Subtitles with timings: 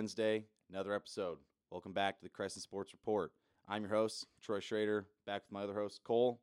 [0.00, 1.38] Another week, another Wednesday, another episode.
[1.70, 3.32] Welcome back to the Crescent Sports Report.
[3.68, 6.40] I'm your host, Troy Schrader, back with my other host, Cole.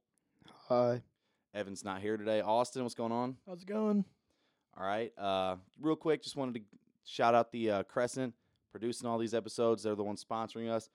[0.67, 1.01] Hi.
[1.55, 2.41] Evan's not here today.
[2.41, 3.37] Austin, what's going on?
[3.47, 4.05] How's it going?
[4.77, 5.11] All right.
[5.17, 6.61] Uh, real quick, just wanted to
[7.03, 8.35] shout out the uh, Crescent
[8.71, 9.81] producing all these episodes.
[9.81, 10.91] They're the ones sponsoring us.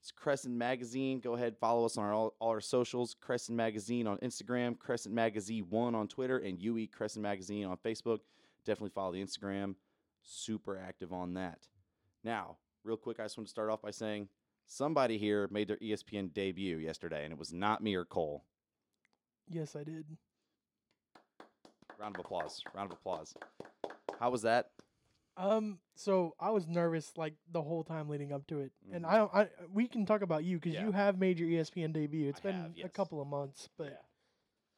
[0.00, 1.20] It's Crescent Magazine.
[1.20, 3.14] Go ahead, follow us on our, all, all our socials.
[3.20, 8.20] Crescent Magazine on Instagram, Crescent Magazine One on Twitter, and UE Crescent Magazine on Facebook.
[8.64, 9.74] Definitely follow the Instagram.
[10.22, 11.66] Super active on that.
[12.22, 14.28] Now, real quick, I just want to start off by saying
[14.66, 18.44] somebody here made their ESPN debut yesterday, and it was not me or Cole.
[19.48, 20.04] Yes, I did.
[21.98, 22.62] Round of applause.
[22.74, 23.34] Round of applause.
[24.18, 24.70] How was that?
[25.36, 29.08] Um, so I was nervous like the whole time leading up to it, and Mhm.
[29.08, 29.34] I don't.
[29.34, 30.84] I we can talk about you because Yeah.
[30.84, 32.28] you have made your ESPN debut.
[32.28, 34.04] It's I been have, a couple of months, but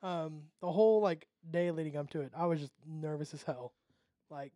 [0.03, 3.73] um, the whole like day leading up to it, I was just nervous as hell,
[4.31, 4.53] like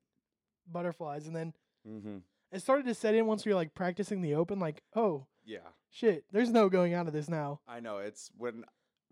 [0.66, 1.54] butterflies, and then
[1.86, 2.18] Mm-hmm.
[2.56, 4.58] It started to set in once we were like practicing the open.
[4.58, 5.58] Like, oh Yeah.
[5.90, 7.60] shit, there's no going out of this now.
[7.68, 8.64] I know it's when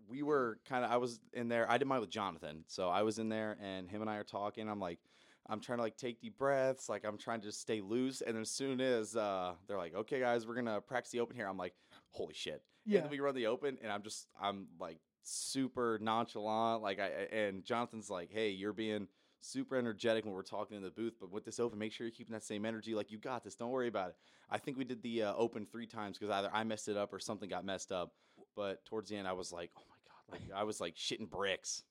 [0.07, 1.69] we were kind of I was in there.
[1.69, 4.23] I did mine with Jonathan, so I was in there, and him and I are
[4.23, 4.69] talking.
[4.69, 4.99] I'm like,
[5.47, 8.21] I'm trying to like take deep breaths, like I'm trying to just stay loose.
[8.21, 11.47] And as soon as uh, they're like, "Okay, guys, we're gonna practice the open here,"
[11.47, 11.73] I'm like,
[12.11, 15.97] "Holy shit!" Yeah, And then we run the open, and I'm just I'm like super
[16.01, 19.07] nonchalant, like I and Jonathan's like, "Hey, you're being."
[19.45, 22.15] Super energetic when we're talking in the booth, but with this open, make sure you're
[22.15, 22.95] keeping that same energy.
[22.95, 24.15] Like you got this, don't worry about it.
[24.49, 27.13] I think we did the uh, open three times because either I messed it up
[27.13, 28.11] or something got messed up.
[28.55, 31.29] But towards the end, I was like, oh my god, like I was like shitting
[31.29, 31.83] bricks.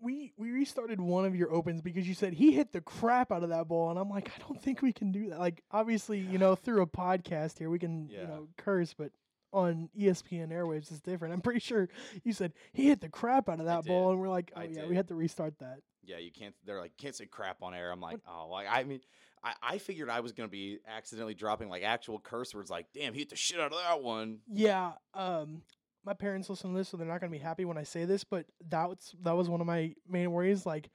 [0.00, 3.42] we we restarted one of your opens because you said he hit the crap out
[3.42, 5.38] of that ball, and I'm like, I don't think we can do that.
[5.38, 8.20] Like, obviously, you know, through a podcast here, we can Yeah.
[8.22, 9.10] you know curse, but
[9.52, 11.32] on ESPN airwaves it's different.
[11.32, 11.88] I'm pretty sure
[12.24, 14.64] you said he hit the crap out of that ball, and we're like, oh I
[14.64, 14.88] yeah, did.
[14.90, 15.78] we had to restart that.
[16.06, 16.54] Yeah, you can't.
[16.64, 17.90] They're like, can't say crap on air.
[17.90, 19.00] I'm like, oh, like I mean,
[19.42, 23.12] I, I figured I was gonna be accidentally dropping like actual curse words, like, damn,
[23.12, 24.38] he hit the shit out of that one.
[24.50, 25.62] Yeah, um,
[26.04, 28.24] my parents listen to this, so they're not gonna be happy when I say this,
[28.24, 30.66] but that's that was one of my main worries.
[30.66, 30.90] Like,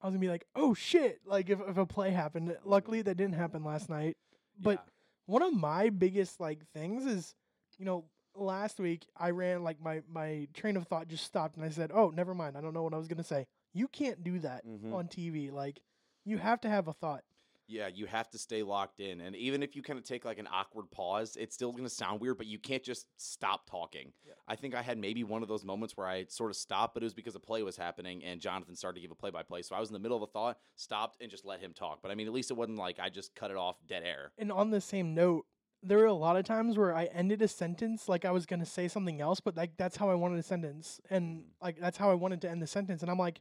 [0.00, 2.56] I was gonna be like, oh shit, like if if a play happened.
[2.64, 4.16] Luckily, that didn't happen last night.
[4.60, 4.84] But
[5.26, 7.34] one of my biggest like things is,
[7.78, 11.64] you know, last week I ran like my my train of thought just stopped and
[11.64, 12.56] I said, "Oh, never mind.
[12.56, 14.92] I don't know what I was going to say." You can't do that Mhm.
[14.92, 15.50] on TV.
[15.50, 15.80] Like
[16.24, 17.24] you have to have a thought.
[17.68, 20.38] yeah, you have to stay locked in, and even if you kind of take like
[20.38, 24.12] an awkward pause, it's still gonna sound weird, but you can't just stop talking.
[24.26, 24.34] Yeah.
[24.46, 27.02] I think I had maybe one of those moments where I sort of stopped, but
[27.02, 29.74] it was because a play was happening, and Jonathan started to give a play-by-play, so
[29.74, 32.02] I was in the middle of a thought, stopped, and just let him talk.
[32.02, 34.32] But I mean, at least it wasn't like I just cut it off dead air.
[34.36, 35.46] And on the same note,
[35.82, 38.60] there were a lot of times where I ended a sentence like I was going
[38.60, 41.46] to say something else, but like that's how I wanted a sentence and Mhm.
[41.62, 43.40] like that's how I wanted to end the sentence and I'm like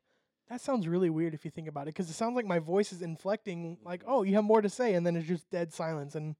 [0.51, 2.91] that sounds really weird if you think about it because it sounds like my voice
[2.91, 4.07] is inflecting like, Mhm.
[4.09, 6.35] "Oh, you have more to say." And then it's just dead silence and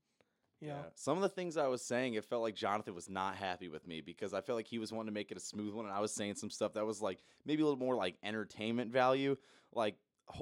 [0.59, 0.85] you know.
[0.95, 3.88] Some of the things I was saying, it felt like Jonathan was not happy with
[3.88, 5.94] me because I felt like he was wanting to make it a smooth one, and
[5.94, 9.38] I was saying some stuff that was like maybe a little more like entertainment value.
[9.73, 9.95] Like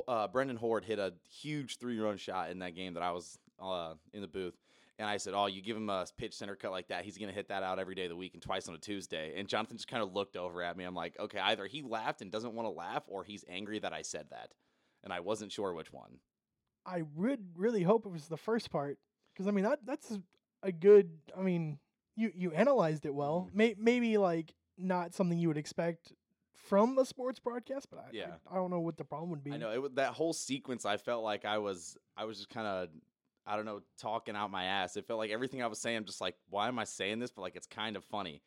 [0.07, 3.93] uh, Brendan Horde hit a huge three-run shot in that game that I was uh,
[4.13, 4.55] in the booth,
[4.99, 7.31] and I said, "Oh, you give him a pitch center cut like that, he's gonna
[7.31, 9.77] hit that out every day of the week and twice on a Tuesday." And Jonathan
[9.77, 10.83] just kind of looked over at me.
[10.83, 13.93] I'm like, "Okay, either he laughed and doesn't want to laugh, or he's angry that
[13.93, 14.53] I said that,"
[15.03, 16.19] and I wasn't sure which one.
[16.85, 18.99] I would really hope it was the first part
[19.33, 20.19] because I mean that that's
[20.61, 21.09] a good.
[21.35, 21.79] I mean,
[22.15, 23.47] you you analyzed it well.
[23.49, 23.55] Mhm.
[23.55, 26.13] May, maybe like not something you would expect
[26.55, 28.35] from a sports broadcast, but I, Yeah.
[28.49, 29.51] I, I don't know what the problem would be.
[29.51, 30.85] I know it, that whole sequence.
[30.85, 32.89] I felt like I was, I was just kind of,
[33.49, 34.95] I don't know, talking out my ass.
[34.95, 37.31] It felt like everything I was saying, I'm just like, why am I saying this?
[37.31, 38.43] But like, it's kind of funny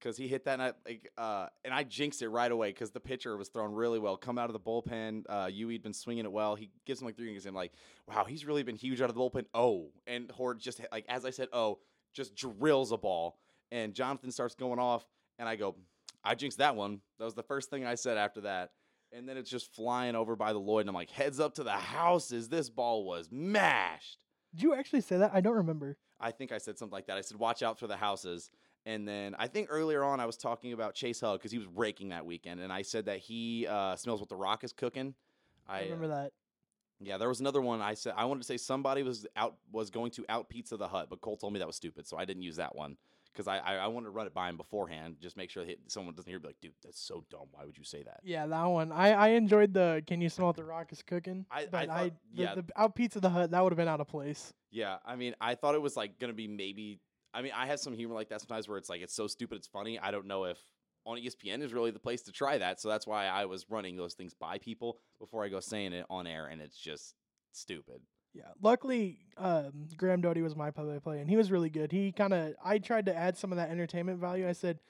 [0.00, 2.90] because he hit that, and I, like, uh, and I jinxed it right away because
[2.90, 4.16] the pitcher was throwing really well.
[4.16, 6.56] Come out of the bullpen, uh, Yui'd been swinging it well.
[6.56, 7.46] He gives him like three innings.
[7.46, 7.72] I'm like,
[8.08, 9.44] wow, he's really been huge out of the bullpen.
[9.54, 11.78] Oh, and Horde just hit- like as I said, oh,
[12.12, 13.38] just drills a ball,
[13.70, 15.06] and Jonathan starts going off,
[15.38, 15.76] and I go,
[16.24, 17.00] I jinxed that one.
[17.18, 18.70] That was the first thing I said after that.
[19.14, 21.64] And then it's just flying over by the Lloyd, and I'm like, heads up to
[21.64, 22.48] the houses.
[22.48, 24.18] This ball was mashed.
[24.54, 25.32] Did you actually say that?
[25.34, 25.96] I don't remember.
[26.20, 27.16] I think I said something like that.
[27.16, 28.50] I said, watch out for the houses.
[28.84, 31.66] And then I think earlier on I was talking about Chase Hug because he was
[31.68, 35.14] raking that weekend, and I said that he uh, smells what the Rock is cooking.
[35.68, 36.32] I, I uh, remember that.
[37.00, 37.80] yeah, there was another one.
[37.80, 40.88] I said I wanted to say somebody was out was going to out Pizza the
[40.88, 42.96] Hut, but Cole told me that was stupid, so I didn't use that one
[43.32, 45.78] because I, I I wanted to run it by him beforehand, just make sure that
[45.90, 47.46] someone doesn't hear, be like, dude, that's so dumb.
[47.52, 48.20] Why would you say that?
[48.22, 48.92] Yeah, that one.
[48.92, 51.88] I, I enjoyed the "Can you smell what the rock is cooking?" I- I thought-
[51.90, 52.54] I, the, yeah.
[52.54, 54.52] the out pizza the hut that would have been out of place.
[54.70, 57.00] Yeah, I mean, I thought it was like gonna be maybe.
[57.34, 59.56] I mean, I have some humor like that sometimes where it's like it's so stupid
[59.56, 59.98] it's funny.
[59.98, 60.58] I don't know if
[61.04, 63.96] on ESPN is really the place to try that, so that's why I was running
[63.96, 67.14] those things by people before I go saying it on air, and it's just
[67.52, 68.00] stupid.
[68.34, 68.44] Yeah.
[68.60, 71.92] Luckily, um, Graham Doty was my play-by-play, and he was really good.
[71.92, 74.48] He kind of I tried to add some of that entertainment value.
[74.48, 74.80] I said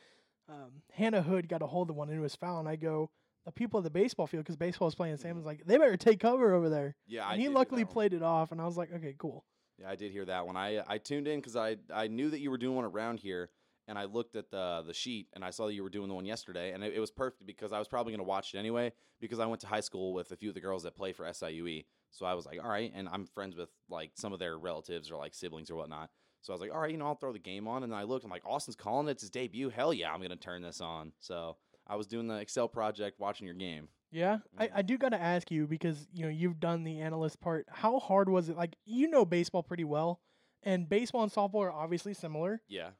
[0.48, 3.10] um, Hannah Hood got a hold of one and it was foul, and I go
[3.44, 5.16] the people at the baseball field because baseball was playing.
[5.16, 6.94] Sam was like, they better take cover over there.
[7.06, 9.44] Yeah, I and he luckily played it off, and I was like, okay, cool.
[9.78, 10.56] Yeah, I did hear that one.
[10.56, 13.50] I I tuned in because I I knew that you were doing one around here,
[13.88, 16.14] and I looked at the the sheet and I saw that you were doing the
[16.14, 18.58] one yesterday, and it, it was perfect because I was probably going to watch it
[18.58, 21.12] anyway because I went to high school with a few of the girls that play
[21.12, 21.84] for SIUE.
[22.12, 25.10] So I was like, all right, and I'm friends with like some of their relatives
[25.10, 26.10] or like siblings or whatnot.
[26.42, 27.98] So I was like, all right, you know, I'll throw the game on, and then
[27.98, 29.68] I looked, I'm like, Austin's calling it, it's his debut.
[29.70, 31.12] Hell yeah, I'm gonna turn this on.
[31.20, 31.56] So
[31.86, 33.88] I was doing the Excel project, watching your game.
[34.10, 34.70] Yeah, I, Mhm.
[34.74, 37.66] I do gotta ask you because you know you've done the analyst part.
[37.70, 38.56] How hard was it?
[38.56, 40.20] Like you know baseball pretty well,
[40.62, 42.60] and baseball and softball are obviously similar.
[42.68, 42.90] Yeah,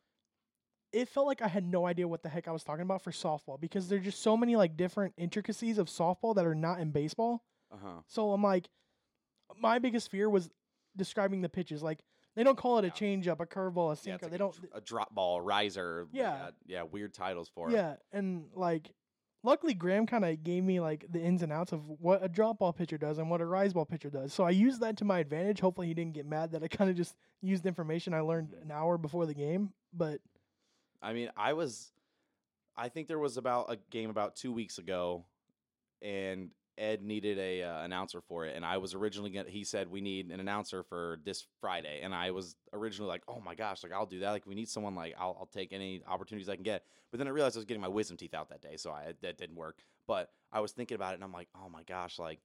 [0.93, 3.13] It felt like I had no idea what the heck I was talking about for
[3.13, 6.91] softball because there's just so many like different intricacies of softball that are not in
[6.91, 7.45] baseball.
[7.71, 8.03] uh huh.
[8.09, 8.69] So I'm like,
[9.61, 10.51] my biggest fear was
[10.97, 11.83] describing the pitches.
[11.83, 12.03] Like
[12.35, 12.93] they don't call it a Yeah.
[12.93, 14.15] changeup, a curveball, a sinker.
[14.15, 14.59] it's like they don't.
[14.73, 16.07] a, drop ball, a riser.
[16.13, 16.39] they Yeah.
[16.39, 17.75] got- yeah, weird titles for it.
[17.75, 18.93] Yeah, and like,
[19.43, 22.59] luckily Graham kind of gave me like the ins and outs of what a drop
[22.61, 24.33] ball pitcher does and what a rise ball pitcher does.
[24.33, 25.61] So I used that to my advantage.
[25.61, 28.63] Hopefully he didn't get mad that I kind of just used information I learned Mhm.
[28.63, 29.73] an hour before the game.
[29.93, 30.21] But
[31.03, 31.93] I mean, I was,
[32.77, 35.25] I think there was about a game about two weeks ago,
[36.01, 39.51] and Ed needed a uh, announcer for it, and I was originally gonna.
[39.51, 43.41] He said we need an announcer for this Friday, and I was originally like, oh
[43.45, 44.31] my gosh, like I'll do that.
[44.31, 44.95] Like we need someone.
[44.95, 46.85] Like I'll, I'll take any opportunities I can get.
[47.11, 49.13] But then I realized I was getting my wisdom teeth out that day, so I
[49.23, 49.83] that didn't work.
[50.07, 52.41] But I was thinking about it, and I'm like, oh my gosh, like.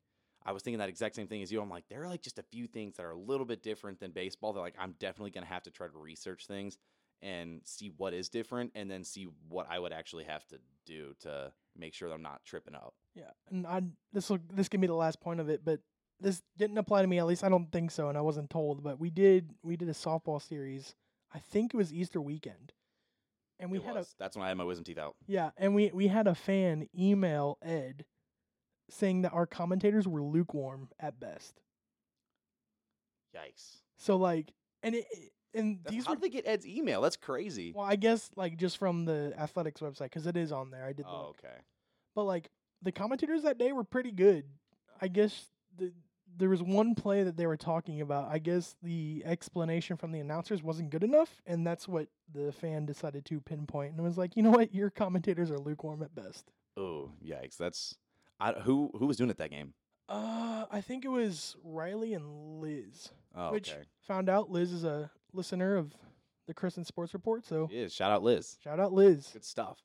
[0.45, 1.59] I was thinking that exact same thing as you.
[1.59, 4.00] I'm like, there are like just a few things that are a little bit different
[4.00, 4.53] than baseball.
[4.53, 6.77] That like I'm definitely gonna have to try to research things
[7.21, 11.15] and see what is different and then see what I would actually have to do
[11.21, 12.94] to make sure that I'm not tripping up.
[13.15, 13.81] yeah, and I
[14.13, 15.79] this will this can be the last point of it, but
[16.19, 17.19] this didn't apply to me.
[17.19, 18.83] At least I don't think so, and I wasn't told.
[18.83, 20.95] But we did we did a softball series.
[21.33, 22.74] I think it was Easter weekend,
[23.59, 24.15] and we It had was.
[24.18, 25.15] That's when I had my wisdom teeth out.
[25.27, 28.06] Yeah, and we we had a fan email Ed
[28.89, 31.59] saying that our commentators were lukewarm at best.
[33.35, 33.81] Yikes.
[33.97, 34.53] So like,
[34.83, 37.01] and it it- and That's, these how were did they get Ed's email?
[37.01, 37.74] That's crazy.
[37.75, 40.86] well, I guess like just from the athletics website because it is on there.
[40.86, 41.56] I did Oh, look, okay.
[42.15, 42.50] but like
[42.81, 44.45] the commentators that day were pretty good.
[45.01, 45.45] I guess
[45.77, 45.92] the
[46.38, 48.30] there was one play that they were talking about.
[48.31, 52.86] I guess the explanation from the announcers wasn't good enough, and that's what the fan
[52.86, 53.95] decided to pinpoint.
[53.95, 56.51] And was like, you know what, your commentators are lukewarm at best.
[56.75, 57.57] Oh, yikes.
[57.57, 57.95] That's
[58.39, 59.74] I, who who was doing it that game?
[60.09, 63.09] Uh, I think it was Riley and Liz.
[63.36, 63.83] Oh, which okay.
[64.01, 65.94] found out Liz is a listener of
[66.48, 67.45] the Crescent Sports Report.
[67.45, 68.57] So Yeah, shout out Liz.
[68.63, 69.30] shout out Liz.
[69.34, 69.80] Good stuff.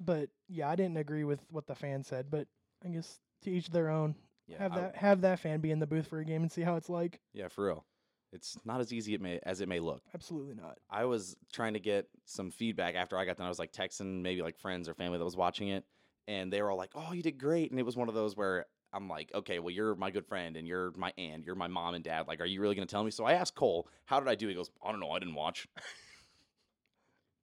[0.00, 2.30] But yeah, I didn't agree with what the fan said.
[2.30, 2.46] But
[2.84, 4.14] I guess to each their own.
[4.46, 6.50] Yeah, have I- that have that fan be in the booth for a game and
[6.52, 7.20] see how it's like.
[7.32, 7.84] yeah, for real.
[8.32, 10.02] It's not as easy it may, as it may look.
[10.14, 10.76] Absolutely not.
[10.90, 13.46] I was trying to get some feedback after I got done.
[13.46, 15.84] I was like texting maybe like friends or family that was watching it,
[16.26, 18.36] and they were all like, "Oh, you did great!" And it was one of those
[18.36, 21.68] where I'm like, "Okay, well, you're my good friend, and you're my aunt, you're my
[21.68, 22.26] mom and dad.
[22.26, 24.48] Like, are you really gonna tell me?" So I asked Cole, "How did I do?"
[24.48, 25.10] He goes, "I don't know.
[25.10, 25.66] I didn't watch."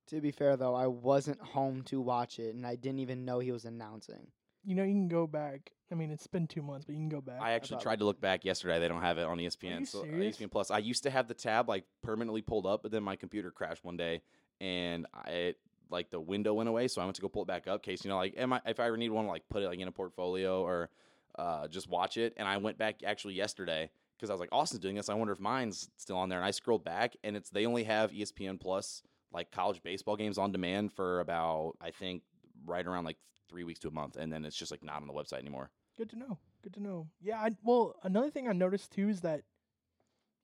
[0.09, 3.39] To be fair though, I wasn't home to watch it, and I didn't even know
[3.39, 4.27] he was announcing.
[4.63, 5.71] You know, you can go back.
[5.91, 7.41] I mean, it's been two months, but you can go back.
[7.41, 8.79] I actually thought- tried to look back yesterday.
[8.79, 9.79] They don't have it on ESPN.
[9.79, 10.37] you so uh, serious?
[10.37, 10.71] ESPN Plus.
[10.71, 13.83] I used to have the tab like permanently pulled up, but then my computer crashed
[13.83, 14.21] one day,
[14.61, 15.59] and I it,
[15.89, 16.87] like the window went away.
[16.87, 17.81] So I went to go pull it back up.
[17.83, 19.79] Case you know, like, am I if I ever need one, like put it like
[19.79, 20.89] in a portfolio or
[21.37, 22.33] uh, just watch it.
[22.37, 25.09] And I went back actually yesterday because I was like, Austin's doing this.
[25.09, 26.39] I wonder if mine's still on there.
[26.39, 29.01] And I scrolled back, and it's they only have ESPN Plus
[29.31, 32.23] like college baseball games on demand for about I think
[32.65, 33.17] right around like
[33.49, 35.69] three weeks to a month, and then it's just like not on the website anymore.
[35.97, 36.37] Good to know.
[36.61, 37.07] Good to know.
[37.21, 37.37] Yeah.
[37.39, 39.43] I, well, another thing I noticed too is that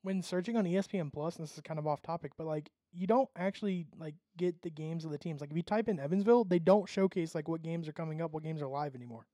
[0.04, 3.08] when searching on ESPN Plus, and this is kind of off topic, but like you
[3.08, 5.42] don't actually like get the games of the teams.
[5.42, 8.32] Like if you type in Evansville, they don't showcase like what games are coming up,
[8.32, 9.28] what games are live anymore.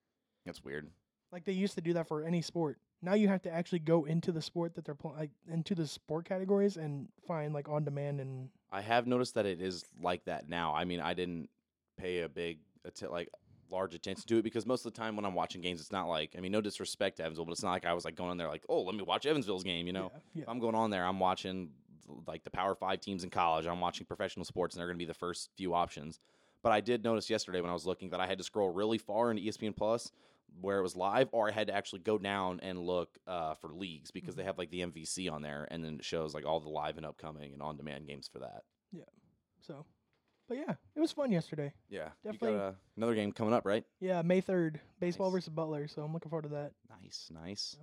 [0.45, 0.89] That's weird.
[1.31, 2.77] Like they used to do that for any sport.
[3.01, 5.85] Now you have to actually go into the sport that they're playing, like into the
[5.85, 10.25] sport categories and find like on demand and I have noticed that it is like
[10.25, 10.73] that now.
[10.73, 11.49] I mean, I didn't
[11.97, 12.59] pay a big,
[13.09, 13.29] like,
[13.69, 16.07] large attention to it because most of the time when I'm watching games, it's not
[16.07, 18.29] like, I mean, no disrespect to Evansville, but it's not like I was like going
[18.29, 19.87] on there like, oh, let me watch Evansville's game.
[19.87, 21.69] You know, yeah, if I'm going on there, I'm watching
[22.25, 23.65] like the Power Five teams in college.
[23.65, 26.19] I'm watching professional sports, and they're going to be the first few options.
[26.63, 28.97] But I did notice yesterday when I was looking that I had to scroll really
[28.97, 30.11] far into ESPN Plus
[30.61, 33.69] where it was live, or I had to actually go down and look uh, for
[33.73, 36.59] leagues because they have like the MVC on there, and then it shows like all
[36.59, 38.63] the live and upcoming and on-demand games for that.
[38.91, 39.03] Yeah.
[39.61, 39.85] So.
[40.49, 41.73] But yeah, it was fun yesterday.
[41.89, 43.83] Yeah, Definitely- You got uh, another game coming up, right?
[43.99, 45.33] Yeah, May third, baseball Nice.
[45.33, 45.89] versus Butler.
[45.89, 46.71] So I'm looking forward to that.
[47.03, 47.75] Nice, nice.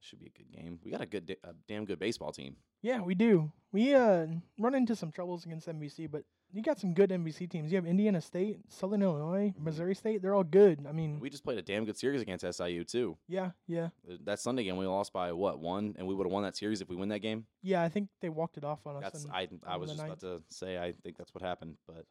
[0.00, 0.80] Should be a good game.
[0.84, 2.56] We got a good, da- a damn good baseball team.
[2.82, 3.52] Yeah, we do.
[3.70, 4.26] We uh
[4.58, 7.70] run into some troubles against MVC, but you got some good MVC teams.
[7.70, 10.20] You have Indiana State, Southern Illinois, Missouri State.
[10.22, 10.84] They're all good.
[10.88, 13.16] I mean, We just played a damn good series against SIU too.
[13.28, 13.88] yeah, yeah,
[14.24, 16.80] That Sunday game we lost by what one, and we would have won that series
[16.80, 17.46] if we win that game.
[17.62, 17.82] yeah.
[17.82, 19.02] I think they walked it off on us.
[19.12, 19.48] That's I.
[19.66, 22.04] I was just about to say I think that's what happened, but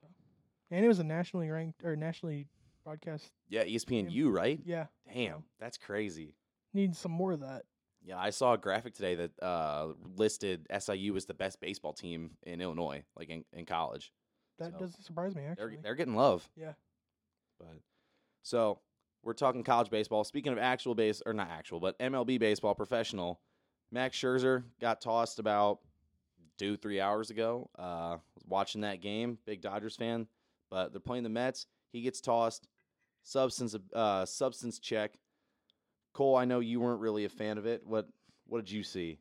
[0.71, 2.47] and it was a nationally ranked or nationally
[2.83, 3.31] broadcast.
[3.49, 4.59] yeah, E ESPNU, right?
[4.65, 6.35] Yeah, Damn, that's crazy.
[6.73, 7.63] need some more of that.
[8.01, 12.31] Yeah, I saw a graphic today that uh, listed SIU as the best baseball team
[12.43, 14.13] in Illinois, like in, in college.
[14.59, 15.77] That So, doesn't surprise me They're actually.
[15.81, 16.47] they're getting love.
[16.55, 16.73] Yeah.
[17.59, 17.79] But
[18.43, 18.79] so
[19.23, 20.23] we're talking college baseball.
[20.23, 23.39] Speaking of actual base or not actual, but MLB baseball, professional.
[23.91, 25.79] Max Scherzer got tossed about
[26.57, 27.69] two three hours ago.
[27.77, 30.27] Uh, watching that game, big Dodgers fan,
[30.69, 31.65] but they're playing the Mets.
[31.91, 32.67] He gets tossed.
[33.23, 35.15] Substance uh, substance check.
[36.13, 37.81] Cole, I know you weren't really a fan of it.
[37.85, 38.07] What
[38.47, 39.19] what did you see?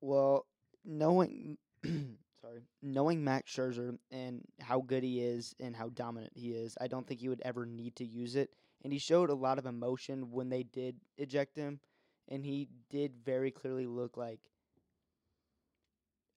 [0.00, 0.46] Well,
[0.84, 1.58] knowing
[2.46, 6.88] sorry, knowing Max Scherzer and how good he is and how dominant he is, I
[6.88, 8.50] don't think he would ever need to use it.
[8.84, 11.80] And he showed a lot of emotion when they did eject him,
[12.28, 14.40] and he did very clearly look like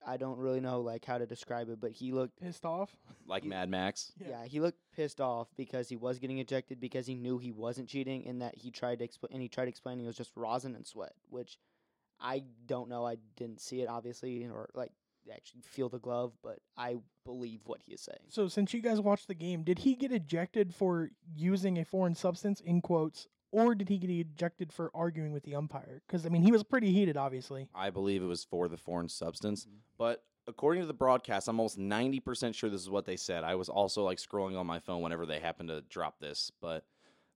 [0.06, 2.96] I don't really know like how to describe it, but he looked Pissed off.
[3.28, 4.12] Like He- Mad Max?
[4.18, 4.30] Yeah.
[4.30, 4.46] yeah.
[4.46, 8.26] he looked pissed off because he was getting ejected because he knew he wasn't cheating
[8.26, 10.88] and that he tried to explain and he tried explaining it was just rosin and
[10.88, 11.58] sweat, which
[12.20, 13.06] I don't know.
[13.06, 14.94] I didn't see it obviously or like
[15.32, 18.20] actually feel the glove, but I believe what he is saying.
[18.30, 22.16] So since you guys watched the game, did he get ejected for using a foreign
[22.16, 26.02] substance in quotes, or did he get ejected for arguing with the umpire?
[26.08, 27.68] Because I mean, he was pretty heated, obviously.
[27.74, 29.66] I believe it was for the foreign substance.
[29.66, 29.80] Mhm.
[29.98, 33.44] But according to the broadcast, I'm almost 90% sure this is what they said.
[33.44, 36.86] I was also like scrolling on my phone whenever they happened to drop this, but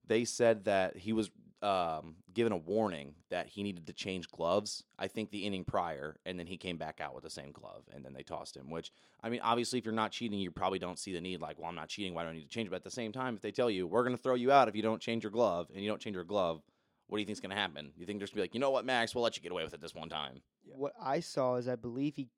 [0.06, 1.30] they said that he was
[1.64, 6.16] um, given a warning that he needed to change gloves, I think the inning prior,
[6.26, 8.70] and then he came back out with the same glove, and then they tossed him.
[8.70, 8.92] Which,
[9.22, 11.68] I mean, obviously, if you're not cheating, you probably don't see the need, like, well,
[11.68, 12.68] I'm not cheating, why do I need to change?
[12.68, 14.68] But at the same time, if they tell you, we're going to throw you out
[14.68, 16.62] if you don't change your glove, and you don't change your glove,
[17.06, 17.92] what do you think's going to happen?
[17.96, 19.42] You think they're just going to be like, you know what, Max, we'll let you
[19.42, 20.42] get away with it this one time.
[20.64, 20.74] Yeah.
[20.76, 22.28] What I saw is I believe he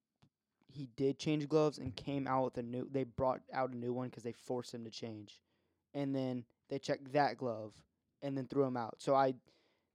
[0.68, 2.88] he did change gloves and came out with a new.
[2.90, 5.40] They brought out a new one because they forced him to change,
[5.94, 7.72] and then they checked that glove
[8.26, 8.96] and then threw him out.
[8.98, 9.34] So I,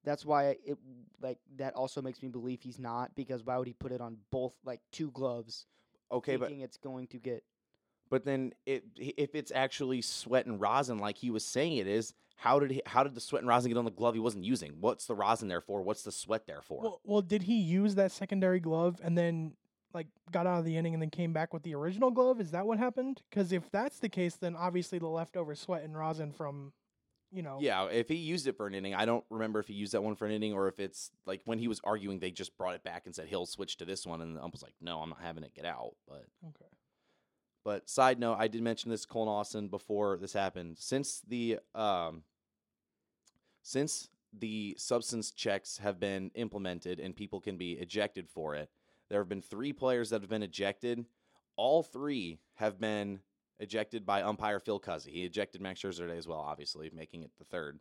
[0.04, 0.78] that's why it
[1.22, 4.18] like that also makes me believe he's not because why would he put it on
[4.32, 5.68] both like two gloves,
[6.12, 7.44] Okay, but it's going to get
[8.10, 12.14] But then, it, if it's actually sweat and rosin, like he was saying it is,
[12.36, 14.44] how did he, how did the sweat and rosin get on the glove he wasn't
[14.44, 14.74] using?
[14.80, 15.82] What's the rosin there for?
[15.82, 16.82] What's the sweat there for?
[16.82, 19.54] Well, well, did he use that secondary glove and then
[19.94, 22.42] like got out of the inning and then came back with the original glove?
[22.42, 23.22] Is that what happened?
[23.30, 26.74] Because if that's the case, then obviously the leftover sweat and rosin from,
[27.32, 29.74] you know, yeah, if he used it for an inning, I don't remember if he
[29.74, 32.32] used that one for an inning or if it's like when he was arguing, they
[32.32, 34.62] just brought it back and said he'll switch to this one, and the ump was
[34.62, 35.54] like, "No, I'm not having it.
[35.56, 36.70] Get out." But Okay.
[37.64, 40.78] But side note, I did mention this Colin Austin before this happened.
[40.80, 42.24] Since the um,
[43.62, 48.70] since the substance checks have been implemented and people can be ejected for it,
[49.10, 51.06] there have been three players that have been ejected.
[51.56, 53.20] All three have been
[53.62, 55.12] ejected by umpire Phil Cuzzi.
[55.12, 57.80] He ejected Max Scherzer today as well, obviously making it the third.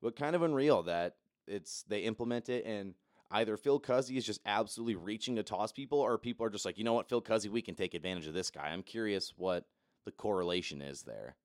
[0.00, 1.16] But kind of unreal that
[1.48, 2.94] it's they implement it and
[3.32, 6.78] either Phil Cuzzi is just absolutely reaching to toss people, or people are just like,
[6.78, 8.68] you know what, Phil Cuzzi, we can take advantage of this guy.
[8.68, 9.64] I'm curious what
[10.04, 11.36] the correlation is there.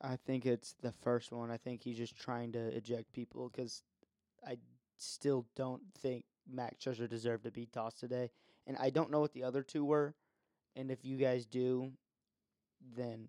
[0.00, 1.50] I think it's the first one.
[1.50, 3.82] I think he's just trying to eject people because
[4.46, 4.58] I
[4.96, 8.30] still don't think Max Scherzer deserved to be tossed today.
[8.66, 10.14] And I don't know what the other two were.
[10.76, 11.92] And if you guys do,
[12.96, 13.28] then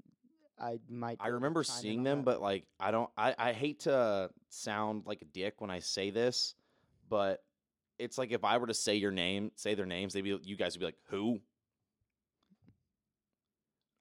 [0.59, 1.17] I might.
[1.19, 2.25] I remember seeing them, that.
[2.25, 6.09] but like I don't I, I hate to sound like a dick when I say
[6.09, 6.55] this,
[7.09, 7.43] but
[7.97, 10.55] it's like if I were to say your name, say their names, they'd be you
[10.55, 11.39] guys would be like, Who?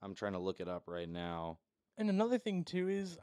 [0.03, 1.59] I'm trying to look it up right now.
[1.97, 3.19] And another thing too is,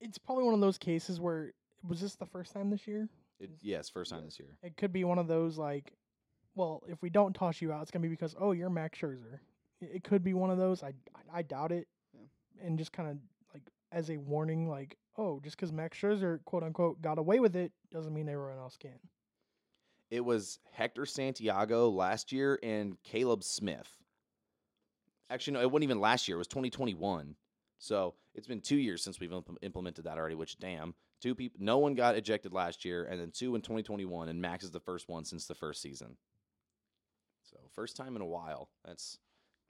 [0.00, 1.52] it's probably one of those cases where
[1.86, 3.08] was this the first time this year?
[3.40, 4.34] It, yes, first time Yes.
[4.34, 4.48] this year.
[4.62, 5.92] It could be one of those like,
[6.54, 9.40] well, if we don't toss you out, it's gonna be because oh you're Max Scherzer.
[9.82, 10.82] It, it could be one of those.
[10.82, 11.88] I I, I doubt it.
[12.14, 12.66] Yeah.
[12.66, 13.18] And just kind of
[13.52, 17.56] like as a warning, like oh, just because Max Scherzer quote unquote got away with
[17.56, 18.98] it doesn't mean everyone else can.
[20.10, 23.88] It was Hector Santiago last year and Caleb Smith.
[25.30, 26.36] Actually, no, it wasn't even last year.
[26.36, 27.34] It was 2021.
[27.78, 30.34] So it's been two years since we've impl- implemented that already.
[30.34, 34.28] Which damn, two people, no one got ejected last year, and then two in 2021,
[34.28, 36.16] and Max is the first one since the first season.
[37.42, 38.68] So first time in a while.
[38.84, 39.18] That's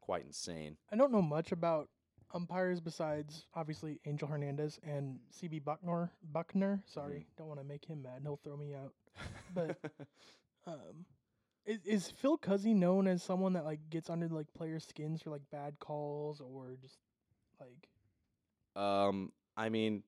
[0.02, 0.76] quite insane.
[0.92, 1.88] I don't know much about
[2.35, 6.11] umpires besides obviously Angel Hernandez and CB Bucknor.
[6.35, 8.21] Bucknor, sorry, don't want to make him mad.
[8.23, 8.92] He'll throw me out.
[9.54, 9.78] But
[10.66, 11.06] um,
[11.64, 15.30] is, is Phil Cuzzi known as someone that like gets under like players' skins for
[15.30, 16.99] like bad calls or just
[17.61, 20.02] like Um, I mean,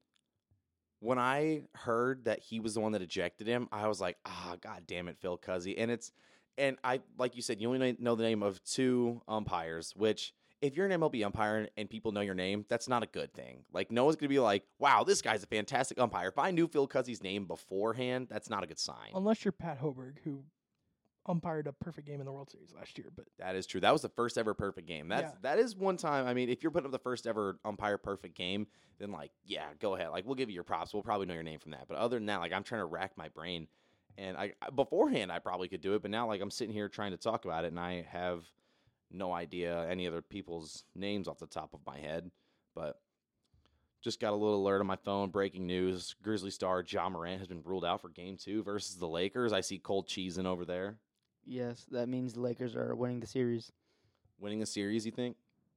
[1.00, 4.56] when I heard that he was the one that ejected him, I was like, ah,
[4.60, 5.74] god damn it, Phil Cuzzy.
[5.76, 6.12] And it's
[6.58, 10.76] and I like you said, you only know the name of two umpires, which if
[10.76, 13.64] you're an MLB umpire and people know your name, that's not a good thing.
[13.72, 16.28] Like no one's gonna be like, wow, this guy's a fantastic umpire.
[16.28, 19.10] If I knew Phil Cuzzi's name beforehand, that's not a good sign.
[19.14, 20.44] unless you're Pat Hoberg who
[21.26, 23.08] umpired a perfect game in the World Series last year.
[23.14, 23.80] But That is true.
[23.80, 25.08] That was the first ever perfect game.
[25.08, 25.38] That's Yeah.
[25.42, 26.26] that is one time.
[26.26, 28.66] I mean, if you're putting up the first ever umpire perfect game,
[28.98, 30.10] then like, yeah, go ahead.
[30.10, 30.92] Like, we'll give you your props.
[30.92, 31.88] We'll probably know your name from that.
[31.88, 33.68] But other than that, like, I'm trying to rack my brain,
[34.18, 37.12] and I beforehand I probably could do it, but now like I'm sitting here trying
[37.12, 38.44] to talk about it, and I have
[39.10, 42.30] no idea any other people's names off the top of my head.
[42.74, 43.00] But
[44.02, 45.30] just got a little alert on my phone.
[45.30, 49.08] Breaking news: Grizzly star Ja Morant has been ruled out for Game Two versus the
[49.08, 49.52] Lakers.
[49.52, 50.96] I see cold cheesing over there,
[51.46, 53.70] Yes, that means the Lakers are winning the series.
[54.38, 55.06] winning the series.
[55.06, 55.36] You think?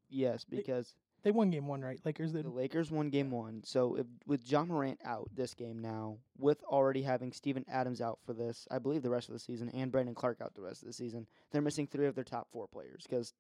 [0.09, 1.99] Yes, because they won game one, right?
[2.05, 2.45] Lakers did.
[2.45, 3.61] the Lakers won game one.
[3.65, 8.19] So if with Ja Morant out this game now, with already having Steven Adams out
[8.25, 10.81] for this, I believe the rest of the season, and Brandon Clarke out the rest
[10.83, 13.03] of the season, they're missing three of their top four players.
[13.09, 13.33] Because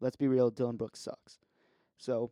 [0.00, 1.38] let's be real, Dillon Brooks sucks.
[1.96, 2.30] So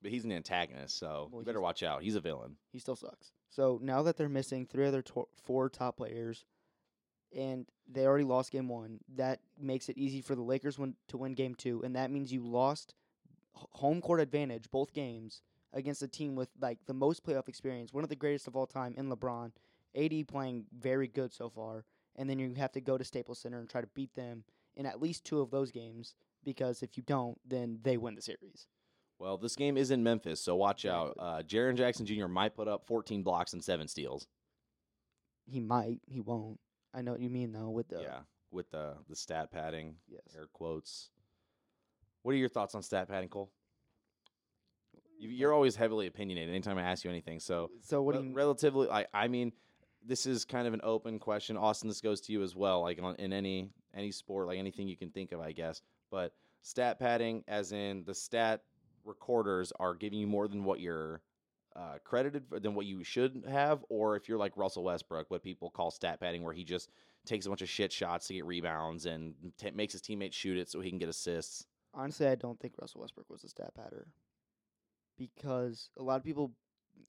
[0.00, 2.02] But he's an antagonist, so Well, you better watch out.
[2.02, 2.56] He's a villain.
[2.72, 3.30] he still sucks.
[3.50, 6.44] So now that they're missing three other to- four top players,
[7.34, 11.18] and they already lost game one, that makes it easy for the Lakers win- to
[11.18, 13.01] win game two, and that means you lost h-
[13.54, 15.42] home court advantage both games
[15.72, 18.66] against a team with like the most playoff experience, one of the greatest of all
[18.66, 19.52] time in LeBron,
[19.96, 21.84] AD playing very good so far,
[22.16, 24.44] and then you have to go to Staples Center and try to beat them
[24.76, 28.22] in at least two of those games because if you don't, then they win the
[28.22, 28.66] series.
[29.18, 31.14] Well, this game is in Memphis, so watch out.
[31.18, 32.26] Uh, Jaren Jackson Jr.
[32.26, 34.26] might put up 14 blocks and seven steals.
[35.46, 36.58] He might, he won't.
[36.94, 38.18] I know what you mean though with the yeah,
[38.50, 40.20] with the the stat padding, yes.
[40.36, 41.10] air quotes.
[42.22, 43.50] What are your thoughts on stat padding, Cole?
[45.18, 47.40] You, you're always heavily opinionated anytime I ask you anything.
[47.40, 49.52] So, So what do you relatively, I, I mean,
[50.04, 51.56] this is kind of an open question.
[51.56, 52.82] Austin, this goes to you as well.
[52.82, 55.82] Like on in any any sport, like anything you can think of, I guess.
[56.10, 56.32] But
[56.62, 58.62] stat padding, as in the stat
[59.04, 61.22] recorders are giving you more than what you're
[61.76, 65.42] uh, credited for, than what you should have, or if you're like Russell Westbrook, what
[65.42, 66.90] people call stat padding, where he just
[67.24, 70.58] takes a bunch of shit shots to get rebounds and t- makes his teammates shoot
[70.58, 71.66] it so he can get assists.
[71.94, 74.06] Honestly, I don't think Russell Westbrook was a stat patter
[75.18, 76.52] because a lot of people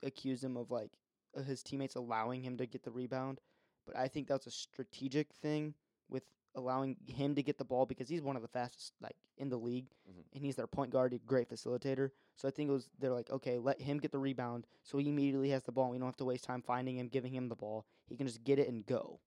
[0.03, 0.91] accused him of like
[1.37, 3.39] uh, his teammates allowing him to get the rebound,
[3.85, 5.73] but I think that's a strategic thing
[6.09, 6.23] with
[6.55, 9.57] allowing him to get the ball because he's one of the fastest like in the
[9.57, 10.23] league Mhm.
[10.33, 12.11] and he's their point guard, a great facilitator.
[12.35, 15.09] So I think it was they're like, okay, let him get the rebound so he
[15.09, 15.89] immediately has the ball.
[15.89, 17.85] We don't have to waste time finding him, giving him the ball.
[18.07, 19.19] He can just get it and go.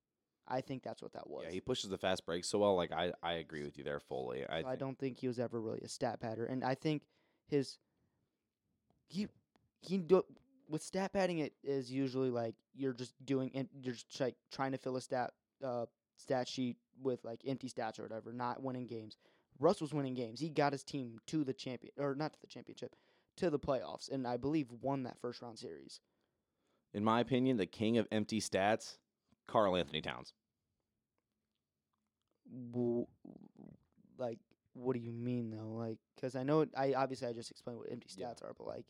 [0.49, 1.45] I think that's what that was.
[1.45, 2.77] Yeah, he pushes the fast break so well.
[2.77, 4.45] Like I, I agree with you there fully.
[4.47, 7.03] I, So I don't think he was ever really a stat patter, and I think
[7.49, 7.79] his
[9.09, 9.29] he
[9.81, 10.25] he do
[10.69, 11.39] with stat padding.
[11.39, 15.01] It is usually like you're just doing and you're just like trying to fill a
[15.01, 15.33] stat
[15.65, 19.17] uh stat sheet with like empty stats or whatever, not winning games.
[19.59, 20.41] Russ was winning games.
[20.41, 22.95] He got his team to the champion or not to the championship,
[23.39, 26.01] to the playoffs, and I believe won that first round series.
[26.93, 28.97] in my opinion, the king of empty stats,
[29.47, 30.33] Karl-Anthony Towns.
[34.19, 34.39] Like,
[34.75, 35.73] what do you mean though?
[35.75, 38.29] Like, because I know it, I obviously I just explained what empty Yeah.
[38.29, 38.87] stats are, but like,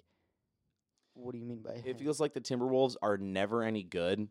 [1.14, 1.96] what do you mean by It him?
[1.98, 4.28] feels like the Timberwolves are never any good,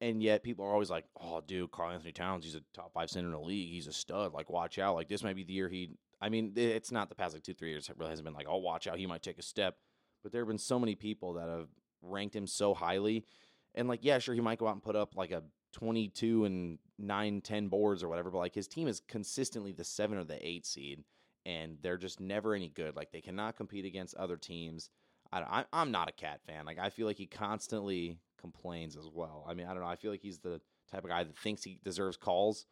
[0.00, 3.28] and yet people are always like, "Oh, dude, Karl-Anthony Towns, he's a top five center
[3.28, 3.70] in the league.
[3.70, 4.32] He's a stud.
[4.34, 4.94] Like, watch out.
[4.94, 7.54] Like, this might be the year he." I mean, it's not the past like two,
[7.54, 7.88] three years.
[7.88, 9.78] It really hasn't been like, "Oh, watch out, he might take a step."
[10.22, 11.70] But there have been so many people that have
[12.02, 13.24] ranked him so highly,
[13.74, 16.78] and like, yeah, sure, he might go out and put up like a twenty-two and
[16.98, 20.46] nine, ten boards or whatever, but like his team is consistently the seven or the
[20.46, 21.04] eight seed,
[21.46, 22.96] and they're just never any good.
[22.96, 24.90] Like, they cannot compete against other teams.
[25.32, 26.66] I, I'm not a KAT fan.
[26.66, 29.46] Like I feel like he constantly complains as well.
[29.48, 29.88] I mean, I don't know.
[29.88, 32.66] I feel like he's the type of guy that thinks he deserves calls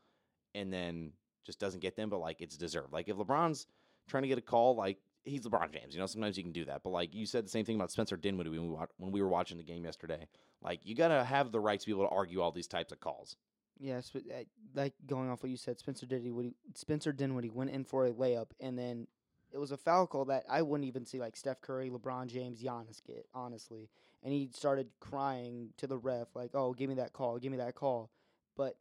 [0.57, 1.13] and then
[1.47, 2.93] just doesn't get them, but like it's deserved.
[2.93, 3.69] Like if LeBron's
[4.09, 6.65] trying to get a call, like he's LeBron James, you know, sometimes you can do
[6.67, 6.83] that.
[6.83, 9.29] But like you said the same thing about Spencer Dinwiddie when we when we were
[9.29, 10.27] watching the game yesterday.
[10.63, 12.93] Like you got to have the right to be able to argue all these types
[12.93, 13.37] of calls.
[13.79, 14.43] Yes, but uh,
[14.75, 18.49] like going off what you said, Spencer Dinwiddie, Spencer Dinwiddie went in for a layup,
[18.61, 19.07] and then
[19.53, 22.61] it was a foul call that I wouldn't even see like Steph Curry, LeBron James,
[22.61, 23.89] Giannis get honestly,
[24.25, 27.59] and he started crying to the ref like, "Oh, give me that call, give me
[27.59, 28.11] that call,"
[28.57, 28.77] but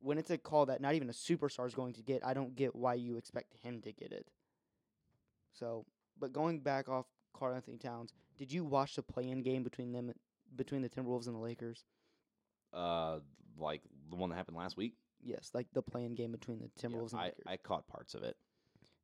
[0.00, 2.54] when it's a call that not even a superstar is going to get, I don't
[2.54, 4.26] get why you expect him to get it.
[5.58, 5.84] So
[6.18, 10.12] But going back off Karl-Anthony Towns, did you watch the play-in game between them,
[10.56, 11.84] between the Timberwolves and the Lakers?
[12.72, 13.20] Uh,
[13.58, 14.94] like the one that happened last week.
[15.22, 17.44] Yes, like the play-in game between the Yeah, Timberwolves and I, Lakers.
[17.46, 18.36] I caught parts of it.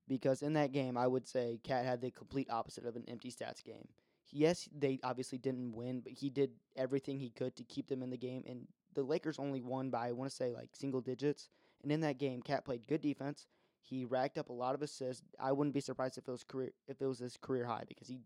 [0.07, 3.31] because in that game, I would say KAT had the complete opposite of an empty
[3.31, 3.89] stats game.
[4.31, 8.11] Yes, they obviously didn't win, but he did everything he could to keep them in
[8.11, 8.43] the game.
[8.47, 11.49] And the Lakers only won by I want to say like single digits.
[11.83, 13.47] And in that game, KAT played good defense.
[13.87, 15.23] He racked up a lot of assists.
[15.39, 18.09] I wouldn't be surprised if it was career if it was his career high because
[18.09, 18.21] he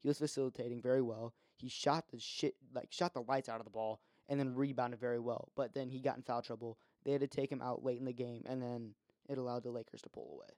[0.00, 1.32] he was facilitating very well.
[1.56, 4.98] He shot the shit like shot the lights out of the ball and then rebounded
[4.98, 5.48] very well.
[5.54, 6.76] But then he got in foul trouble.
[7.04, 8.94] They had to take him out late in the game, and then
[9.28, 10.54] it allowed the Lakers to pull away.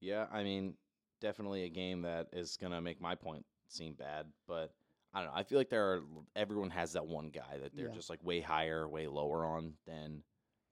[0.00, 0.74] Yeah, I mean,
[1.20, 4.72] definitely a game that is gonna make my point seem bad, but
[5.12, 5.36] I don't know.
[5.38, 6.02] I feel like there are
[6.34, 7.94] everyone has that one guy that they're Yeah.
[7.94, 10.24] just like way higher, way lower on than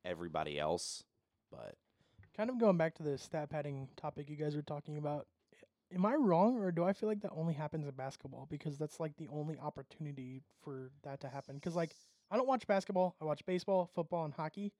[0.04, 1.04] everybody else.
[1.50, 1.74] But
[2.36, 5.26] Kind of going back to the stat padding topic you guys were talking about.
[5.94, 8.98] Am I wrong, or do I feel like that only happens in basketball because that's
[8.98, 11.56] like the only opportunity for that to happen?
[11.56, 11.94] Because like
[12.30, 14.72] I don't watch basketball, I watch baseball, football, and hockey,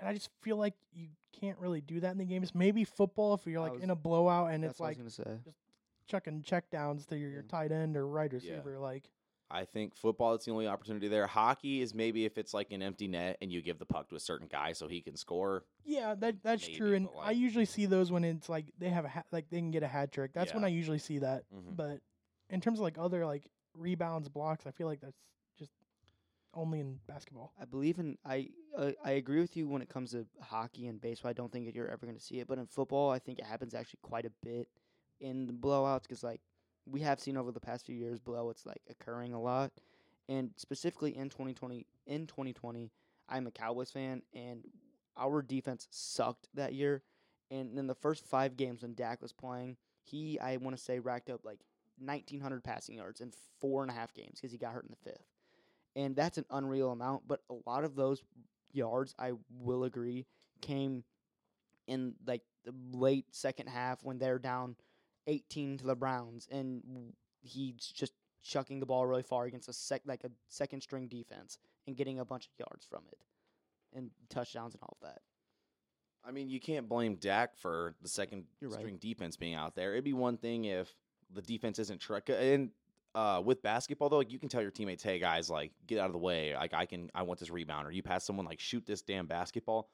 [0.00, 1.06] and I just feel like you
[1.38, 2.52] can't really do that in the games.
[2.52, 5.02] Maybe football if you're like was- in a blowout and That's it's what like I
[5.04, 5.52] was gonna say.
[6.08, 8.36] chucking check downs to your, your tight end or right Yeah.
[8.56, 8.80] receiver.
[8.80, 9.04] Like
[9.50, 11.26] I think football is the only opportunity there.
[11.26, 14.16] Hockey is maybe if it's like an empty net and you give the puck to
[14.16, 15.64] a certain guy so he can score.
[15.84, 16.94] yeah, that that's Maybe, true.
[16.94, 19.58] And but, I usually see those when it's like they have a ha- like they
[19.58, 20.32] can get a hat trick.
[20.34, 21.44] That's when I usually see that.
[21.54, 21.76] Mhm.
[21.76, 22.00] But
[22.50, 25.18] in terms of like other like rebounds, blocks, I feel like that's
[25.58, 25.72] just
[26.54, 27.54] only in basketball.
[27.60, 31.00] I believe in I uh, I agree with you when it comes to hockey and
[31.00, 31.30] baseball.
[31.30, 33.38] I don't think that you're ever going to see it, but in football, I think
[33.38, 34.68] it happens actually quite a bit
[35.20, 36.40] in the blowouts because like
[36.90, 39.72] we have seen over the past few years blowouts like occurring a lot,
[40.28, 42.90] and specifically in 2020 in 2020,
[43.28, 44.64] I'm a Cowboys fan and
[45.18, 47.02] our defense sucked that year,
[47.50, 50.98] and in the first five games when Dak was playing, he I want to say
[50.98, 51.60] racked up like
[51.98, 55.10] 1900 passing yards in four and a half games because he got hurt in the
[55.10, 55.26] fifth
[55.98, 57.26] and that's an unreal amount.
[57.26, 58.22] But a lot of those
[58.72, 60.26] yards, I will agree,
[60.60, 61.02] came
[61.88, 64.76] in like the late second half when they're down
[65.28, 66.82] 18 to the Browns, and
[67.40, 68.12] he's just
[68.42, 72.18] chucking the ball really far against a sec like a second string defense and getting
[72.18, 73.18] a bunch of yards from it,
[73.94, 75.20] and touchdowns and all of that.
[76.26, 78.72] I mean, you can't blame Dak for the second right.
[78.72, 79.92] string defense being out there.
[79.92, 80.92] It'd be one thing if
[81.32, 82.70] the defense isn't tr- and
[83.14, 86.06] uh, with basketball though, like you can tell your teammates, "Hey guys, like get out
[86.06, 86.54] of the way.
[86.54, 89.26] Like I can, I want this rebound." Or you pass someone like shoot this damn
[89.26, 89.88] basketball.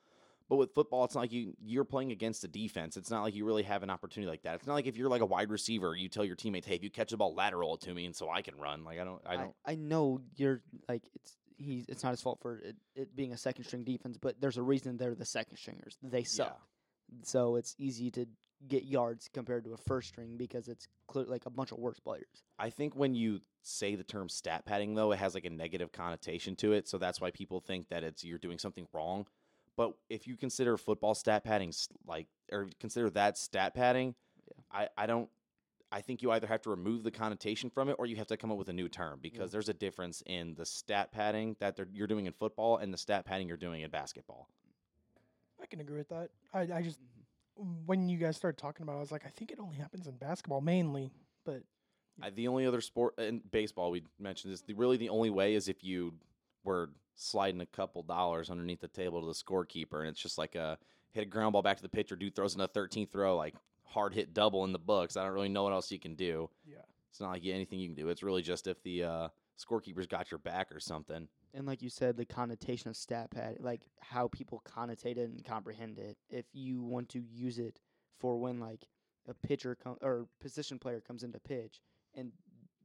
[0.49, 2.97] But with football, it's not like you you're playing against the defense.
[2.97, 4.57] It's not like you really have an opportunity like that.
[4.57, 6.83] It's not like if you're like a wide receiver, you tell your teammates, "Hey, if
[6.83, 9.05] you catch the ball, lateral it to me, and so I can run." Like I
[9.05, 9.55] don't, I don't.
[9.65, 13.39] I, know you're like it's he's it's not his fault for it, it being a
[13.39, 15.97] second string defense, but there's a reason they're the second stringers.
[16.03, 16.61] They suck.
[17.23, 18.27] So it's easy to
[18.69, 22.01] get yards compared to a first string because it's clear, like a bunch of worse
[22.01, 22.45] players.
[22.59, 25.93] I think when you say the term stat padding though, it has like a negative
[25.93, 29.27] connotation to it, so that's why people think that it's you're doing something wrong.
[29.77, 31.73] But if you consider football stat padding
[32.07, 34.15] like or consider that stat padding,
[34.47, 34.63] Yeah.
[34.81, 35.29] I I don't
[35.93, 38.37] I think you either have to remove the connotation from it or you have to
[38.37, 39.53] come up with a new term because mm.
[39.53, 42.99] there's a difference in the stat padding that they're, you're doing in football and the
[42.99, 44.49] stat padding you're doing in basketball.
[45.63, 46.31] I can agree with that.
[46.53, 47.87] I I just mm-hmm.
[47.87, 50.07] when you guys started talking about, it, I was like, I think it only happens
[50.07, 51.13] in basketball mainly,
[51.45, 51.63] but
[52.23, 55.55] I, the only other sport in baseball we mentioned is the, really the only way
[55.55, 56.15] is if you
[56.63, 60.55] were sliding a couple dollars underneath the table to the scorekeeper, and it's just like
[60.55, 60.79] a
[61.13, 62.17] hit a ground ball back to the pitcher.
[62.17, 65.17] Dude throws in a 13th throw, like hard hit double in the books.
[65.17, 66.51] I don't really know what else you can do.
[66.67, 66.79] yeah.
[67.11, 68.09] It's not like anything you can do.
[68.09, 71.29] It's really just if the uh, scorekeeper's got your back or something.
[71.55, 75.45] And like you said, the connotation of stat pad, like how people connotate it and
[75.45, 76.17] comprehend it.
[76.29, 77.79] If you want to use it
[78.19, 78.89] for when like
[79.29, 81.81] a pitcher com- or position player comes into pitch
[82.17, 82.33] and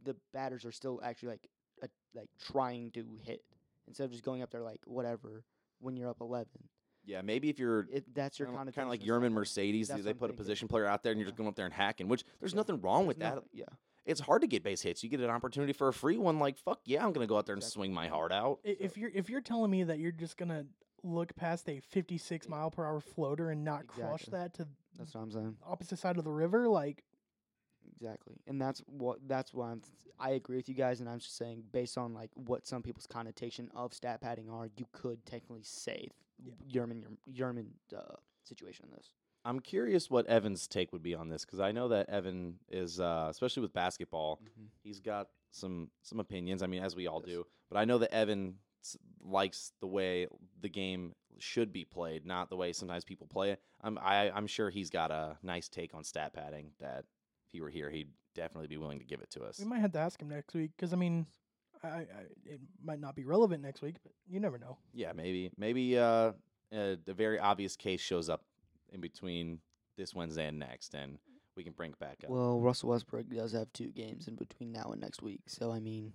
[0.03, 1.47] the batters are still actually like
[1.81, 3.41] a, like trying to hit
[3.89, 5.43] instead of just going up there like whatever
[5.79, 6.47] when you're up 11.
[7.05, 9.31] Yeah, maybe if you're It that's your kind of like of stat Yermín.
[9.33, 10.37] Mercedes, That's they what I'm put a thinking.
[10.37, 12.57] position player out there and you're just going up there and hacking, which there's Yeah.
[12.57, 13.35] nothing wrong with There's that.
[13.35, 13.65] nothing- Yeah.
[14.05, 15.03] It's hard to get base hits.
[15.03, 17.45] You get an opportunity for a free one, like fuck yeah, I'm gonna go out
[17.45, 17.81] there and Exactly.
[17.81, 18.59] swing my heart out.
[18.65, 20.65] I- If you're if you're telling me that you're just gonna
[21.03, 24.39] look past a 56 mile per hour floater and not crush Exactly.
[24.39, 25.57] that to That's what I'm saying.
[25.63, 27.05] opposite side of the river, like
[28.01, 29.81] Exactly, and that's what that's why I'm.
[30.19, 33.07] I agree with you guys, and I'm just saying based on like what some people's
[33.07, 36.07] connotation of stat padding are, you could technically say
[36.43, 36.53] Yeah.
[36.81, 39.13] Yermín Yermín uh, situation in this.
[39.45, 42.99] I'm curious what Evan's take would be on this because I know that Evan is,
[42.99, 44.41] uh, especially with basketball,
[44.83, 46.61] he's got some some opinions.
[46.63, 47.35] I mean, as we all Yes.
[47.35, 48.55] do, but I know that Evan
[49.21, 50.27] likes the way
[50.61, 53.61] the game should be played, not the way sometimes people play it.
[53.81, 57.05] I'm I, I'm sure he's got a nice take on stat padding that
[57.49, 59.59] if he were here, he'd definitely be willing to give it to us.
[59.59, 61.25] We might have to ask him next week because I mean,
[61.83, 62.05] I, I
[62.45, 64.77] it might not be relevant next week, but you never know.
[64.93, 68.43] Yeah, maybe maybe uh, uh the very obvious case shows up
[68.91, 69.59] in between
[69.97, 71.17] this Wednesday and next, and
[71.55, 72.29] we can bring it back up.
[72.29, 75.79] Well, Russell Westbrook does have two games in between now and next week, so I
[75.79, 76.13] mean,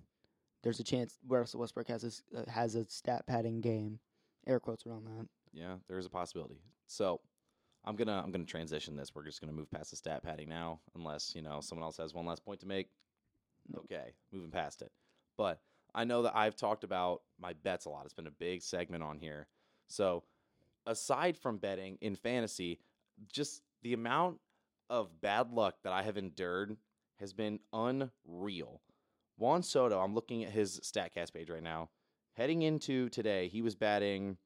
[0.62, 3.98] there's a chance Russell Westbrook has a s- uh, has a stat padding game.
[4.46, 5.26] Air quotes around that.
[5.52, 6.60] yeah, there's a possibility.
[6.86, 7.20] So
[7.84, 9.14] I'm gonna I'm gonna transition this.
[9.14, 12.14] We're just gonna move past the stat padding now, unless you know someone else has
[12.14, 12.88] one last point to make.
[13.76, 14.90] Okay, moving past it.
[15.36, 15.60] But
[15.94, 18.04] I know that I've talked about my bets a lot.
[18.04, 19.46] It's been a big segment on here.
[19.86, 20.24] So
[20.86, 22.80] aside from betting in fantasy,
[23.32, 24.38] just the amount
[24.90, 26.76] of bad luck that I have endured
[27.20, 28.80] has been unreal.
[29.36, 31.90] Juan Soto, I'm looking at his StatCast page right now.
[32.34, 34.36] Heading into today, he was batting.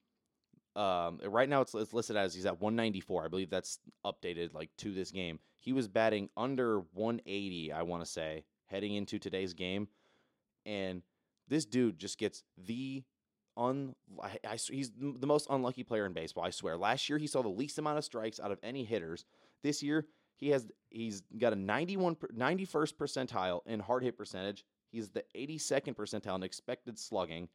[0.78, 3.24] Um, right now, it's, it's listed as he's at 194.
[3.24, 5.40] I believe that's updated like to this game.
[5.58, 7.72] He was batting under 180.
[7.72, 9.88] I want to say heading into today's game,
[10.64, 11.02] and
[11.48, 13.02] this dude just gets the
[13.56, 13.96] un.
[14.22, 16.44] I, I he's the most unlucky player in baseball.
[16.44, 16.76] I swear.
[16.76, 19.24] Last year, he saw the least amount of strikes out of any hitters.
[19.64, 24.64] This year, he has he's got a 91 91st percentile in hard hit percentage.
[24.92, 27.48] He's the 82nd percentile in expected slugging.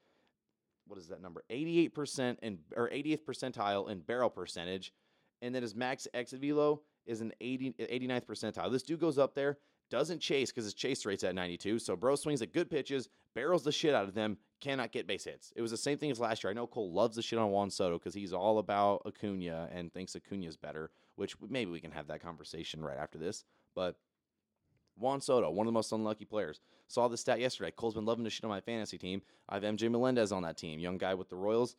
[0.88, 1.43] What is that number?
[1.50, 4.93] 88% in or 80th percentile in barrel percentage.
[5.41, 8.72] And then his max exit velo is an 80 89th percentile.
[8.72, 9.58] This dude goes up there,
[9.89, 11.80] doesn't chase because his chase rate's at 92.
[11.80, 15.26] So bro swings at good pitches, barrels the shit out of them, cannot get base
[15.26, 15.52] hits.
[15.56, 16.52] It was the same thing as last year.
[16.52, 19.91] I know Cole loves the shit on Juan Soto because he's all about Acuna and
[19.91, 23.43] thinks Acuna's better, which maybe we can have that conversation right after this.
[23.76, 23.98] But
[24.97, 26.60] Juan Soto, one of the most unlucky players.
[26.88, 27.71] Saw this stat yesterday.
[27.71, 29.21] Cole's been loving to shit on my fantasy team.
[29.49, 31.75] I have MJ Melendez on that team, young guy with the Royals.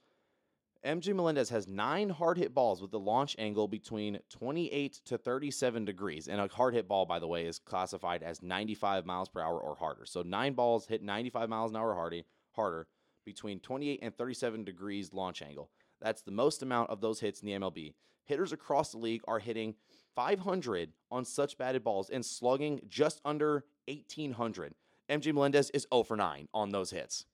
[0.84, 5.84] MJ Melendez has nine hard hit balls with the launch angle between 28 to 37
[5.86, 6.28] degrees.
[6.28, 9.58] And a hard hit ball, by the way, is classified as 95 miles per hour
[9.58, 10.04] or harder.
[10.04, 12.86] So nine balls hit 95 miles an hour hardy, harder
[13.24, 15.70] between 28 and 37 degrees launch angle.
[16.02, 17.94] That's the most amount of those hits in the MLB.
[18.24, 19.74] Hitters across the league are hitting
[20.14, 24.74] 500 on such batted balls and slugging just under 1800.
[25.08, 27.26] MJ Melendez is 0 for 9 on those hits.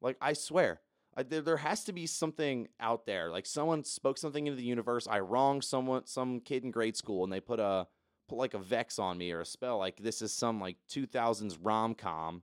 [0.00, 0.80] Like, I swear,
[1.16, 3.30] I, there, there has to be something out there.
[3.30, 5.06] Like, someone spoke something into the universe.
[5.08, 7.86] I wronged someone, some kid in grade school, and they put a
[8.28, 9.78] put like a vex on me or a spell.
[9.78, 12.42] Like, this is some like 2000s rom com.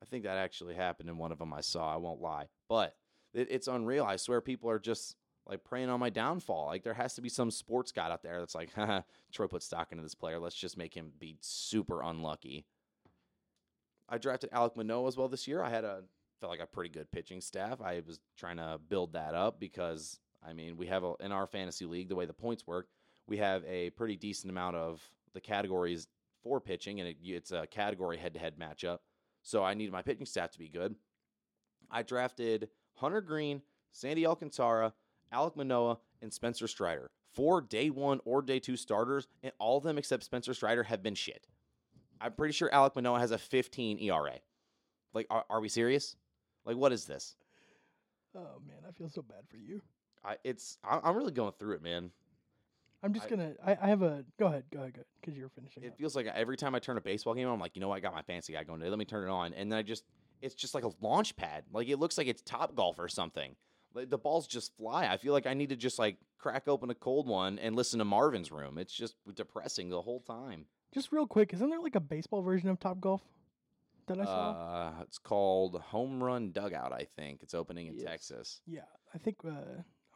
[0.00, 1.92] I think that actually happened in one of them I saw.
[1.92, 2.94] I won't lie, but
[3.32, 4.04] it, it's unreal.
[4.04, 5.16] I swear, people are just
[5.48, 6.66] like preying on my downfall.
[6.66, 9.02] Like there has to be some sports guy out there that's like, Haha,
[9.32, 10.38] Troy put stock into this player.
[10.38, 12.66] Let's just make him be super unlucky.
[14.08, 15.62] I drafted Alek Manoah as well this year.
[15.62, 16.02] I had a
[16.40, 17.80] felt like a pretty good pitching staff.
[17.80, 21.46] I was trying to build that up because I mean we have a, in our
[21.46, 22.88] fantasy league the way the points work,
[23.26, 25.02] we have a pretty decent amount of
[25.32, 26.06] the categories
[26.42, 28.98] for pitching, and it, it's a category head to head matchup.
[29.42, 30.94] So I needed my pitching staff to be good.
[31.90, 34.92] I drafted Hunter Greene, Sandy Alcantara,
[35.32, 37.10] Alek Manoah, and Spencer Strider.
[37.32, 41.02] Four day one or day two starters, and all of them except Spencer Strider have
[41.02, 41.46] been shit.
[42.20, 44.38] I'm pretty sure Alek Manoah has a 15 ERA.
[45.12, 46.16] Like, are, are we serious?
[46.64, 47.36] Like, what is this?
[48.36, 49.80] Oh man, I feel so bad for you.
[50.24, 52.10] I, it's I, I'm really going through it, man.
[53.02, 53.52] I'm just I- gonna.
[53.64, 54.24] I, I have a.
[54.38, 54.64] Go ahead.
[54.72, 54.94] Go ahead.
[54.94, 55.04] Go ahead.
[55.20, 55.84] because you're finishing.
[55.84, 55.98] It up.
[55.98, 57.96] feels like every time I turn a baseball game on, I'm like, you know what?
[57.96, 58.90] I got my fancy guy going today.
[58.90, 59.52] Let me turn it on.
[59.52, 60.04] And then I just,
[60.40, 61.64] it's just like a launch pad.
[61.72, 63.54] Like it looks like it's Top Golf or something.
[63.94, 65.06] Like the balls just fly.
[65.06, 67.98] I feel like I need to just like crack open a cold one and listen
[68.00, 68.76] to Marvin's Room.
[68.78, 70.66] It's just depressing the whole time.
[70.92, 73.22] Just real quick, isn't there like a baseball version of Top Golf
[74.06, 74.50] that I saw?
[74.98, 76.92] Uh, it's called Home Run Dugout.
[76.92, 78.04] I think it's opening in Yes.
[78.04, 78.60] Texas.
[78.66, 78.80] yeah,
[79.14, 79.50] I think uh,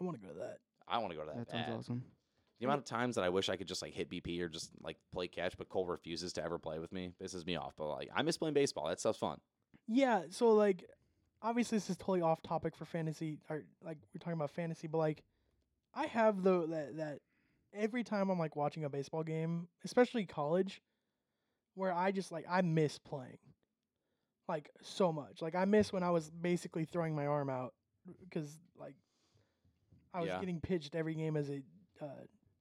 [0.01, 0.59] I want to go to that.
[0.87, 1.37] I want to go to that.
[1.47, 2.03] That sounds awesome.
[2.61, 4.71] The amount of times that I wish I could just like hit BP or just
[4.83, 7.12] like play catch, but Cole refuses to ever play with me.
[7.23, 7.75] Pisses me off.
[7.77, 8.88] But like, I miss playing baseball.
[8.88, 9.38] That stuff's fun.
[9.87, 10.85] Yeah, so like
[11.42, 14.98] obviously this is totally off topic for fantasy or like we're talking about fantasy, but
[14.98, 15.22] like
[15.94, 17.18] I have though that that
[17.74, 20.81] every time I'm like watching a baseball game, especially college,
[21.74, 23.38] where I just like I miss playing.
[24.48, 25.42] Like so much.
[25.42, 27.74] Like I miss when I was basically throwing my arm out
[28.24, 28.94] because like
[30.14, 30.40] I was Yeah.
[30.40, 31.62] getting pitched every game as a
[32.01, 32.07] uh,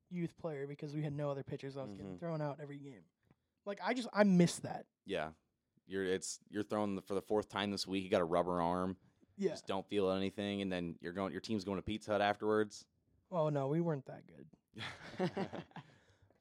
[0.09, 1.77] youth player because we had no other pitchers.
[1.77, 2.19] I was getting Mhm.
[2.19, 3.03] thrown out every game.
[3.65, 4.85] Like I just I miss that.
[5.05, 5.31] Yeah,
[5.87, 8.03] you're it's you're throwing the, for the fourth time this week.
[8.03, 8.97] You got a rubber arm.
[9.39, 9.51] Yeah.
[9.51, 11.31] just don't feel anything, and then you're going.
[11.31, 12.85] Your team's going to Pizza Hut afterwards.
[13.31, 15.29] Oh no, we weren't that good.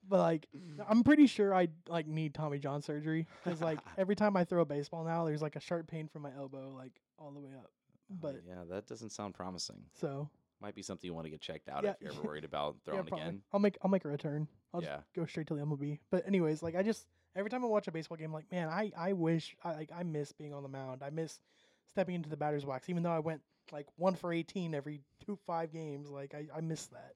[0.09, 0.47] But like,
[0.89, 4.63] I'm pretty sure I like need Tommy John surgery because like every time I throw
[4.63, 7.51] a baseball now, there's like a sharp pain from my elbow, like all the way
[7.59, 7.71] up.
[8.13, 9.83] Oh, but yeah, that doesn't sound promising.
[10.01, 10.29] so
[10.61, 11.91] Might be something you want to get checked out Yeah.
[11.91, 13.21] if you're ever worried about throwing probably.
[13.27, 13.43] again.
[13.53, 14.47] I'll make I'll make a return.
[14.73, 14.99] I'll Yeah.
[14.99, 15.99] just go straight to the MLB.
[16.11, 17.05] But anyways, like I just
[17.37, 20.03] every time I watch a baseball game, like man, I I wish I like I
[20.03, 21.03] miss being on the mound.
[21.03, 21.41] I miss
[21.91, 25.39] stepping into the batter's box, even though I went like one for eighteen every two
[25.47, 26.11] five games.
[26.11, 27.13] Like I I miss that.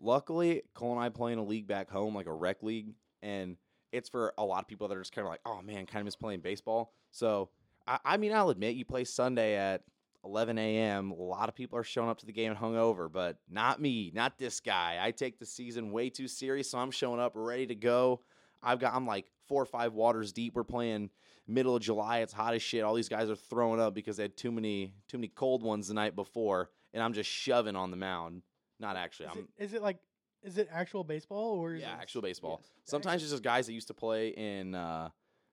[0.00, 3.56] Luckily, Cole and I play in a league back home, like a rec league, and
[3.92, 6.00] it's for a lot of people that are just kind of like, oh man, kind
[6.00, 6.92] of miss playing baseball.
[7.10, 7.50] So,
[7.86, 9.82] I, I mean, I'll admit, you play Sunday at
[10.24, 11.10] 11 a.m.
[11.10, 14.38] A lot of people are showing up to the game hungover, but not me, not
[14.38, 14.98] this guy.
[15.00, 18.20] I take the season way too serious, so I'm showing up ready to go.
[18.62, 20.54] I've got, I'm like four or five waters deep.
[20.54, 21.10] We're playing
[21.46, 22.18] middle of July.
[22.20, 22.84] It's hot as shit.
[22.84, 25.88] All these guys are throwing up because they had too many, too many cold ones
[25.88, 28.42] the night before, and I'm just shoving on the mound.
[28.80, 29.26] Not actually.
[29.26, 29.98] Is I'm it, is it like
[30.42, 32.60] is it actual baseball or is yeah, actual baseball.
[32.60, 32.70] yes.
[32.84, 34.74] Sometimes it's just guys that used to play in.
[34.74, 35.08] Uh,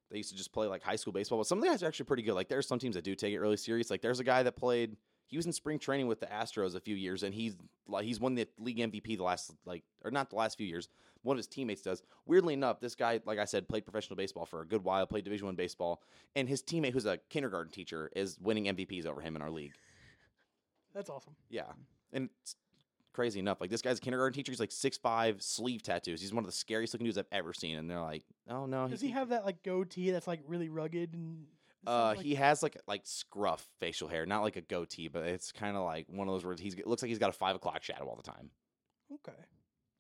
[0.09, 1.87] they used to just play like high school baseball, but some of the guys are
[1.87, 2.33] actually pretty good.
[2.33, 3.91] Like there's some teams that do take it really serious.
[3.91, 4.97] Like there's a guy that played.
[5.29, 7.55] He was in spring training with the Astros a few years, and he's
[7.87, 10.89] like he's won the league MVP the last like or not the last few years.
[11.21, 12.01] One of his teammates does.
[12.25, 15.05] Weirdly enough, this guy, like I said, played professional baseball for a good while.
[15.05, 16.01] Played Division One baseball,
[16.35, 19.73] and his teammate, who's a kindergarten teacher, is winning MVPs over him in our league.
[20.93, 21.35] That's awesome.
[21.49, 21.63] Yeah.
[22.11, 22.55] And it's
[23.13, 23.61] crazy enough.
[23.61, 24.51] Like this guy's a kindergarten teacher.
[24.51, 26.21] He's like six five, sleeve tattoos.
[26.21, 27.77] He's one of the scariest looking dudes I've ever seen.
[27.77, 28.87] And they're like, oh no.
[28.87, 31.45] Does he have that like goatee that's like really rugged and?
[31.87, 35.51] Uh, like- he has like like scruff facial hair, not like a goatee, but it's
[35.51, 37.55] kind of like one of those where he's it looks like he's got a five
[37.55, 38.49] o'clock shadow all the time.
[39.13, 39.37] okay.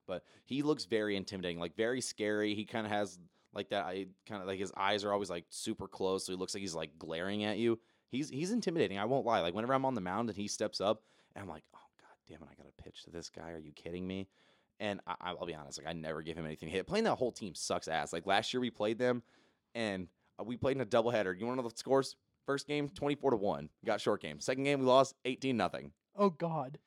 [0.07, 2.55] But he looks very intimidating, like very scary.
[2.55, 3.19] He kind of has
[3.53, 3.85] like that.
[3.85, 6.61] I kind of like his eyes are always like super close, so he looks like
[6.61, 7.79] he's like glaring at you.
[8.09, 8.97] He's he's intimidating.
[8.97, 9.39] I won't lie.
[9.41, 11.03] Like whenever I'm on the mound and he steps up,
[11.35, 13.51] and I'm like, oh god damn it, I gotta pitch to this guy.
[13.51, 14.27] Are you kidding me?
[14.79, 16.87] And I, I'll be honest, like I never give him anything to hit.
[16.87, 18.11] Playing that whole team sucks ass.
[18.11, 19.21] Like last year we played them,
[19.75, 20.07] and
[20.39, 21.37] uh, we played in a doubleheader.
[21.37, 22.15] You want to know the scores?
[22.45, 23.69] First game, 24 to one.
[23.85, 24.39] Got short game.
[24.39, 26.79] Second game, we lost 18 nothing Oh God.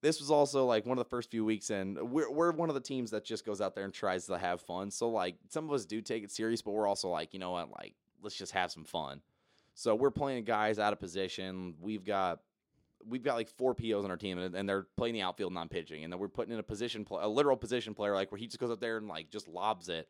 [0.00, 2.74] this was also like one of the first few weeks, and we're we're one of
[2.74, 4.90] the teams that just goes out there and tries to have fun.
[4.90, 7.50] So like some of us do take it serious, but we're also like, you know
[7.52, 9.20] what, like let's just have some fun.
[9.74, 11.74] So we're playing guys out of position.
[11.80, 12.40] We've got
[13.06, 15.68] we've got like four POs on our team, and, and they're playing the outfield, non
[15.68, 18.38] pitching, and then we're putting in a position, pl- a literal position player, like where
[18.38, 20.08] he just goes up there and like just lobs it,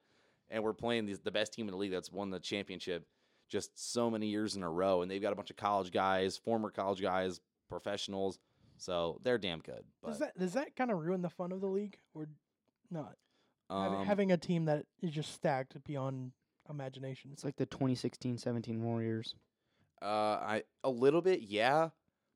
[0.50, 3.06] and we're playing the, the best team in the league that's won the championship
[3.48, 6.36] just so many years in a row, and they've got a bunch of college guys,
[6.36, 8.38] former college guys, professionals.
[8.76, 9.82] So they're damn good.
[10.02, 12.26] But Does that does that kind of ruin the fun of the league or
[12.90, 13.16] not?
[13.70, 16.32] Having- um, having a team that is just stacked beyond
[16.70, 17.30] imagination.
[17.32, 19.34] It's like the 2016-17 Warriors.
[20.00, 21.88] uh, I a little bit, yeah.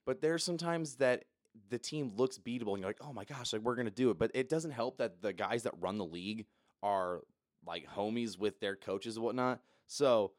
[0.05, 1.25] But there's sometimes that
[1.69, 4.19] the team looks beatable, and you're like, oh my gosh, like we're gonna do it.
[4.19, 6.47] But it doesn't help that the guys that run the league
[6.83, 7.21] are
[7.67, 9.61] like homies with their coaches and whatnot.
[9.87, 10.33] So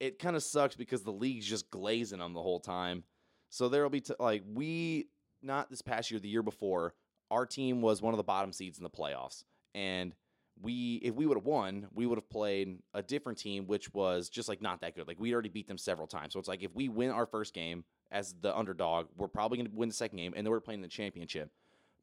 [0.00, 3.04] it kind of sucks because the league's just glazing them the whole time.
[3.48, 5.08] So there'll be t- like we
[5.42, 6.94] not this past year, the year before,
[7.30, 10.14] our team was one of the bottom seeds in the playoffs, and
[10.60, 14.28] we if we would have won, we would have played a different team, which was
[14.28, 15.06] just like not that good.
[15.06, 17.54] Like we'd already beat them several times, so it's like if we win our first
[17.54, 20.60] game as the underdog, we're probably going to win the second game, and then we're
[20.60, 21.50] playing the championship.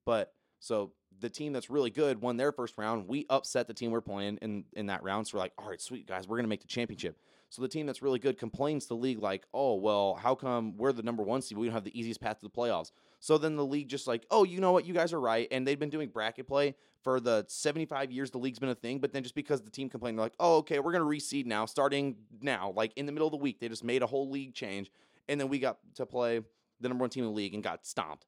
[0.05, 3.07] But so the team that's really good won their first round.
[3.07, 5.27] We upset the team we're playing in in that round.
[5.27, 7.17] So we're like, all right, sweet guys, we're gonna make the championship.
[7.49, 10.75] So the team that's really good complains to the league like, oh well, how come
[10.77, 11.57] we're the number one seed?
[11.57, 12.91] We don't have the easiest path to the playoffs.
[13.19, 15.65] So then the league just like, oh, you know what, you guys are right, and
[15.65, 18.99] they've been doing bracket play for the 75 years the league's been a thing.
[18.99, 21.65] But then just because the team complained, they're like, oh, okay, we're gonna reseed now,
[21.65, 24.53] starting now, like in the middle of the week, they just made a whole league
[24.53, 24.91] change,
[25.27, 26.41] and then we got to play
[26.79, 28.25] the number one team in the league and got stomped.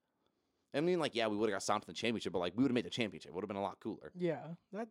[0.75, 2.63] I mean, like, yeah, we would have got stomped in the championship, but like, we
[2.63, 3.33] would have made the championship.
[3.33, 4.11] Would have been a lot cooler.
[4.17, 4.41] Yeah,
[4.73, 4.87] that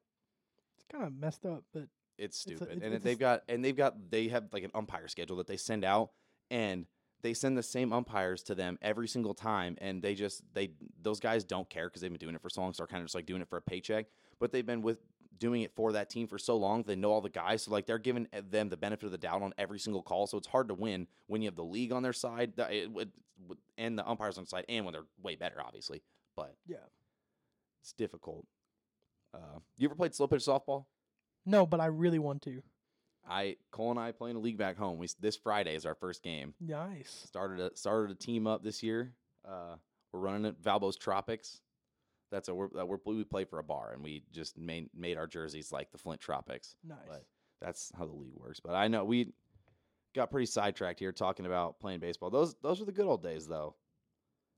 [0.77, 1.85] it's kind of messed up, but
[2.17, 4.63] It's It's a- stupid, it- and it's they've got and they've got they have like
[4.65, 6.11] an umpire schedule that they send out,
[6.51, 6.87] and
[7.23, 10.71] they send the same umpires to them every single time, and they just they
[11.01, 13.01] those guys don't care because they've been doing it for so long, so they're kind
[13.03, 14.07] of just like doing it for a paycheck.
[14.39, 14.99] But they've been with
[15.39, 17.87] doing it for that team for so long, they know all the guys, so like
[17.87, 20.27] they're giving them the benefit of the doubt on every single call.
[20.27, 22.91] So it's hard to win when you have the league on their side, the- it
[22.93, 23.13] would-
[23.47, 26.03] would- and the umpires on their side, and when they're way better, obviously.
[26.37, 26.85] But yeah,
[27.83, 28.47] it's difficult.
[29.33, 30.87] Uh, you ever played slow pitch softball?
[31.47, 32.63] no, but I really want to.
[33.27, 34.99] I Cole and I playing a league back home.
[34.99, 36.55] We this Friday is our first game.
[36.61, 37.11] Nice.
[37.27, 39.15] Started a started a team up this year.
[39.47, 39.77] Uh,
[40.13, 41.63] we're running it Valbo's Tropics.
[42.35, 45.17] That's a we're, uh, we're we play for a bar and we just made made
[45.17, 46.75] our jerseys like the Flint Tropics.
[46.83, 46.99] Nice.
[47.07, 47.25] But
[47.61, 48.59] that's how the league works.
[48.59, 49.33] But I know we
[50.17, 52.31] got pretty sidetracked here talking about playing baseball.
[52.31, 53.77] Those those were the good old days though.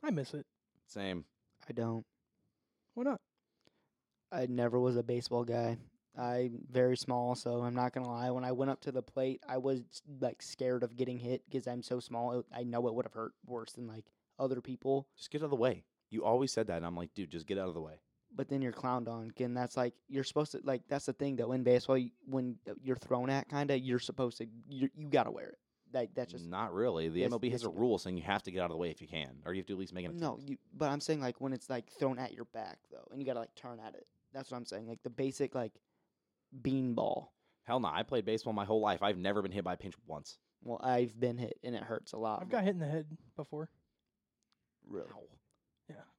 [0.03, 0.47] I miss it.
[0.87, 1.27] Same.
[1.68, 2.03] I don't.
[2.95, 3.20] Why not?
[4.33, 5.77] I never was a baseball guy.
[6.18, 8.31] I'm very small, so I'm not gonna lie.
[8.31, 9.83] When I went up to the plate, I was
[10.18, 12.43] like scared of getting hit because I'm so small.
[12.55, 14.07] I know it would have hurt worse than like
[14.39, 15.09] other people.
[15.18, 15.85] Just get out of the way.
[16.11, 17.95] You always said that, and I'm like, dude, just get out of the way.
[18.35, 19.29] But then you're clowned on.
[19.31, 20.83] Again, that's like you're supposed to like.
[20.89, 21.53] That's the thing though.
[21.53, 24.47] In baseball, you, when you're thrown at, kind of, you're supposed to.
[24.69, 25.59] You you gotta wear it.
[25.93, 27.09] Like that's just not really.
[27.09, 28.77] The Yes- MLB yes, has a rule saying you have to get out of the
[28.77, 30.43] way if you can, or you have to at least make an attempt.
[30.43, 30.49] no.
[30.49, 30.57] You.
[30.77, 33.41] But I'm saying like when it's like thrown at your back though, and you gotta
[33.41, 34.07] like turn at it.
[34.35, 34.87] That's what I'm saying.
[34.87, 35.73] Like the basic like
[36.63, 37.33] bean ball.
[37.65, 37.89] Hell no.
[37.89, 39.03] I played baseball my whole life.
[39.03, 40.39] I've never been hit by a pinch once.
[40.63, 42.43] Well, I've been hit and it hurts a lot.
[42.43, 43.71] I've got hit in the head before.
[44.89, 45.07] really.
[45.09, 45.36] Yeah.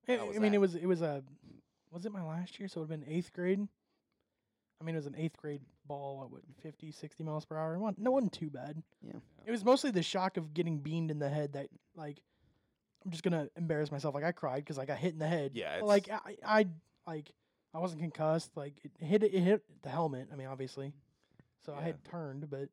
[0.08, 0.53] I, How I mean, that?
[0.53, 1.24] it was it was a
[1.91, 2.68] was it my last year?
[2.68, 3.68] So it would have been eighth grade.
[4.80, 7.76] I mean, it was an eighth grade ball at what 50, 60 miles per hour.
[7.76, 8.84] It wasn't, no, it wasn't too bad.
[9.01, 9.14] Yeah.
[9.45, 12.18] It was mostly the shock of getting beamed in the head that like
[13.03, 14.14] I'm just gonna embarrass myself.
[14.14, 15.51] Like I cried because I got hit in the head.
[15.53, 16.68] Yeah, But, like I, I
[17.08, 17.32] like
[17.74, 18.51] I wasn't concussed.
[18.55, 20.28] Like it hit it hit the helmet.
[20.32, 20.93] I mean, obviously.
[21.66, 22.70] So I had turned, but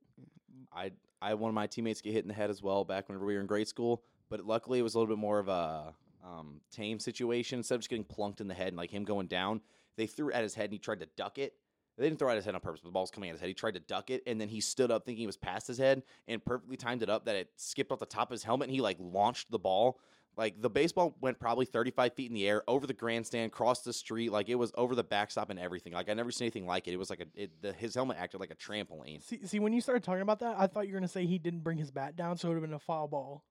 [0.72, 3.08] I I had one of my teammates get hit in the head as well back
[3.08, 4.02] whenever we were in grade school.
[4.28, 5.94] But luckily, it was a little bit more of a
[6.24, 7.58] um, tame situation.
[7.60, 9.60] Instead of just getting plunked in the head and like him going down,
[9.96, 11.54] they threw it at his head and he tried to duck it.
[11.96, 13.34] They didn't throw it at his head on purpose, but the ball was coming at
[13.34, 13.46] his head.
[13.46, 15.78] He tried to duck it, and then he stood up thinking it was past his
[15.78, 18.68] head, and perfectly timed it up that it skipped off the top of his helmet,
[18.68, 20.00] and he like launched the ball.
[20.36, 23.92] Like the baseball went probably 35 feet in the air over the grandstand, crossed the
[23.92, 25.92] street, like it was over the backstop and everything.
[25.92, 26.92] Like I never seen anything like it.
[26.92, 29.22] It was like a it, the, his helmet acted like a trampoline.
[29.22, 31.38] see, see when you started talking about that, I thought you were gonna say he
[31.38, 33.44] didn't bring his bat down, so it would have been a foul ball.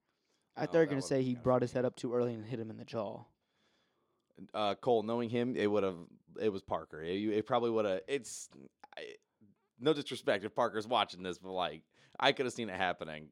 [0.55, 2.59] I thought you were gonna say he brought his head up too early and hit
[2.59, 3.23] him in the jaw.
[4.53, 5.97] uh, Cole, knowing him, it would have.
[6.41, 7.01] It was Parker.
[7.01, 8.01] It, it probably would have.
[8.07, 8.49] It's
[8.97, 9.01] I,
[9.79, 11.81] no disrespect if Parker's watching this, but like
[12.19, 13.27] I could have seen it happening.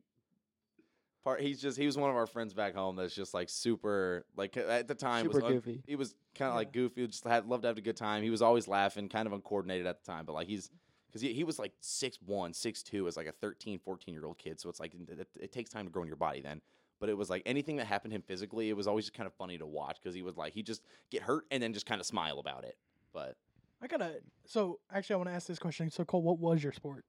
[1.24, 4.26] Part he's just he was one of our friends back home that's just like super
[4.36, 5.84] like at the time Super was goofy.
[5.86, 8.32] he was kind of like goofy just had loved to have a good time he
[8.32, 10.72] was always laughing kind of uncoordinated at the time but like he's
[11.08, 14.60] because he, he was like 6'1 6'2 as like a 13 14 year old kid
[14.60, 16.60] so it's like it, it takes time to grow in your body then
[17.02, 19.28] but it was like anything that happened to him physically it was always just kind
[19.28, 21.86] of funny to watch because he was like he just get hurt and then just
[21.86, 22.78] kind of smile about it
[23.12, 23.36] but
[23.84, 24.22] I gotta.
[24.46, 25.90] So actually, I want to ask this question.
[25.90, 27.04] So Cole, what was your sport?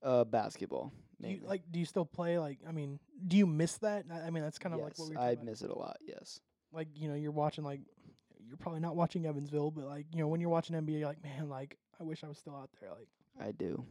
[0.00, 0.92] Uh, basketball.
[1.20, 1.48] Do you, mainly.
[1.48, 2.38] like, do you still play?
[2.38, 4.04] Like, I mean, do you miss that?
[4.12, 5.46] I I mean, that's kind of like yes, what we were I talking about.
[5.50, 5.96] miss it a lot.
[6.06, 6.38] Yes.
[6.72, 7.80] Like, you know, you're watching like,
[8.46, 11.20] you're probably not watching Evansville, but like, you know, when you're watching NBA, you're like,
[11.24, 12.90] man, like, I wish I was still out there.
[12.90, 13.08] Like,
[13.44, 13.84] I do.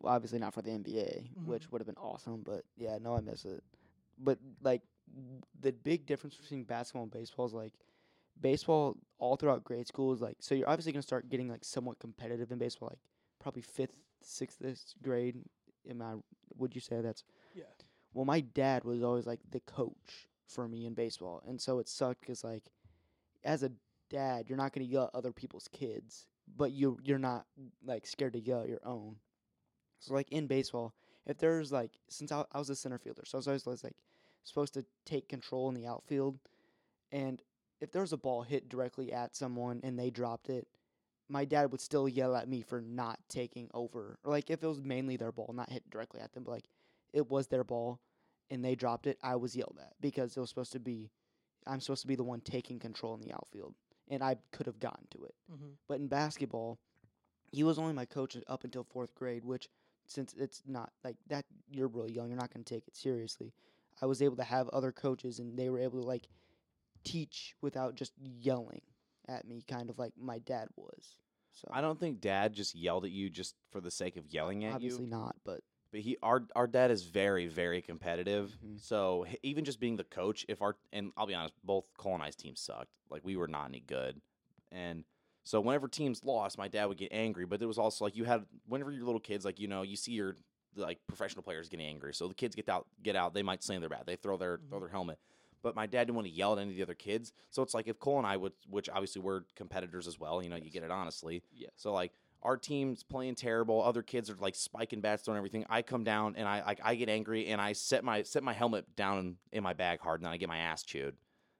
[0.00, 1.46] Well, obviously not for the NBA, Mhm.
[1.46, 3.64] which would have been awesome, but yeah, no, I miss it.
[4.18, 4.82] But like
[5.60, 7.72] the big difference between basketball and baseball is like
[8.40, 11.98] baseball all throughout grade school is like so you're obviously gonna start getting like somewhat
[11.98, 12.98] competitive in baseball, like
[13.40, 14.60] probably fifth, sixth
[15.02, 15.36] grade.
[15.88, 16.14] Am I?
[16.56, 17.24] Would you say that's?
[17.54, 17.64] yeah,
[18.12, 21.88] Well, my dad was always like the coach for me in baseball, and so it
[21.88, 22.64] sucked because like,
[23.44, 23.72] as a
[24.10, 27.46] dad, you're not gonna yell at other people's kids, but you you're not
[27.84, 29.16] like scared to yell at your own.
[30.00, 30.94] So like in baseball,
[31.28, 33.96] if there's like since I, I was a center fielder, so I was always, like
[34.44, 36.38] supposed to take control in the outfield,
[37.12, 37.40] and
[37.80, 40.66] if there was a ball hit directly at someone and they dropped it,
[41.28, 44.18] my dad would still yell at me for not taking over.
[44.24, 46.68] Or like if it was mainly their ball, not hit directly at them, but like
[47.12, 48.00] it was their ball
[48.50, 51.10] and they dropped it, I was yelled at because it was supposed to be
[51.66, 53.74] I'm supposed to be the one taking control in the outfield.
[54.10, 55.34] And I could have gotten to it.
[55.52, 55.72] mm-hmm.
[55.86, 56.78] But in basketball,
[57.52, 59.68] he was only my coach up until fourth grade, which
[60.08, 63.52] since it's not like that you're really young, you're not gonna take it seriously.
[64.02, 66.28] I was able to have other coaches and they were able to like
[67.04, 68.82] teach without just yelling
[69.28, 71.16] at me, kind of like my dad was.
[71.52, 74.64] So I don't think dad just yelled at you just for the sake of yelling
[74.64, 78.56] at obviously you Obviously not, but but he our our dad is very very competitive
[78.64, 78.78] Mhm.
[78.80, 82.22] so even just being the coach if our and i'll be honest both cole and
[82.22, 84.20] i's teams sucked like we were not any good
[84.70, 85.04] and
[85.48, 88.24] so whenever teams lost my dad would get angry but it was also like you
[88.24, 90.36] had whenever your little kids like you know you see your
[90.76, 93.80] like professional players getting angry so the kids get out get out they might slam
[93.80, 94.82] their bat they throw their throw Mhm.
[94.82, 95.18] their helmet
[95.62, 97.74] but my dad didn't want to yell at any of the other kids so it's
[97.74, 100.70] like if cole and i would which obviously we're competitors as well you know you
[100.70, 101.68] get it honestly Yeah.
[101.76, 103.82] so like our team's playing terrible.
[103.82, 105.66] Other kids are like spiking bats, throwing everything.
[105.68, 108.52] I come down and I like I get angry and I set my set my
[108.52, 111.16] helmet down in my bag hard and then I get my ass chewed.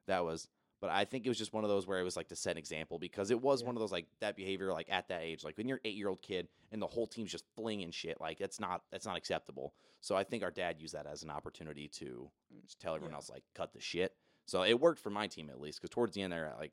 [0.06, 0.46] That was,
[0.80, 2.52] but I think it was just one of those where it was like to set
[2.52, 3.66] an example because it was Yeah.
[3.68, 5.96] one of those like that behavior like at that age, like when you're an eight
[5.96, 9.16] year old kid and the whole team's just flinging shit, like that's not that's not
[9.16, 9.74] acceptable.
[10.00, 12.30] So I think our dad used that as an opportunity to
[12.64, 13.16] just tell everyone Yeah.
[13.16, 14.14] else like cut the shit.
[14.46, 16.72] So it worked for my team at least because towards the end there like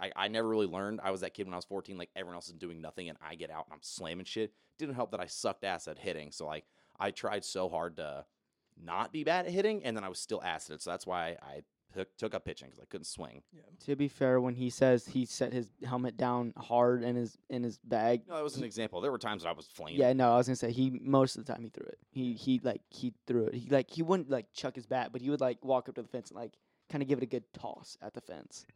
[0.00, 1.00] I, I never really learned.
[1.02, 3.18] I was that kid when I was 14, like everyone else is doing nothing and
[3.20, 4.52] I get out and I'm slamming shit.
[4.78, 6.30] Didn't help that I sucked ass at hitting.
[6.30, 6.64] So like
[7.00, 8.24] I tried so hard to
[8.80, 10.82] not be bad at hitting and then I was still ass at it.
[10.82, 11.62] So that's why I
[11.94, 13.42] took, took up pitching because I couldn't swing.
[13.86, 17.62] To be fair, when he says he set his helmet down hard in his in
[17.62, 19.00] his bag, No, that was an example.
[19.00, 20.00] There were times that I was flinging.
[20.00, 20.14] yeah, it.
[20.16, 21.98] no, I was gonna say he most of the time he threw it.
[22.10, 23.54] He he like he threw it.
[23.54, 26.02] He like he wouldn't like chuck his bat, but he would like walk up to
[26.02, 26.52] the fence and like
[26.90, 28.66] kind of give it a good toss at the fence.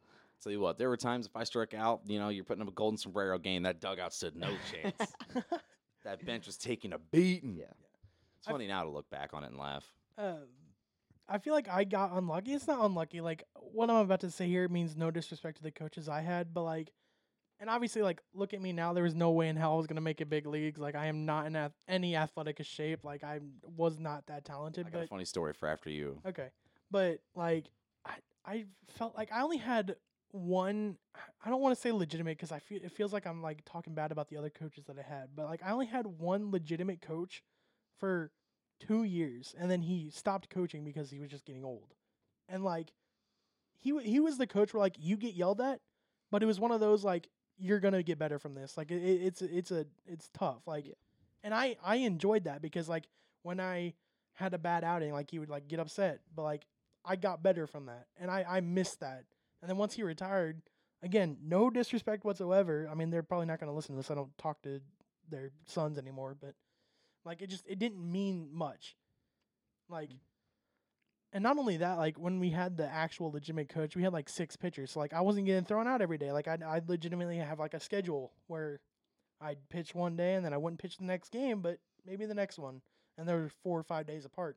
[0.43, 2.67] Tell you what, there were times if I struck out, you know, you're putting up
[2.67, 5.13] a golden sombrero game, that dugout stood no chance.
[6.03, 7.55] that bench was taking a beating.
[7.57, 7.65] Yeah.
[8.37, 9.85] It's funny now to look back on it and laugh.
[10.17, 10.37] Um,
[11.27, 12.53] I feel like I got unlucky.
[12.53, 13.21] It's not unlucky.
[13.21, 16.53] Like what I'm about to say here means no disrespect to the coaches I had,
[16.53, 16.91] but like,
[17.59, 18.91] and obviously, like, look at me now.
[18.91, 20.77] There was no way in hell I was gonna make it big leagues.
[20.77, 23.05] Like, I am not in ath- any athletic shape.
[23.05, 23.39] Like, I
[23.77, 24.87] was not that talented.
[24.87, 26.19] I got a funny story for after you.
[26.27, 26.49] okay,
[26.91, 27.65] but like,
[28.05, 28.15] I
[28.45, 28.65] I
[28.97, 29.95] felt like I only had
[30.31, 30.97] one.
[31.45, 33.95] I don't want to say legitimate because I feel it feels like I'm like talking
[33.95, 35.29] bad about the other coaches that I had.
[35.33, 37.41] But like, I only had one legitimate coach
[37.99, 38.31] for
[38.79, 41.93] two years, and then he stopped coaching because he was just getting old.
[42.49, 42.91] And like,
[43.79, 45.79] he he was the coach where like you get yelled at,
[46.31, 48.77] but it was one of those like you're gonna get better from this.
[48.77, 50.67] Like it- it's it's a it's tough.
[50.67, 50.93] Like, Yeah.
[51.43, 53.07] and I I enjoyed that because like
[53.43, 53.93] when I
[54.33, 56.65] had a bad outing, like he would like get upset, but like
[57.05, 59.25] I got better from that, and I I missed that.
[59.61, 60.61] And then once he retired,
[61.01, 62.87] again, no disrespect whatsoever.
[62.91, 64.11] I mean, they're probably not gonna listen to this.
[64.11, 64.81] I don't talk to
[65.29, 66.53] their sons anymore, but
[67.25, 68.95] like it just it didn't mean much.
[69.89, 70.11] Like
[71.35, 74.29] and not only that, like when we had the actual legitimate coach, we had like
[74.29, 74.91] six pitchers.
[74.91, 76.31] So like I wasn't getting thrown out every day.
[76.31, 78.79] Like I'd, I'd legitimately have like a schedule where
[79.41, 82.33] I'd pitch one day and then I wouldn't pitch the next game, but maybe the
[82.33, 82.81] next one.
[83.17, 84.55] And they were four or five days apart.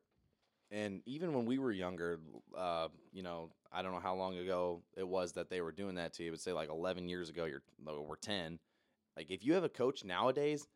[0.70, 2.20] And even when we were younger,
[2.56, 5.96] uh, you know, I don't know how long ago it was that they were doing
[5.96, 6.30] that to you.
[6.30, 8.60] But say like 11 years ago, you're or 10.
[9.16, 10.68] Like if you have a coach nowadays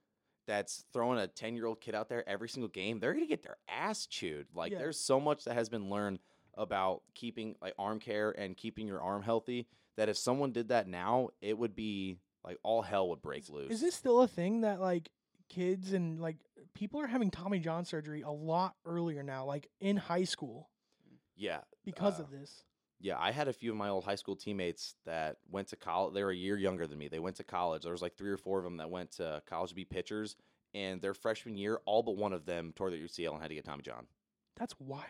[0.46, 3.42] that's throwing a 10 year old kid out there every single game, they're gonna get
[3.42, 4.46] their ass chewed.
[4.54, 4.78] Like Yeah.
[4.78, 6.18] there's so much that has been learned
[6.54, 9.66] about keeping like arm care and keeping your arm healthy
[9.96, 13.70] that if someone did that now, it would be like all hell would break loose.
[13.70, 15.10] Is this still a thing that like
[15.48, 16.36] kids and like
[16.74, 20.68] people are having Tommy John surgery a lot earlier now, like in high school
[21.36, 22.64] yeah, because Uh, of this?
[23.02, 26.14] Yeah, I had a few of my old high school teammates that went to college.
[26.14, 27.08] They were a year younger than me.
[27.08, 27.82] They went to college.
[27.82, 30.36] There was like three or four of them that went to college to be pitchers.
[30.72, 33.56] And their freshman year, all but one of them tore their UCL and had to
[33.56, 34.06] get Tommy John.
[34.56, 35.02] That's wild.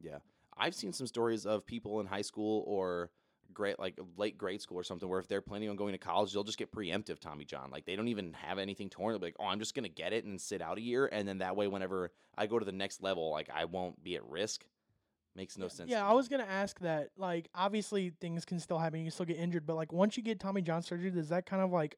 [0.00, 0.18] Yeah,
[0.56, 3.10] I've seen some stories of people in high school or
[3.52, 6.32] great like late grade school or something where if they're planning on going to college,
[6.32, 7.70] they'll just get preemptive Tommy John.
[7.70, 9.12] Like they don't even have anything torn.
[9.12, 11.26] They'll be like, "Oh, I'm just gonna get it and sit out a year, and
[11.26, 14.24] then that way, whenever I go to the next level, like I won't be at
[14.24, 14.64] risk."
[15.34, 15.90] Makes no sense.
[15.90, 16.16] Yeah, to I me.
[16.16, 17.08] was gonna ask that.
[17.16, 19.00] Like, obviously things can still happen.
[19.00, 21.46] You can still get injured, but like once you get Tommy John surgery, does that
[21.46, 21.96] kind of like,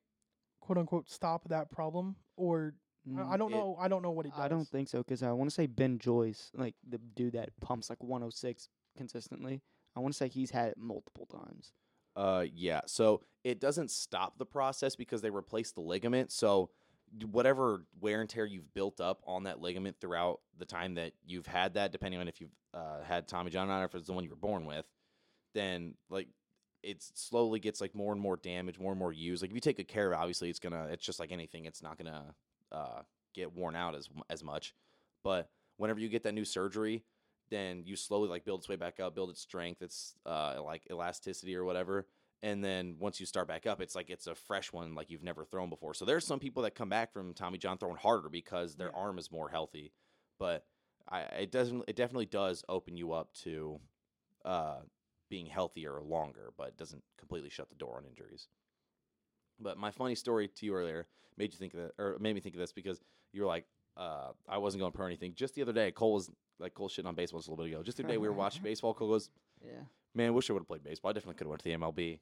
[0.60, 2.16] quote unquote, stop that problem?
[2.36, 2.74] Or
[3.18, 3.76] I, I don't it- know.
[3.78, 4.38] I don't know what it does.
[4.40, 7.32] Mm, I don't think so because I want to say Ben Joyce, like the dude
[7.34, 9.60] that pumps like 106 consistently.
[9.96, 11.72] I want to say he's had it multiple times.
[12.16, 12.80] Uh, yeah.
[12.86, 16.30] So it doesn't stop the process because they replace the ligament.
[16.32, 16.72] So d-
[17.30, 21.46] whatever wear and tear you've built up on that ligament throughout the time that you've
[21.46, 24.24] had that, depending on if you've uh, had Tommy John or if it's the one
[24.24, 24.84] you were born with,
[25.54, 26.28] then like
[26.82, 29.42] it slowly gets like more and more damage, more and more used.
[29.42, 30.88] Like if you take good care of obviously it's gonna.
[30.90, 31.64] It's just like anything.
[31.64, 32.34] It's not gonna
[32.72, 33.02] uh,
[33.34, 34.74] get worn out as as much.
[35.22, 37.04] But whenever you get that new surgery,
[37.50, 40.82] then you slowly like build its way back up, build its strength, its uh, like
[40.90, 42.06] elasticity or whatever.
[42.44, 45.22] And then once you start back up, it's like it's a fresh one like you've
[45.22, 45.94] never thrown before.
[45.94, 48.98] So there's some people that come back from Tommy John throwing harder because their Yeah.
[49.00, 49.92] arm is more healthy.
[50.38, 50.66] But
[51.08, 53.80] I it doesn't it definitely does open you up to
[54.44, 54.80] uh,
[55.30, 58.48] being healthier longer, but it doesn't completely shut the door on injuries.
[59.58, 61.06] But my funny story to you earlier
[61.38, 63.00] made you think of that, or made me think of this because
[63.32, 63.64] you were like,
[63.96, 65.32] uh, I wasn't going pro anything.
[65.34, 67.72] Just the other day, Cole was like Cole shitting on baseball just a little bit
[67.72, 67.82] ago.
[67.82, 68.92] Just the other day, we were watching baseball.
[68.92, 69.30] Cole goes,
[69.64, 69.80] Yeah.
[70.14, 71.08] "Man, wish I would have played baseball.
[71.10, 72.20] I definitely could have went to the MLB."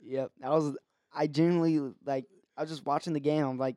[0.00, 0.32] Yep.
[0.42, 0.76] I was.
[1.14, 2.26] I genuinely like.
[2.56, 3.44] I was just watching the game.
[3.44, 3.76] I'm like,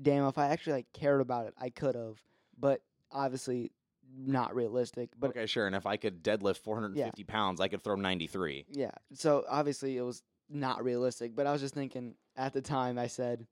[0.00, 0.26] damn.
[0.26, 2.18] If I actually like cared about it, I could have.
[2.58, 3.72] But obviously,
[4.16, 5.10] not realistic.
[5.18, 5.66] But okay, sure.
[5.66, 8.66] And if I could deadlift 450 pounds, I could throw 93.
[8.70, 8.90] Yeah.
[9.14, 13.06] So obviously it was not realistic, but I was just thinking at the time I
[13.06, 13.46] said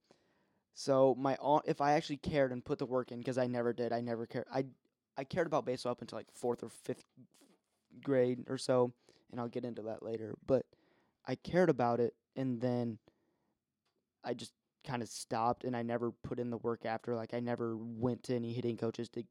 [0.79, 3.93] so my if I actually cared and put the work in because I never did.
[3.93, 4.47] I never cared.
[4.53, 4.67] I
[5.17, 7.03] I cared about baseball up until like 4th or 5th
[8.01, 8.93] grade or so,
[9.33, 10.65] and I'll get into that later, but
[11.29, 12.99] I cared about it and then
[14.25, 14.53] I just
[14.87, 18.23] kind of stopped and I never put in the work after like I never went
[18.25, 19.25] to any hitting coaches to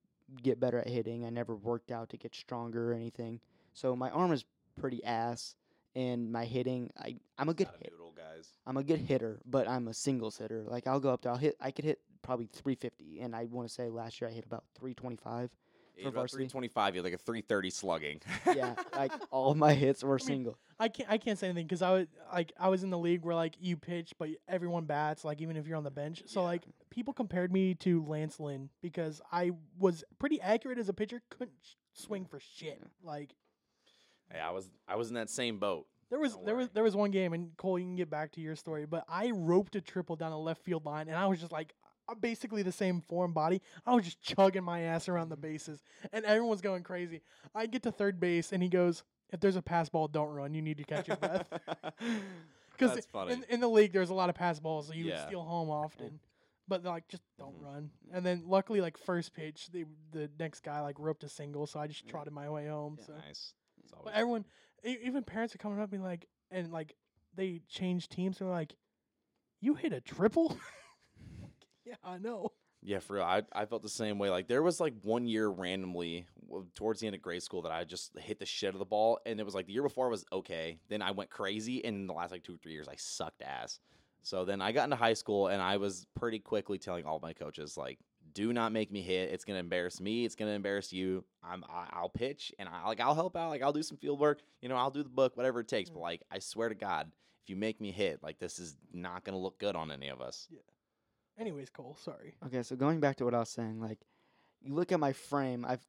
[0.44, 1.26] get better at hitting.
[1.26, 3.40] I never worked out to get stronger or anything.
[3.74, 4.46] So my arm is
[4.80, 5.56] pretty ass
[5.96, 7.92] and my hitting I I'm a good Not a hit.
[7.94, 8.50] noodle, guys.
[8.68, 10.64] I'm a good hitter, but I'm a singles hitter.
[10.68, 13.68] Like I'll go up there, I'll hit I could hit probably 350 and I want
[13.68, 15.50] to say last year I hit about 325.
[16.04, 16.44] for varsity.
[16.44, 18.22] 325, you had like a 330 slugging.
[18.54, 20.58] yeah, like all my hits were single.
[20.80, 23.24] I can't I can't say anything because I was like I was in the league
[23.26, 26.24] where like you pitch but everyone bats like even if you're on the bench.
[26.28, 26.46] So Yeah.
[26.48, 31.22] like people compared me to Lance Lynn because I was pretty accurate as a pitcher,
[31.30, 32.82] couldn't sh- swing for shit.
[33.04, 33.36] Like
[34.32, 35.88] hey, I was I was in that same boat.
[36.10, 38.32] there was Don't there was there was one game and Cole, you can get back
[38.34, 41.26] to your story, but I roped a triple down the left field line and I
[41.26, 41.74] was just like
[42.10, 43.62] uh, basically the same form body.
[43.86, 45.82] I was just chugging my ass around the bases
[46.14, 47.22] and everyone was going crazy.
[47.56, 50.54] I get to third base and he goes, "If there's a pass ball, don't run.
[50.54, 51.48] You need to catch your breath."
[52.72, 53.34] Because That's funny.
[53.34, 55.26] in, in the league, there's a lot of pass balls, so you would Yeah.
[55.26, 56.20] steal home often.
[56.68, 57.64] But they're like, just don't Mhm.
[57.64, 57.92] run.
[58.12, 61.80] And then luckily, like first pitch, the the next guy like roped a single, so
[61.80, 62.12] I just Yeah.
[62.12, 62.98] trotted my way home.
[63.00, 63.06] Yeah.
[63.06, 63.54] So, nice.
[63.84, 64.46] It's but everyone,
[64.86, 66.96] e- even parents are coming up and like, and like
[67.34, 68.40] they change teams.
[68.40, 68.76] And they're like,
[69.60, 70.56] you hit a triple?
[71.86, 72.52] yeah, I know.
[72.84, 73.24] Yeah, for real.
[73.24, 74.30] I, I felt the same way.
[74.30, 76.26] Like there was like one year randomly
[76.76, 79.20] towards the end of grade school that I just hit the shit of the ball,
[79.26, 80.80] and it was like the year before was okay.
[80.90, 83.42] Then I went crazy, and in the last like two or three years, I sucked
[83.42, 83.80] ass.
[84.22, 87.34] So then I got into high school, and I was pretty quickly telling all my
[87.34, 88.00] coaches like,
[88.34, 89.32] "Do not make me hit.
[89.32, 90.26] It's gonna embarrass me.
[90.26, 91.24] It's gonna embarrass you.
[91.44, 93.50] I'm I, I'll pitch, and I like I'll help out.
[93.50, 94.42] Like I'll do some field work.
[94.62, 95.90] You know, I'll do the book, whatever it takes.
[95.90, 96.04] But mm.
[96.04, 97.12] like I swear to God,
[97.44, 100.22] if you make me hit, like this is not gonna look good on any of
[100.22, 100.48] us.
[101.40, 102.36] Anyways, Cole, sorry.
[102.46, 104.00] Okay, so going back to what I was saying, like
[104.62, 105.86] you look at my frame, I've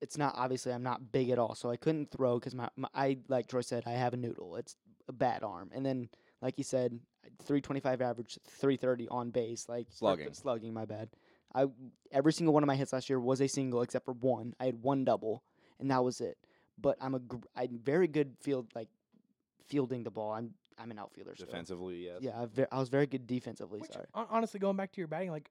[0.00, 2.88] it's not obviously I'm not big at all, so I couldn't throw because my, my
[2.94, 4.56] I like Troy said I have a noodle.
[4.56, 4.76] It's
[5.08, 6.08] a bad arm, and then
[6.42, 6.98] like you said,
[7.44, 10.34] 325 average, 330 on base, like or Slugging.
[10.34, 10.74] slugging.
[10.74, 11.08] My bad.
[11.54, 11.66] I
[12.12, 14.54] every single one of my hits last year was a single except for one.
[14.60, 15.42] I had one double,
[15.80, 16.36] and that was it.
[16.78, 18.88] But I'm a gr- I'm very good field like
[19.66, 20.32] fielding the ball.
[20.32, 21.34] I'm I'm an outfielder.
[21.34, 21.46] still.
[21.46, 22.18] Defensively, yes.
[22.20, 23.80] Yeah, I, ve- I was very good defensively.
[23.80, 24.06] Which, sorry.
[24.14, 25.50] hon- honestly, going back to your batting, like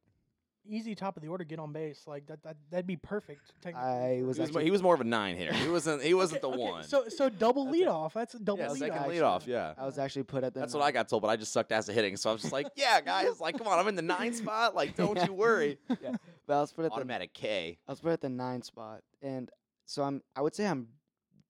[0.65, 2.03] easy top of the order, get on base.
[2.07, 3.51] Like that, that that'd be perfect.
[3.61, 5.53] technically I was He was, mo- actually- he was more of a nine hitter.
[5.53, 6.01] He wasn't.
[6.03, 6.83] He wasn't Okay, the okay, one.
[6.83, 8.13] So so double That's lead off.
[8.13, 9.07] That's a double yeah, lead second off.
[9.07, 9.47] lead off.
[9.47, 10.59] Yeah, I was actually put at the.
[10.61, 11.21] that's what I got told.
[11.21, 13.57] But I just sucked ass at hitting, so I was just like, "Yeah, guys, like,
[13.57, 14.75] come on, I'm in the nine spot.
[14.75, 15.25] Like, don't Yeah.
[15.25, 16.15] you worry." yeah,
[16.47, 17.77] but I was put at the Automatic K.
[17.87, 19.49] I was put at the nine spot, and
[19.85, 20.21] so I'm.
[20.35, 20.87] I would say I'm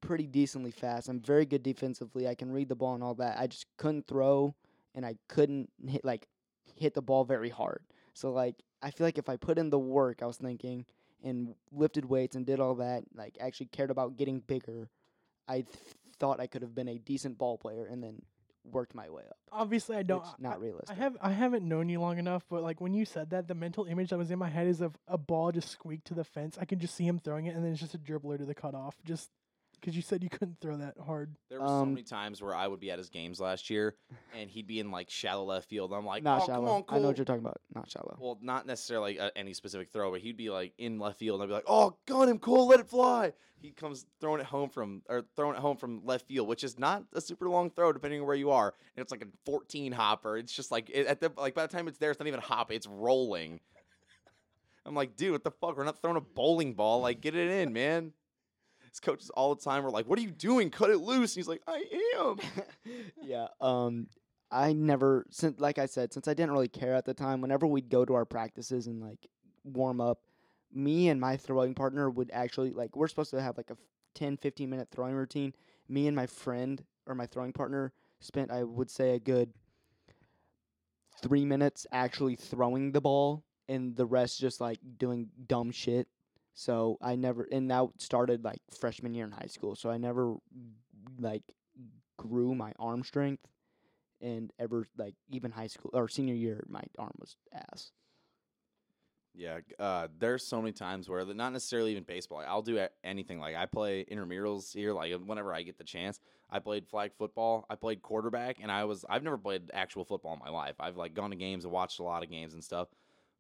[0.04, 1.08] pretty decently fast.
[1.10, 2.28] I'm very good defensively.
[2.28, 3.40] I can read the ball and all that.
[3.40, 4.54] I just couldn't throw,
[4.96, 6.28] and I couldn't hit like
[6.76, 7.82] hit the ball very hard.
[8.14, 10.86] So like I feel like if I put in the work, I was thinking,
[11.24, 14.90] and lifted weights and did all that, like actually cared about getting bigger,
[15.48, 15.68] I th-
[16.20, 18.22] thought I could have been a decent ball player, and then
[18.66, 19.38] worked my way up.
[19.52, 20.20] Obviously, I don't.
[20.22, 23.06] which I- not I have I haven't known you long enough, but like when you
[23.06, 25.70] said that, the mental image that was in my head is of a ball just
[25.70, 26.58] squeaked to the fence.
[26.60, 28.56] I can just see him throwing it, and then it's just a dribbler to the
[28.56, 28.96] cutoff.
[29.06, 29.30] Just
[29.84, 31.36] because you said you couldn't throw that hard.
[31.50, 33.98] There were so Um, many times where I would be at his games last year,
[34.34, 35.92] and he'd be in like shallow left field.
[35.92, 36.66] I'm like, not "Oh, shallow.
[36.66, 37.60] come on, I know what you're talking about.
[37.76, 38.18] Not shallow.
[38.18, 41.44] Well, not necessarily uh, any specific throw, but he'd be like in left field, and
[41.44, 44.70] I'd be like, "Oh, gun him, Cole, let it fly." He comes throwing it home
[44.70, 47.92] from or throwing it home from left field, which is not a super long throw
[47.92, 50.38] depending on where you are, and it's like a 14 hopper.
[50.38, 52.40] It's just like it, at the like by the time it's there, it's not even
[52.40, 53.60] a hop; it's rolling.
[54.86, 55.78] I'm like, dude, what the fuck?
[55.78, 57.02] We're not throwing a bowling ball.
[57.02, 58.12] Like, get it in, man.
[58.94, 60.70] His coaches all the time were like, "What are you doing?
[60.70, 61.84] Cut it loose." And he's like, "I
[62.16, 62.38] am."
[63.24, 63.48] yeah.
[63.60, 64.06] Um,
[64.52, 67.42] I never since like I said, since I didn't really care at the time.
[67.42, 69.28] Whenever we'd go to our practices and like
[69.64, 70.20] warm up,
[70.72, 73.78] me and my throwing partner would actually like we're supposed to have like a
[74.14, 75.54] 10, 15 minute throwing routine.
[75.90, 79.52] Me and my friend or my throwing partner spent I would say a good
[81.24, 86.08] three minutes actually throwing the ball, and the rest just like doing dumb shit.
[86.54, 89.76] So I never, and that started like freshman year in high school.
[89.76, 90.36] So I never
[91.20, 91.44] like
[92.18, 93.48] grew my arm strength,
[94.22, 97.92] and ever like even high school or senior year, my arm was ass.
[99.36, 102.44] Yeah, uh, there's so many times where not necessarily even baseball.
[102.48, 103.40] I'll do anything.
[103.40, 104.94] Like I play intramurals here.
[104.94, 106.20] Like whenever I get the chance,
[106.52, 107.66] I played flag football.
[107.68, 110.76] I played quarterback, and I was I've never played actual football in my life.
[110.80, 112.90] I've like gone to games and watched a lot of games and stuff.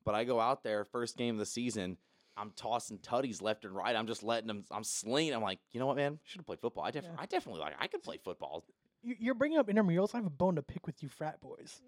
[0.03, 1.97] But I go out there first game of the season.
[2.37, 3.95] I'm tossing tutties left and right.
[3.95, 4.63] I'm just letting them.
[4.71, 5.33] I'm slinging.
[5.33, 6.19] I'm like, you know what, man?
[6.23, 6.83] Should have played football.
[6.83, 7.11] I, def- Yeah.
[7.17, 7.73] I definitely like.
[7.79, 8.65] I could play football.
[9.03, 10.13] You- You're bringing up intramurals.
[10.13, 11.81] I have a bone to pick with you, frat boys,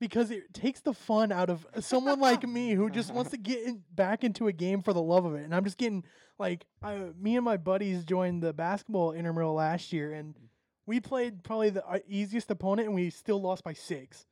[0.00, 3.62] because it takes the fun out of someone like me who just wants to get
[3.64, 5.44] in, back into a game for the love of it.
[5.44, 6.04] And I'm just getting
[6.38, 10.34] like, I, me and my buddies joined the basketball intramural last year, and
[10.86, 14.26] we played probably the uh, easiest opponent, and we still lost by six.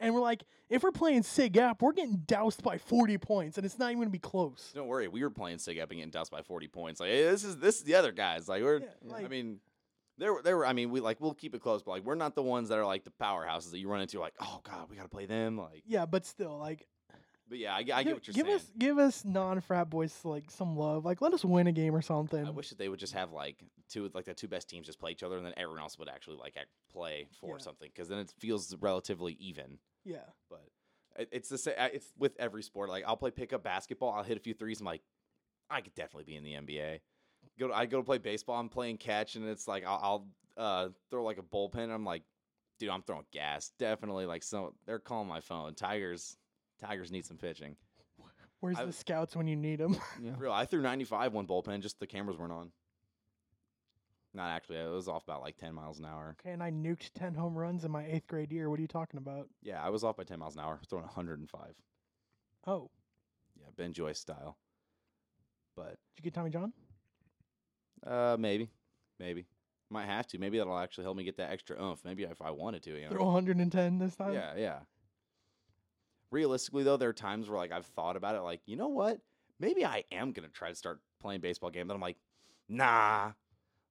[0.00, 3.64] And we're like, if we're playing Sig Ep, we're getting doused by 40 points, and
[3.64, 4.72] it's not even gonna be close.
[4.74, 7.00] Don't worry, we were playing Sig Ep and getting doused by 40 points.
[7.00, 8.48] Like hey, this is this is the other guys.
[8.48, 8.80] Like we're.
[8.80, 9.60] Yeah, I mean,
[10.18, 10.66] there were there were.
[10.66, 12.78] I mean, we like we'll keep it close, but like we're not the ones that
[12.78, 14.18] are like the powerhouses that you run into.
[14.20, 15.58] Like, oh god, we gotta play them.
[15.58, 16.86] Like, Yeah, but still, like,
[17.48, 18.56] But yeah, I, I get Gi- what you're give saying.
[18.56, 21.04] us give us non frat boys like some love.
[21.04, 22.44] Like let us win a game or something.
[22.46, 23.56] I wish that they would just have like
[23.90, 26.08] two like the two best teams just play each other, and then everyone else would
[26.08, 26.56] actually like
[26.90, 27.62] play for Yeah.
[27.62, 29.78] something because then it feels relatively even.
[30.04, 30.24] yeah.
[30.48, 30.64] But
[31.16, 31.74] it, it's the same.
[31.78, 32.88] It's with every sport.
[32.88, 34.12] Like I'll play pickup basketball.
[34.12, 34.80] I'll hit a few threes.
[34.80, 35.02] I'm like,
[35.68, 37.00] I could definitely be in the NBA.
[37.58, 37.68] Go.
[37.68, 38.58] To, I go to play baseball.
[38.58, 40.26] I'm playing catch, and it's like I'll,
[40.56, 41.90] I'll uh, throw like a bullpen.
[41.92, 42.22] I'm like,
[42.78, 43.70] dude, I'm throwing gas.
[43.78, 44.24] Definitely.
[44.24, 45.74] Like so, they're calling my phone.
[45.74, 46.38] Tigers.
[46.80, 47.76] Tigers need some pitching.
[48.60, 49.96] Where's I- the scouts when you need them?
[50.22, 50.32] Yeah.
[50.38, 50.52] Real.
[50.52, 51.80] I threw 95 one bullpen.
[51.80, 52.70] Just the cameras weren't on.
[54.32, 54.78] Not actually.
[54.78, 56.36] It was off about like 10 miles an hour.
[56.40, 58.68] okay, and I nuked ten home runs in my eighth grade year.
[58.68, 59.48] What are you talking about?
[59.62, 60.80] Yeah, I was off by 10 miles an hour.
[60.88, 61.74] Throwing 105.
[62.66, 62.90] Oh,
[63.60, 64.56] Yeah, Ben Joyce style.
[65.76, 66.72] But did you get Tommy John?
[68.04, 68.70] Uh, maybe,
[69.20, 69.46] maybe
[69.90, 70.38] might have to.
[70.38, 72.04] Maybe that'll actually help me get that extra oomph.
[72.04, 73.10] Maybe if I wanted to, you know.
[73.10, 74.32] Throw 110 this time.
[74.34, 74.78] Yeah, yeah.
[76.34, 79.20] Realistically, though, there are times where like I've thought about it, like you know what,
[79.60, 81.86] maybe I am gonna try to start playing baseball game.
[81.86, 82.16] But I'm like,
[82.68, 83.30] nah.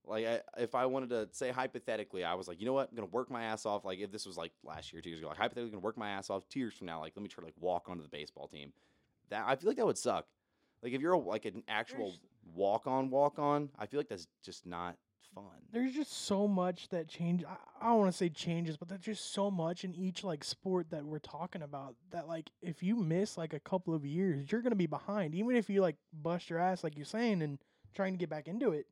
[0.05, 2.97] Like I, if I wanted to say hypothetically, I was like, you know what, I'm
[2.97, 3.85] gonna work my ass off.
[3.85, 6.09] Like if this was like last year, two years ago, like hypothetically, gonna work my
[6.09, 6.43] ass off.
[6.49, 8.73] Two years from now, like let me try to like walk onto the baseball team.
[9.29, 10.25] That I feel like that would suck.
[10.81, 12.13] Like if you're a, like an actual
[12.53, 14.97] walk on, walk on, I feel like that's just not
[15.33, 15.43] fun.
[15.71, 17.43] There's just so much that change.
[17.43, 20.43] I, I don't want to say changes, but there's just so much in each like
[20.43, 24.51] sport that we're talking about that like if you miss like a couple of years,
[24.51, 25.35] you're gonna be behind.
[25.35, 27.59] Even if you like bust your ass like you're saying and
[27.93, 28.87] trying to get back into it,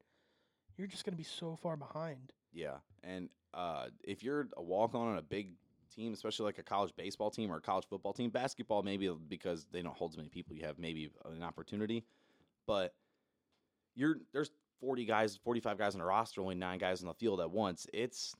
[0.77, 2.33] you're just gonna be so far behind.
[2.53, 5.49] Yeah, and uh, if you're a walk on on a big
[5.95, 9.67] team, especially like a college baseball team or a college football team, basketball maybe because
[9.71, 12.03] they don't hold as many people, you have maybe an opportunity.
[12.65, 12.93] But
[13.95, 14.51] you're there's
[14.81, 17.87] 40 guys, 45 guys on a roster, only nine guys on the field at once.
[17.93, 18.33] It's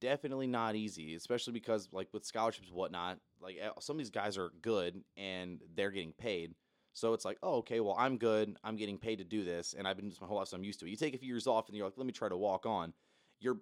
[0.00, 4.10] definitely not easy, especially because like with scholarships and whatnot, like eh, some of these
[4.10, 6.54] guys are good and they're getting paid.
[6.92, 8.56] So it's like, oh, okay, well, I'm good.
[8.64, 10.56] I'm getting paid to do this, and I've been doing this my whole life, so
[10.56, 10.90] I'm used to it.
[10.90, 12.94] You take a few years off, and you're like, let me try to walk on.
[13.38, 13.58] You're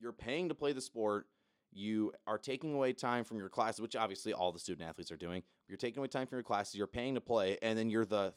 [0.00, 1.26] you're paying to play the sport.
[1.72, 5.18] You are taking away time from your classes, which obviously all the student athletes are
[5.18, 5.42] doing.
[5.68, 6.74] You're taking away time from your classes.
[6.74, 8.32] You're paying to play, and then you're the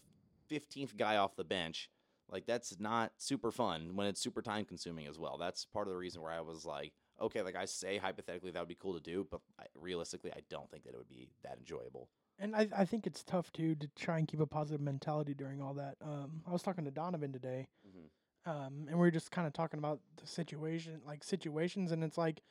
[0.52, 1.90] 15th guy off the bench.
[2.34, 5.38] Like that's not super fun when it's super time consuming as well.
[5.38, 8.60] That's part of the reason where I was like, okay, like I say hypothetically that
[8.60, 11.30] would be cool to do, but I, realistically, I don't think that it would be
[11.44, 12.10] that enjoyable.
[12.40, 15.62] And I, I think it's tough too to try and keep a positive mentality during
[15.62, 15.96] all that.
[16.02, 18.10] Um, I was talking to Donovan today, Mhm.
[18.52, 22.18] um, and we were just kind of talking about the situation, like situations, and it's
[22.18, 22.42] like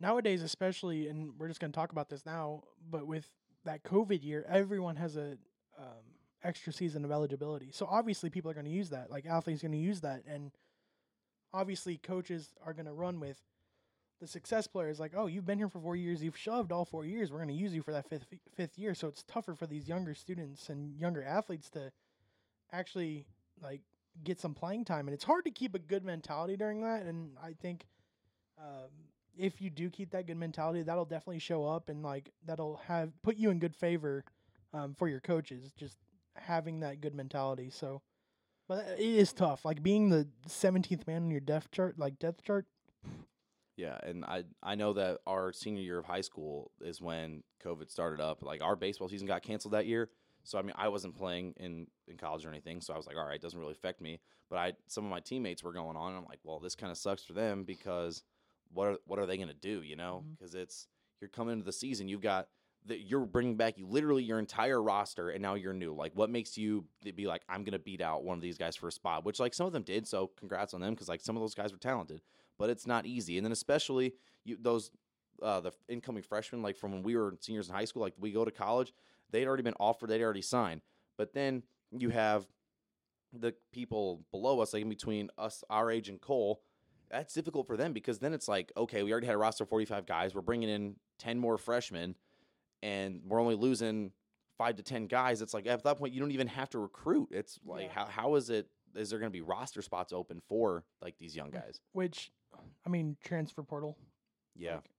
[0.00, 3.30] nowadays, especially, and we're just gonna talk about this now, but with
[3.64, 5.38] that COVID year, everyone has a
[5.78, 7.70] um, extra season of eligibility.
[7.72, 9.10] So obviously, people are gonna use that.
[9.10, 10.52] Like athletes are gonna use that, and
[11.52, 13.38] obviously, coaches are gonna run with
[14.20, 17.04] the success players like, oh, you've been here for four years, you've shoved all four
[17.04, 18.26] years, we're going to use you for that fifth
[18.56, 18.94] fifth year.
[18.94, 21.92] So it's tougher for these younger students and younger athletes to
[22.72, 23.26] actually
[23.62, 23.80] like
[24.24, 27.02] get some playing time, and it's hard to keep a good mentality during that.
[27.02, 27.86] And I think
[28.58, 28.90] um,
[29.36, 33.10] if you do keep that good mentality, that'll definitely show up, and like that'll have
[33.22, 34.24] put you in good favor
[34.74, 35.72] um, for your coaches.
[35.76, 35.96] Just
[36.40, 37.70] having that good mentality.
[37.70, 38.02] So.
[38.68, 42.44] But it is tough, like being the seventeenth man on your depth chart, like depth
[42.44, 42.66] chart.
[43.76, 47.90] Yeah, and I I know that our senior year of high school is when COVID
[47.90, 48.42] started up.
[48.42, 50.10] Like our baseball season got canceled that year.
[50.42, 53.16] So I mean, I wasn't playing in in college or anything, so I was like,
[53.16, 54.20] all right, it doesn't really affect me.
[54.50, 56.08] But I some of my teammates were going on.
[56.08, 58.22] And I'm like, well, this kind of sucks for them because
[58.72, 59.82] what are what are they going to do?
[59.82, 60.36] You know, Mhm.
[60.36, 60.88] because it's
[61.20, 62.48] you're coming into the season, you've got
[62.86, 65.94] that you're bringing back you literally your entire roster, and now you're new.
[65.94, 68.88] Like, what makes you be like, I'm to beat out one of these guys for
[68.88, 69.24] a spot?
[69.24, 70.06] Which like some of them did.
[70.06, 72.22] So congrats on them because like some of those guys were talented
[72.58, 73.38] but it's not easy.
[73.38, 74.14] And then especially
[74.44, 74.90] you those
[75.42, 78.32] uh, the incoming freshmen, like from when we were seniors in high school, like we
[78.32, 78.92] go to college,
[79.30, 80.82] they'd already been offered, they'd already signed.
[81.16, 81.62] But then
[81.96, 82.46] you have
[83.32, 86.60] the people below us, like in between us, our age, and Cole.
[87.10, 89.70] That's difficult for them because then it's like, okay, we already had a roster of
[89.70, 90.34] 45 guys.
[90.34, 92.16] We're bringing in 10 more freshmen,
[92.82, 94.12] and we're only losing
[94.56, 95.40] five to 10 guys.
[95.42, 97.28] It's like at that point, you don't even have to recruit.
[97.30, 97.92] It's like, Yeah.
[97.92, 98.68] how, how is it?
[98.94, 101.80] Is there going to be roster spots open for like these young guys?
[101.92, 102.30] which
[102.86, 103.96] I mean transfer portal.
[104.56, 104.76] Yeah.
[104.76, 104.90] Like,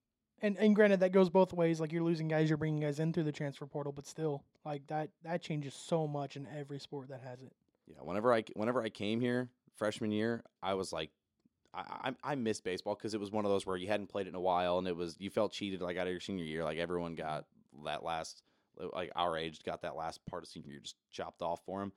[0.41, 1.81] and and granted that goes both ways.
[1.81, 4.87] Like you're losing guys, you're bringing guys in through the transfer portal, but still, like
[4.87, 7.51] that that changes so much in every sport that has it.
[7.87, 11.09] Yeah, whenever I whenever I came here freshman year, I was like,
[11.73, 14.27] I I, I missed baseball because it was one of those where you hadn't played
[14.27, 16.45] it in a while, and it was you felt cheated like out of your senior
[16.45, 16.63] year.
[16.63, 17.45] Like everyone got
[17.85, 18.43] that last,
[18.93, 21.91] like our age, got that last part of senior year just chopped off for him.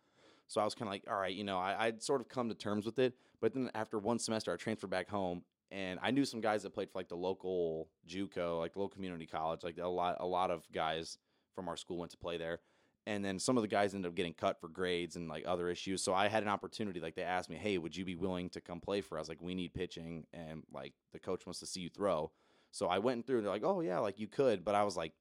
[0.49, 2.49] So I was kind of like, all right, you know, I, I'd sort of come
[2.49, 3.15] to terms with it.
[3.41, 6.75] But then after one semester, I transferred back home, and I knew some guys that
[6.75, 9.65] played for like the local JUCO, like the local community college.
[9.65, 11.17] Like a lot, a lot of guys
[11.55, 12.61] from our school went to play there,
[13.07, 15.69] and then some of the guys ended up getting cut for grades and like other
[15.71, 16.03] issues.
[16.03, 17.01] So I had an opportunity.
[17.01, 19.29] Like they asked me, "Hey, would you be willing to come play for us?
[19.29, 22.31] Like we need pitching, and like the coach wants to see you throw."
[22.71, 23.39] So I went through.
[23.39, 25.13] and They're like, "Oh yeah, like you could," but I was like,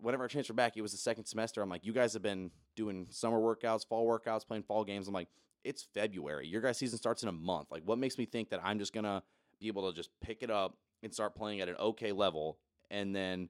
[0.00, 1.62] whenever I transferred back, it was the second semester.
[1.62, 5.14] I'm like, "You guys have been doing summer workouts, fall workouts, playing fall games." I'm
[5.14, 5.28] like,
[5.64, 6.46] "It's February.
[6.46, 7.70] Your guys' season starts in a month.
[7.70, 9.22] Like, what makes me think that I'm just gonna
[9.58, 12.58] be able to just pick it up and start playing at an okay level,
[12.90, 13.48] and then?"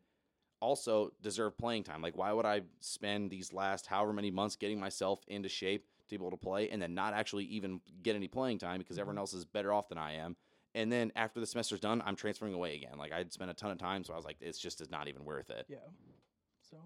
[0.61, 2.03] also deserve playing time.
[2.03, 6.19] Like, why would I spend these last however many months getting myself into shape to
[6.19, 9.17] be able to play and then not actually even get any playing time because everyone
[9.17, 9.21] mm-hmm.
[9.21, 10.37] else is better off than I am?
[10.75, 12.99] And then after the semester's done, I'm transferring away again.
[12.99, 15.09] Like, I'd spent a ton of time, so I was like, it's just is not
[15.09, 15.67] even worth it.
[15.69, 15.79] Yeah.
[16.71, 16.77] So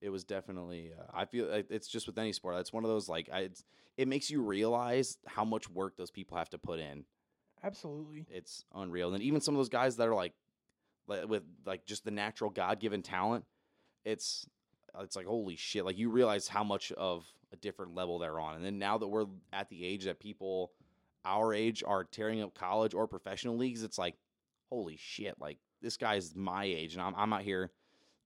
[0.00, 2.56] It was definitely, uh, I feel like it's just with any sport.
[2.56, 3.64] It's one of those, like, I, it's,
[3.96, 7.04] it makes you realize how much work those people have to put in.
[7.62, 8.26] absolutely.
[8.30, 9.14] It's unreal.
[9.14, 10.32] And even some of those guys that are like,
[11.06, 13.44] like with like just the natural God given talent,
[14.04, 14.46] it's
[15.00, 15.84] it's like holy shit.
[15.84, 18.54] Like you realize how much of a different level they're on.
[18.56, 20.72] And then now that we're at the age that people
[21.24, 24.14] our age are tearing up college or professional leagues, it's like
[24.70, 25.34] holy shit.
[25.40, 27.72] Like this guy's my age, and I'm I'm out here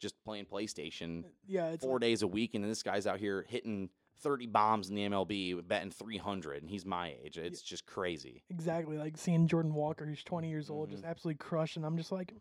[0.04, 3.18] just playing PlayStation Yeah, it's four like- days a week, and then this guy's out
[3.18, 3.90] here hitting.
[4.20, 7.36] 30 bombs in the MLB, betting 300, and he's my age.
[7.36, 8.44] It's just crazy.
[8.48, 11.08] exactly like seeing Jordan Walker, who's 20 years old, just Mhm.
[11.08, 11.82] absolutely crushing.
[11.82, 12.32] And I'm just like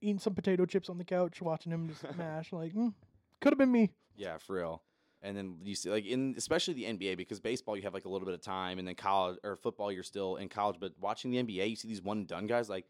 [0.00, 2.52] eating some potato chips on the couch, watching him just mash.
[2.52, 2.94] Like, mm,
[3.40, 3.90] could have been me.
[4.16, 4.82] Yeah, for real.
[5.20, 8.08] And then you see, like in especially the NBA, because baseball you have like a
[8.08, 10.76] little bit of time, and then college or football you're still in college.
[10.78, 12.70] But watching the NBA, you see these one and done guys.
[12.70, 12.86] Like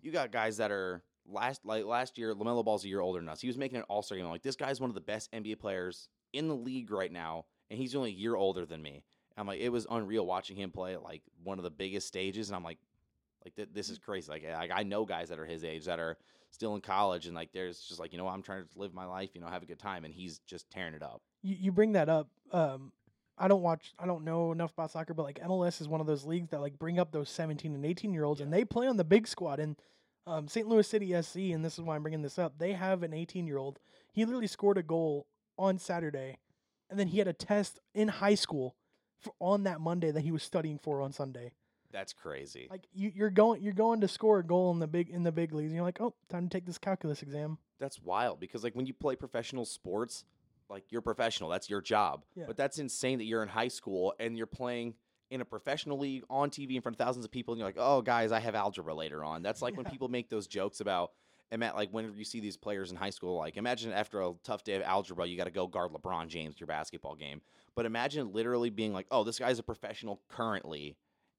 [0.00, 3.28] you got guys that are last like last year, LaMelo Ball's a year older than
[3.28, 3.40] us.
[3.40, 4.24] He was making an All Star game.
[4.24, 7.44] I'm like this guy's one of the best NBA players in the league right now,
[7.70, 9.04] and he's only a year older than me.
[9.36, 12.48] I'm like it was unreal watching him play at like one of the biggest stages,
[12.48, 12.78] and I'm like,
[13.44, 14.30] like th- this is crazy.
[14.30, 16.16] Like I, I know guys that are his age that are
[16.50, 19.04] still in college, and like there's just like you know I'm trying to live my
[19.04, 21.22] life, you know, have a good time, and he's just tearing it up.
[21.42, 22.28] You, you bring that up.
[22.52, 22.92] Um,
[23.38, 23.94] I don't watch.
[23.98, 26.60] I don't know enough about soccer, but like MLS is one of those leagues that
[26.60, 29.28] like bring up those 17 and 18 year olds, and they play on the big
[29.28, 29.60] squad.
[29.60, 29.76] And
[30.28, 30.68] um, St.
[30.68, 32.58] Louis City SC, and this is why I'm bringing this up.
[32.58, 33.78] They have an 18 year old.
[34.12, 35.26] He literally scored a goal
[35.58, 36.38] on Saturday,
[36.90, 38.76] and then he had a test in high school
[39.18, 41.52] for, on that Monday that he was studying for on Sunday.
[41.90, 42.68] That's crazy.
[42.70, 45.32] Like you, you're going, you're going to score a goal in the big in the
[45.32, 45.68] big leagues.
[45.68, 47.56] And you're like, oh, time to take this calculus exam.
[47.80, 50.24] That's wild because like when you play professional sports,
[50.68, 52.24] like you're professional, that's your job.
[52.34, 52.44] Yeah.
[52.46, 54.94] But that's insane that you're in high school and you're playing
[55.30, 57.76] in a professional league on TV in front of thousands of people and you're like,
[57.78, 61.12] "Oh, guys, I have algebra later on." That's like when people make those jokes about
[61.50, 64.32] and Matt, like whenever you see these players in high school, like imagine after a
[64.44, 67.40] tough day of algebra, you got to go guard LeBron James your basketball game.
[67.74, 70.96] But imagine literally being like, "Oh, this guy's a professional currently,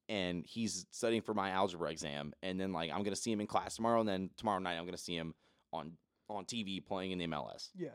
[0.07, 3.47] and he's studying for my algebra exam, and then like I'm gonna see him in
[3.47, 5.35] class tomorrow, and then tomorrow night I'm gonna see him
[5.71, 5.93] on
[6.29, 7.69] on TV playing in the MLS.
[7.75, 7.89] Yeah.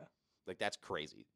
[0.46, 1.26] Like that's crazy.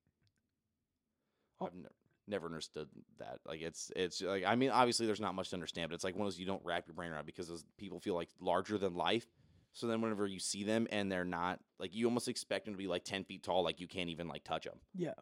[1.61, 1.66] Oh.
[1.66, 1.94] I've never
[2.29, 3.39] never understood that.
[3.47, 6.14] Like it's it's like I mean obviously there's not much to understand, but it's like
[6.16, 8.79] one of those you don't wrap your brain around because those people feel like larger
[8.79, 9.26] than life.
[9.72, 12.79] So then whenever you see them and they're not like you almost expect them to
[12.79, 14.79] be like ten feet tall, like you can't even like touch them.
[14.95, 15.12] Yeah.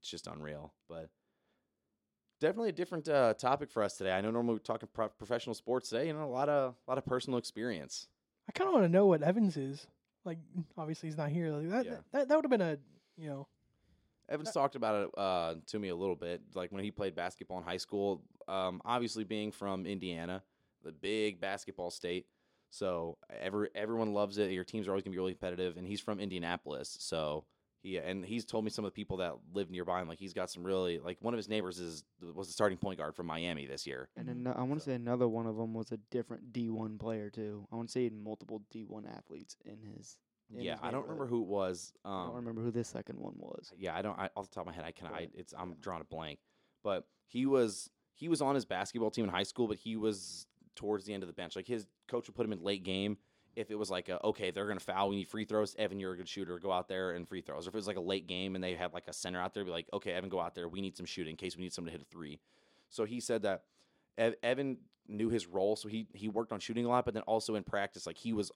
[0.00, 0.72] It's just unreal.
[0.88, 1.08] But
[2.40, 4.12] definitely a different uh, topic for us today.
[4.12, 6.06] I know normally we're talking pro- professional sports today.
[6.08, 8.08] You know, a lot of a lot of personal experience.
[8.48, 9.86] I kind of want to know what Evans is.
[10.26, 10.38] Like,
[10.76, 11.50] obviously he's not here.
[11.50, 11.96] Like that, Yeah.
[12.12, 12.78] that, that would have been a,
[13.16, 13.46] you know,
[14.28, 17.58] Evans talked about it uh, to me a little bit, like when he played basketball
[17.58, 18.22] in high school.
[18.48, 20.42] Um, obviously, being from Indiana,
[20.82, 22.26] the big basketball state,
[22.70, 24.50] so every everyone loves it.
[24.50, 27.44] Your teams are always gonna be really competitive, and he's from Indianapolis, so
[27.82, 30.32] he and he's told me some of the people that live nearby him, like he's
[30.32, 32.02] got some really like one of his neighbors is
[32.34, 34.08] was the starting point guard from Miami this year.
[34.16, 34.32] And Mhm.
[34.32, 37.28] ano- I want to So- say another one of them was a different D1 player
[37.30, 37.68] too.
[37.70, 40.18] I want to say he had multiple D1 athletes in his.
[40.50, 41.92] Yeah, I don't remember who it was.
[42.04, 43.72] Um, I don't remember who this second one was.
[43.78, 44.18] yeah, I don't.
[44.18, 45.08] I, off the top of my head, I can.
[45.08, 45.54] I it's.
[45.56, 46.38] I'm drawing a blank,
[46.82, 50.46] but he was he was on his basketball team in high school, but he was
[50.76, 51.56] towards the end of the bench.
[51.56, 53.16] Like his coach would put him in late game
[53.56, 55.74] if it was like a, okay, they're gonna foul, we need free throws.
[55.78, 57.66] Evan, you're a good shooter, go out there and free throws.
[57.66, 59.54] Or if it was like a late game and they had like a center out
[59.54, 60.68] there, be like, okay, Evan, go out there.
[60.68, 62.40] We need some shooting in case we need someone to hit a three.
[62.90, 63.62] So he said that
[64.18, 67.22] Ev- Evan knew his role, so he he worked on shooting a lot, but then
[67.24, 68.50] also in practice, like he was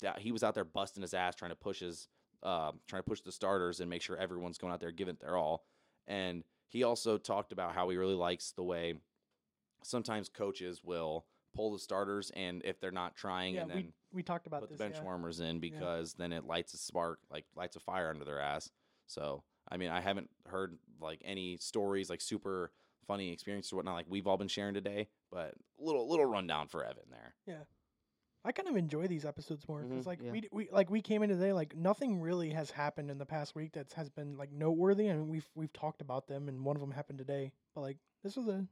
[0.00, 2.08] that he was out there busting his ass trying to push his
[2.42, 5.20] uh, trying to push the starters and make sure everyone's going out there giving it
[5.20, 5.64] their all.
[6.06, 8.94] And he also talked about how he really likes the way
[9.82, 11.24] sometimes coaches will
[11.54, 14.60] pull the starters and if they're not trying yeah, and we, then we talked about
[14.60, 14.78] put this.
[14.78, 15.04] the bench yeah.
[15.04, 18.70] warmers in because then it lights a spark like lights a fire under their ass.
[19.06, 22.72] So I mean I haven't heard like any stories like super
[23.06, 26.84] funny experiences or whatnot like we've all been sharing today, but little little rundown for
[26.84, 27.34] Evan there.
[28.44, 30.06] I kind of enjoy these episodes more because Mhm.
[30.06, 30.30] like Yeah.
[30.32, 33.26] we d- we like we came in today like nothing really has happened in the
[33.26, 36.64] past week that has been like noteworthy I and we've we've talked about them and
[36.64, 38.66] one of them happened today but like this was a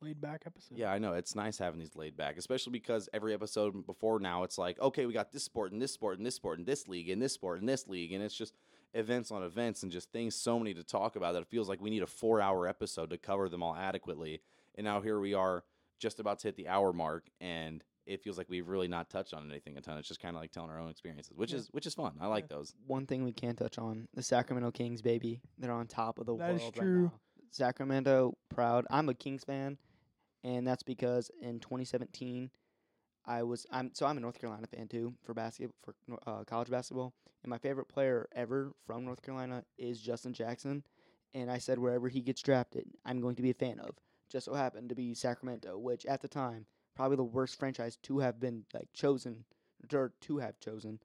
[0.00, 0.78] laid back episode.
[0.78, 1.14] Yeah, I know.
[1.14, 5.06] It's nice having these laid back, especially because every episode before now, it's like, okay,
[5.06, 7.32] we got this sport and this sport and this sport and this league and this
[7.32, 8.12] sport and this league.
[8.12, 8.54] And it's just
[8.94, 11.80] events on events and just things so many to talk about that it feels like
[11.80, 14.40] we need a four hour episode to cover them all adequately.
[14.76, 15.64] And now here we are
[15.98, 19.34] just about to hit the hour mark and it feels like we've really not touched
[19.34, 19.98] on anything a ton.
[19.98, 21.58] It's just kind of like telling our own experiences, which Yeah.
[21.58, 22.16] is which is fun.
[22.20, 22.74] I like those.
[22.86, 25.40] One thing we can't touch on: the Sacramento Kings, baby.
[25.58, 26.82] They're on top of the That is world true.
[27.04, 27.20] right now.
[27.50, 28.86] Sacramento, proud.
[28.90, 29.78] I'm a Kings fan,
[30.42, 32.50] and that's because in 2017,
[33.26, 33.66] I was.
[33.70, 35.94] I'm so I'm a North Carolina fan too for basketball for
[36.26, 40.82] uh, college basketball, and my favorite player ever from North Carolina is Justin Jackson,
[41.34, 43.90] and I said wherever he gets drafted, I'm going to be a fan of.
[44.30, 46.66] Just so happened to be Sacramento, which at the time
[46.98, 49.44] probably the worst franchise to have been like chosen
[49.94, 50.98] or to have chosen.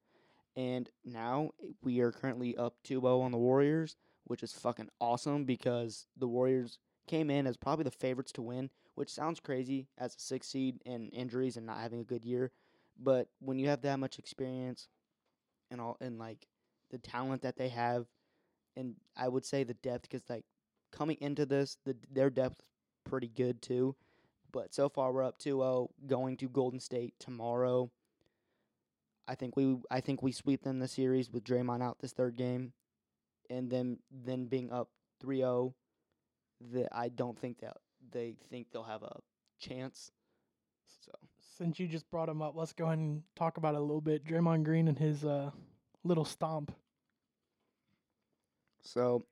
[0.56, 5.46] And now eh, we are currently up 2-0 on the Warriors, which is fucking awesome
[5.46, 10.16] because the Warriors came in as probably the favorites to win, which sounds crazy as
[10.16, 12.52] a six seed and injuries and not having a good year.
[13.00, 14.88] But when you have that much experience
[15.70, 16.48] and all and like
[16.90, 18.08] the talent that they have,
[18.76, 20.46] and I would say the depth because like
[20.92, 22.66] coming into this, the their depth is
[23.04, 23.96] pretty good too.
[24.54, 27.92] But so far we're up 2-0 going to Golden State tomorrow.
[29.28, 32.38] I think we I think we sweep them the series with Draymond out this third
[32.38, 32.74] game,
[33.50, 34.90] and then then being up
[35.24, 35.74] 3-0.
[36.72, 37.78] That I don't think that
[38.12, 39.20] they think they'll have a
[39.60, 40.12] chance.
[41.06, 41.12] So
[41.58, 44.02] Since you just brought him up, let's go ahead and talk about it a little
[44.02, 44.26] bit.
[44.26, 45.52] Draymond Green and his uh
[46.04, 46.72] little stomp.
[48.82, 49.24] so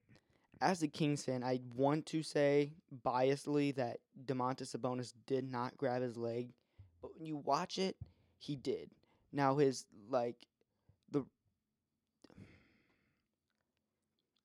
[0.61, 2.73] as a Kings fan, I want to say
[3.05, 6.51] biasly that Domantas Sabonis did not grab his leg,
[7.01, 7.95] but when you watch it,
[8.37, 8.91] he did.
[9.33, 10.35] Now his like
[11.11, 11.25] the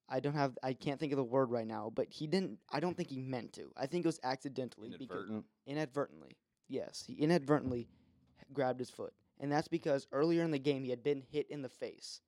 [0.09, 2.81] I don't have I can't think of the word right now, but he didn't I
[2.81, 3.73] don't think he meant to.
[3.77, 5.45] I think it was accidentally because Inadvertent.
[5.67, 6.37] inadvertently.
[6.69, 7.89] Yes, he inadvertently
[8.53, 9.13] grabbed his foot.
[9.39, 12.21] And that's because earlier in the game he had been hit in the face.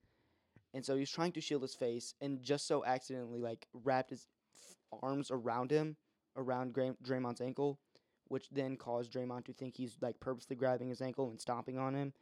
[0.73, 4.11] And so he was trying to shield his face and just so accidentally like wrapped
[4.11, 5.97] his f- arms around him,
[6.37, 7.79] around Gra- Draymond's ankle,
[8.27, 11.95] which then caused Draymond to think he's like purposely grabbing his ankle and stomping on
[11.95, 12.13] him.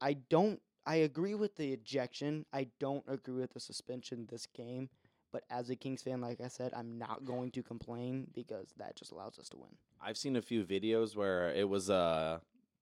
[0.00, 2.46] I don't I agree with the ejection.
[2.52, 4.88] I don't agree with the suspension this game.
[5.32, 8.96] But as a Kings fan, like I said, I'm not going to complain because that
[8.96, 9.70] just allows us to win.
[10.02, 12.40] I've seen a few videos where it was uh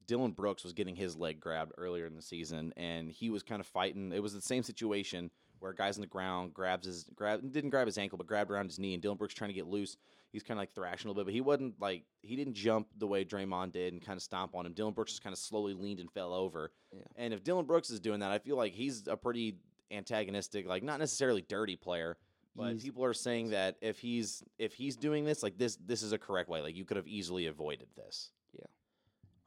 [0.09, 3.61] Dillon Brooks was getting his leg grabbed earlier in the season, and he was kind
[3.61, 4.11] of fighting.
[4.13, 5.31] It was the same situation
[5.61, 8.51] where a guy's on the ground, grabs his grab didn't grab his ankle, but grabbed
[8.51, 9.97] around his knee, and Dillon Brooks trying to get loose.
[10.33, 12.89] He's kind of like thrashing a little bit, but he wasn't like he didn't jump
[12.99, 14.73] the way Draymond did and kind of stomp on him.
[14.73, 16.73] Dillon Brooks just kind of slowly leaned and fell over.
[16.93, 17.01] Yeah.
[17.17, 19.57] And if Dillon Brooks is doing that, I feel like he's a pretty
[19.91, 22.17] antagonistic, like not necessarily dirty player,
[22.57, 26.03] but He's- people are saying that if he's if he's doing this, like this, this
[26.03, 26.61] is a correct way.
[26.63, 28.31] Like you could have easily avoided this.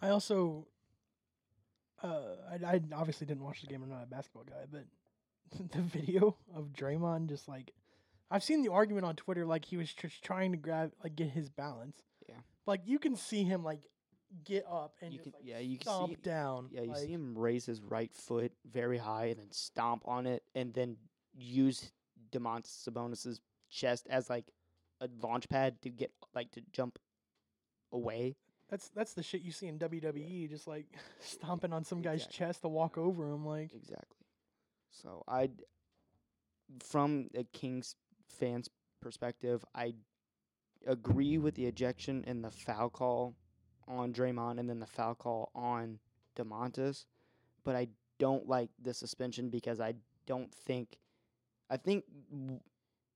[0.02, 0.68] I also,
[2.04, 3.84] uh, I, I obviously didn't watch the game.
[3.84, 4.86] I'm not a basketball guy, but
[5.72, 7.72] the video of Draymond just like,
[8.30, 11.30] I've seen the argument on Twitter like he was just trying to grab like get
[11.30, 11.97] his balance.
[12.28, 12.36] Yeah.
[12.66, 13.82] Like you can see him like
[14.45, 16.70] get up and You can- like yeah, you can stomp see- down.
[16.72, 20.26] Yeah, you like, see him raise his right foot very high and then stomp on
[20.26, 20.95] it and then
[21.36, 21.91] use
[22.32, 24.45] Domantas Sabonis's chest as like
[25.02, 26.97] a launch pad to get like to jump
[27.91, 28.36] away.
[28.72, 30.86] That's that's the shit you see in WWE, just like
[31.19, 33.45] stomping on some guy's chest to walk over him.
[33.45, 34.26] Like Exactly.
[34.91, 35.49] So I,
[36.80, 37.95] from a Kings
[38.30, 38.69] fan's
[39.01, 39.93] perspective, I
[40.88, 43.36] agree with the ejection and the foul call
[43.88, 45.99] on Draymond and then the foul call on
[46.38, 47.05] Domantas,
[47.63, 47.88] but I
[48.19, 49.95] don't like the suspension because I
[50.28, 50.97] don't think,
[51.69, 52.05] I think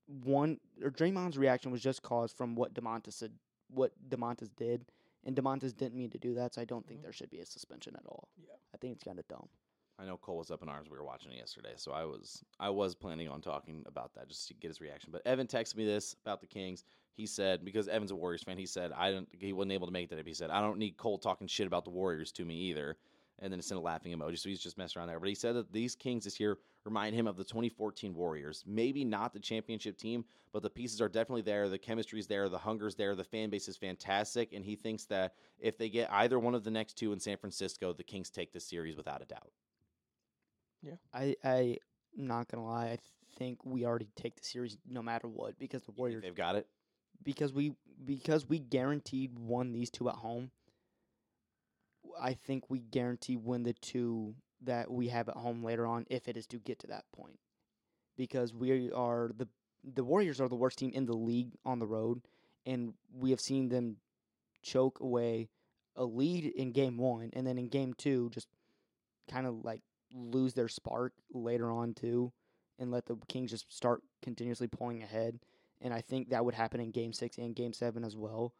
[0.06, 3.32] one or Draymond's reaction was just caused from what Domantas said,
[3.68, 4.84] what Domantas did,
[5.26, 7.02] and Domantas didn't mean to do that, so I don't think Mhm.
[7.04, 8.28] there should be a suspension at all.
[8.38, 8.54] Yeah.
[8.72, 9.48] I think it's kind of dumb.
[9.98, 10.90] I know Cole was up in arms.
[10.90, 14.28] We were watching it yesterday, so I was I was planning on talking about that
[14.28, 15.10] just to get his reaction.
[15.10, 16.84] But Evan texted me this about the Kings.
[17.14, 19.28] He said because Evan's a Warriors fan, he said I don't.
[19.34, 20.26] He wasn't able to make that up.
[20.26, 22.98] He said I don't need Cole talking shit about the Warriors to me either.
[23.38, 24.38] And then it sent a laughing emoji.
[24.38, 25.18] So he's just messing around there.
[25.20, 28.64] But he said that these Kings this year remind him of the 2014 Warriors.
[28.66, 31.68] Maybe not the championship team, but the pieces are definitely there.
[31.68, 32.48] The chemistry's there.
[32.48, 33.14] The hunger's there.
[33.14, 34.54] The fan base is fantastic.
[34.54, 37.36] And he thinks that if they get either one of the next two in San
[37.36, 39.50] Francisco, the Kings take this series without a doubt.
[40.82, 40.94] Yeah.
[41.12, 41.76] I I
[42.16, 42.98] not gonna lie, I
[43.36, 46.66] think we already take the series no matter what because the Warriors they've got it.
[47.22, 47.72] because we
[48.04, 50.50] because we guaranteed won these two at home.
[52.18, 54.34] I think we guarantee win the two
[54.66, 57.38] that we have at home later on if it is to get to that point.
[58.16, 59.48] Because we are the
[59.84, 62.22] the Warriors are the worst team in the league on the road
[62.64, 63.96] and we have seen them
[64.62, 65.48] choke away
[65.94, 68.48] a lead in game 1 and then in game 2 just
[69.30, 72.32] kind of like lose their spark later on too
[72.78, 75.38] and let the Kings just start continuously pulling ahead
[75.80, 78.54] and I think that would happen in game 6 and game 7 as well.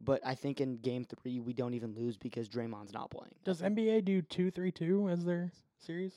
[0.00, 3.34] But I think in game 3 we don't even lose because Draymond's not playing.
[3.44, 6.12] Does NBA do two three two as their series?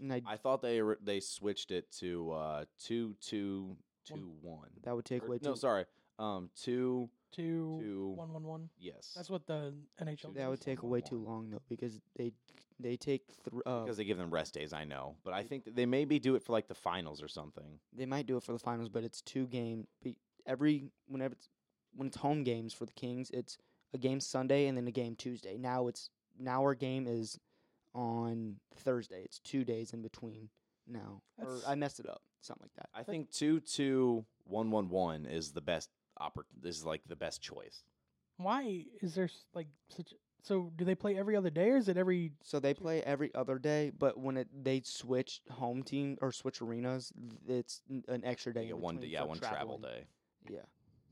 [0.00, 4.68] and I, I thought they re- they switched it to uh, two two two one.
[4.84, 5.84] that would take Or- away no, two sorry,
[6.18, 8.12] um, two Two two.
[8.16, 8.68] one one one.
[8.80, 9.72] Yes, That's what the
[10.02, 10.34] NHL.
[10.34, 10.64] that would does.
[10.64, 12.32] take away too long though because they
[12.80, 14.72] they take thr uh, because they give them rest days.
[14.72, 17.28] I know, but I think that they maybe do it for like the finals or
[17.28, 17.78] something.
[17.96, 19.86] they might do it for the finals, but it's two game.
[20.02, 21.48] Be, every whenever it's
[21.94, 23.58] when it's home games for the Kings, it's
[23.92, 25.56] a game Sunday and then a game Tuesday.
[25.56, 27.38] Now it's now our game is
[27.94, 29.22] on Thursday.
[29.24, 30.48] It's two days in between
[30.86, 31.22] now.
[31.38, 32.88] Or I messed it up, something like that.
[32.98, 35.90] I think two two one one one is the best.
[36.20, 37.82] Oppor- this is like the best choice.
[38.36, 40.14] Why is there s- like such?
[40.42, 42.32] So do they play every other day or is it every?
[42.42, 46.62] So they play every other day, but when it they switch home team or switch
[46.62, 47.12] arenas,
[47.46, 48.60] it's an extra day.
[48.60, 50.04] They in get one, between yeah, for one travel day.
[50.48, 50.60] Yeah.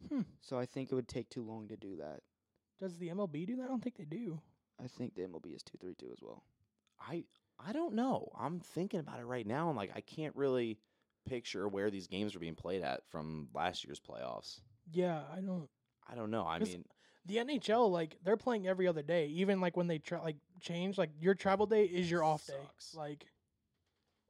[0.09, 0.22] Hmm.
[0.40, 2.20] So I think it would take too long to do that.
[2.80, 3.64] Does the MLB do that?
[3.64, 4.40] I don't think they do.
[4.82, 6.44] I think the MLB is two three two as well.
[7.01, 7.24] I
[7.59, 8.30] I don't know.
[8.38, 10.78] I'm thinking about it right now, and like I can't really
[11.28, 14.61] picture where these games are being played at from last year's playoffs.
[14.92, 15.68] Yeah, I don't.
[16.11, 16.46] I don't know.
[16.46, 16.84] I mean,
[17.26, 19.26] The NHL like they're playing every other day.
[19.26, 22.55] Even like when they tra- like change, like your travel day is your off day.
[22.62, 22.94] Sucks.
[22.94, 23.26] Like,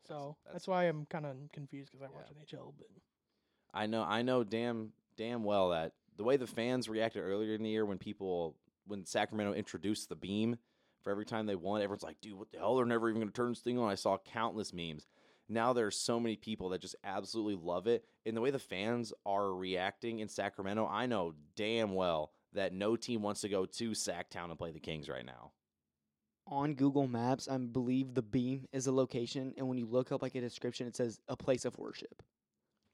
[0.06, 2.72] so that's, that's- why I'm kind of confused because I watch NHL.
[2.78, 2.88] But
[3.74, 7.62] I know I know damn damn well that the way the fans reacted earlier in
[7.62, 8.56] the year when people
[8.86, 10.56] when Sacramento introduced the beam
[11.02, 12.76] for every time they won, everyone's like, dude, what the hell?
[12.76, 13.90] They're never even gonna turn this thing on.
[13.90, 15.06] I saw countless memes.
[15.48, 18.04] Now there's so many people that just absolutely love it.
[18.26, 22.96] And the way the fans are reacting in Sacramento, I know damn well that no
[22.96, 25.52] team wants to go to Sacktown and play the Kings right now.
[26.46, 30.22] on Google Maps, I believe the beam is a location, and when you look up
[30.22, 32.22] like a description, it says a place of worship.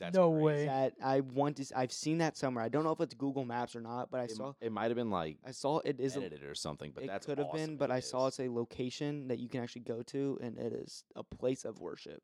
[0.04, 0.44] That's No crazy.
[0.44, 0.66] way.
[0.66, 1.66] That I want to.
[1.78, 2.64] I've seen that somewhere.
[2.64, 4.52] I don't know if it's Google Maps or not, but I It, saw.
[4.60, 6.16] it might have been like I saw it is.
[6.16, 8.26] A, edited or something, but it that's could have awesome been, but it I saw
[8.26, 11.78] it's a location that you can actually go to, and it is a place of
[11.80, 12.22] worship.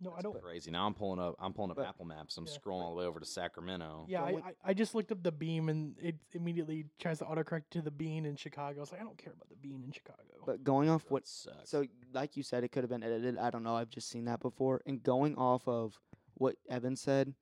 [0.00, 0.40] no, I don't.
[0.40, 0.70] crazy.
[0.70, 1.34] Now I'm pulling up.
[1.40, 2.36] I'm pulling up But- Apple Maps.
[2.36, 2.52] I'm Yeah.
[2.52, 4.06] scrolling all the way over to Sacramento.
[4.08, 7.64] Yeah, I, I, I just looked up the beam and it immediately tries to autocorrect
[7.72, 8.78] to the bean in Chicago.
[8.78, 10.22] I was like, I don't care about the bean in Chicago.
[10.46, 11.68] But going off That what sucks.
[11.68, 13.38] So, like you said, it could have been edited.
[13.38, 13.74] I don't know.
[13.74, 14.82] I've just seen that before.
[14.86, 16.00] And going off of
[16.38, 17.34] what Evan said,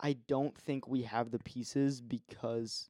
[0.00, 2.88] I don't think we have the pieces because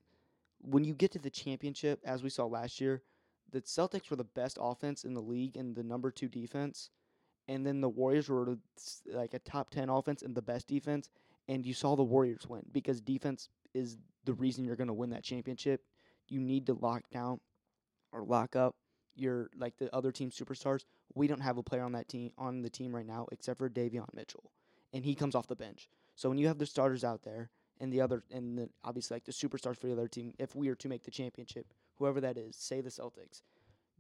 [0.61, 3.03] when you get to the championship, as we saw last year,
[3.51, 6.91] the Celtics were the best offense in the league and the number two defense.
[7.49, 8.57] And then the Warriors were
[9.07, 11.11] like a top 10 offense and the best defense.
[11.49, 15.11] And you saw the Warriors win because defense is the reason you're going to win
[15.11, 15.83] that championship.
[16.29, 17.41] You need to lock down
[18.13, 18.77] or lock up
[19.15, 20.85] your like the other team superstars.
[21.15, 23.69] We don't have a player on that team on the team right now except for
[23.69, 24.51] Davion Mitchell,
[24.93, 25.89] and he comes off the bench.
[26.15, 29.25] So when you have the starters out there and the other and the, obviously like
[29.25, 32.37] the superstars for the other team, if we are to make the championship, whoever that
[32.37, 33.43] is, say the Celtics,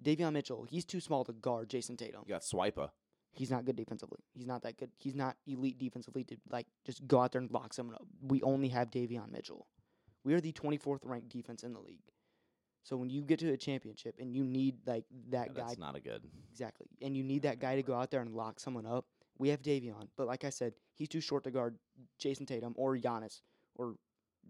[0.03, 2.23] Davion Mitchell, he's too small to guard Jayson Tatum.
[2.27, 2.91] you got Swipa.
[3.35, 4.19] He's not good defensively.
[4.35, 4.91] He's not that good.
[4.99, 8.07] He's not elite defensively to like just go out there and lock someone up.
[8.21, 9.67] We only have Davion Mitchell.
[10.25, 12.03] We are the 24th ranked defense in the league.
[12.85, 15.79] So when you get to a championship and you need like that Yeah, guy that's
[15.79, 16.23] not a good.
[16.51, 16.89] Exactly.
[17.01, 19.07] And you need that guy to go out there and lock someone up.
[19.43, 21.77] We have Davion, but like I said, he's too short to guard
[22.21, 23.41] Jayson Tatum or Giannis,
[23.75, 23.97] or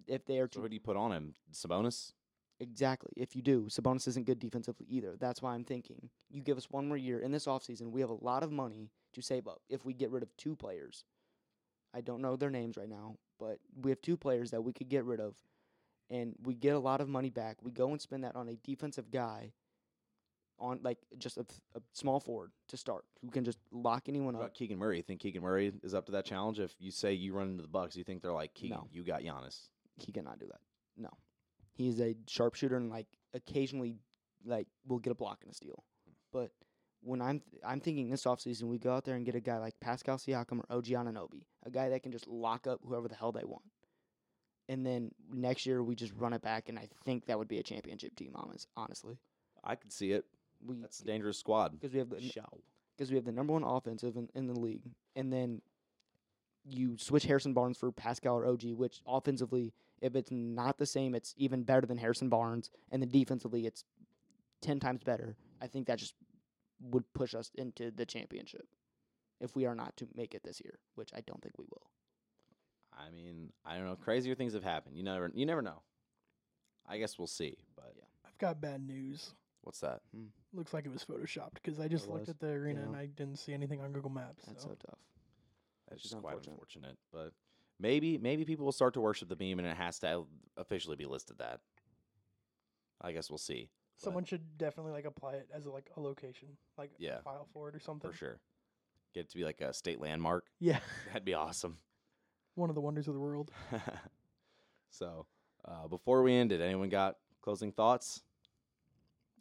[0.06, 1.34] if they are So too who do you put on him?
[1.50, 2.12] Sabonis.
[2.60, 3.12] exactly.
[3.16, 5.16] If you do, Sabonis isn't good defensively either.
[5.18, 7.90] That's why I'm thinking you give us one more year in this offseason.
[7.90, 10.54] We have a lot of money to save up if we get rid of two
[10.56, 11.04] players.
[11.94, 14.90] I don't know their names right now, but we have two players that we could
[14.90, 15.36] get rid of,
[16.10, 17.56] and we get a lot of money back.
[17.62, 19.52] We go and spend that on a defensive guy,
[20.62, 21.44] on like just a,
[21.74, 24.40] a small forward to start who can just lock anyone up.
[24.42, 24.98] about Keegan Murray?
[24.98, 26.60] You think Keegan Murray is up to that challenge?
[26.60, 28.86] If you say you run into the Bucks, you think they're like Keegan, No.
[28.92, 29.58] you got Giannis.
[29.98, 30.60] He cannot do that.
[30.96, 31.10] No,
[31.74, 33.96] he is a sharpshooter and like occasionally
[34.44, 35.84] like will get a block and a steal.
[36.32, 36.50] But
[37.02, 39.58] when I'm th- I'm thinking this offseason we go out there and get a guy
[39.58, 43.14] like Pascal Siakam or OG Anunoby, a guy that can just lock up whoever the
[43.16, 43.64] hell they want.
[44.68, 47.58] And then next year we just run it back, and I think that would be
[47.58, 48.32] a championship team.
[48.36, 49.18] Honest, honestly,
[49.64, 50.24] I could see it.
[50.66, 51.72] We That's a dangerous squad.
[51.72, 52.44] because we have the Show.
[52.96, 55.60] because we have the number one offensive in, in the league, and then
[56.64, 61.14] you switch Harrison Barnes for Pascal or OG, which offensively, if it's not the same,
[61.14, 63.84] it's even better than Harrison Barnes, and then defensively, it's
[64.60, 66.14] ten times better, I think that just
[66.80, 68.66] would push us into the championship
[69.40, 71.90] if we are not to make it this year, which I don't think we will.
[72.92, 73.96] I mean, I don't know.
[73.96, 74.96] Crazier things have happened.
[74.96, 75.82] You never, you never know.
[76.86, 77.56] I guess we'll see.
[77.74, 78.04] But Yeah.
[78.26, 79.32] I've got bad news.
[79.62, 80.00] What's that?
[80.52, 82.28] Looks like it was photoshopped because I just It looked was?
[82.30, 82.86] at the arena Yeah.
[82.86, 84.44] and I didn't see anything on Google Maps.
[84.46, 84.68] That's so.
[84.70, 84.98] so tough.
[85.88, 86.52] That's Which is just quite unfortunate.
[86.52, 86.98] unfortunate.
[87.12, 87.32] But
[87.78, 90.24] maybe, maybe people will start to worship the beam, and it has to
[90.56, 91.60] officially be listed that.
[93.00, 93.68] I guess we'll see.
[93.98, 96.48] but Someone should definitely like apply it as a, like a location,
[96.78, 97.20] like Yeah.
[97.22, 98.10] file for it or something.
[98.10, 98.40] for sure.
[99.14, 100.46] Get it to be like a state landmark.
[100.60, 101.78] Yeah, That'd be awesome.
[102.54, 103.50] one of the wonders of the world.
[104.90, 105.26] so,
[105.66, 108.22] uh, before we end, ended, anyone got closing thoughts?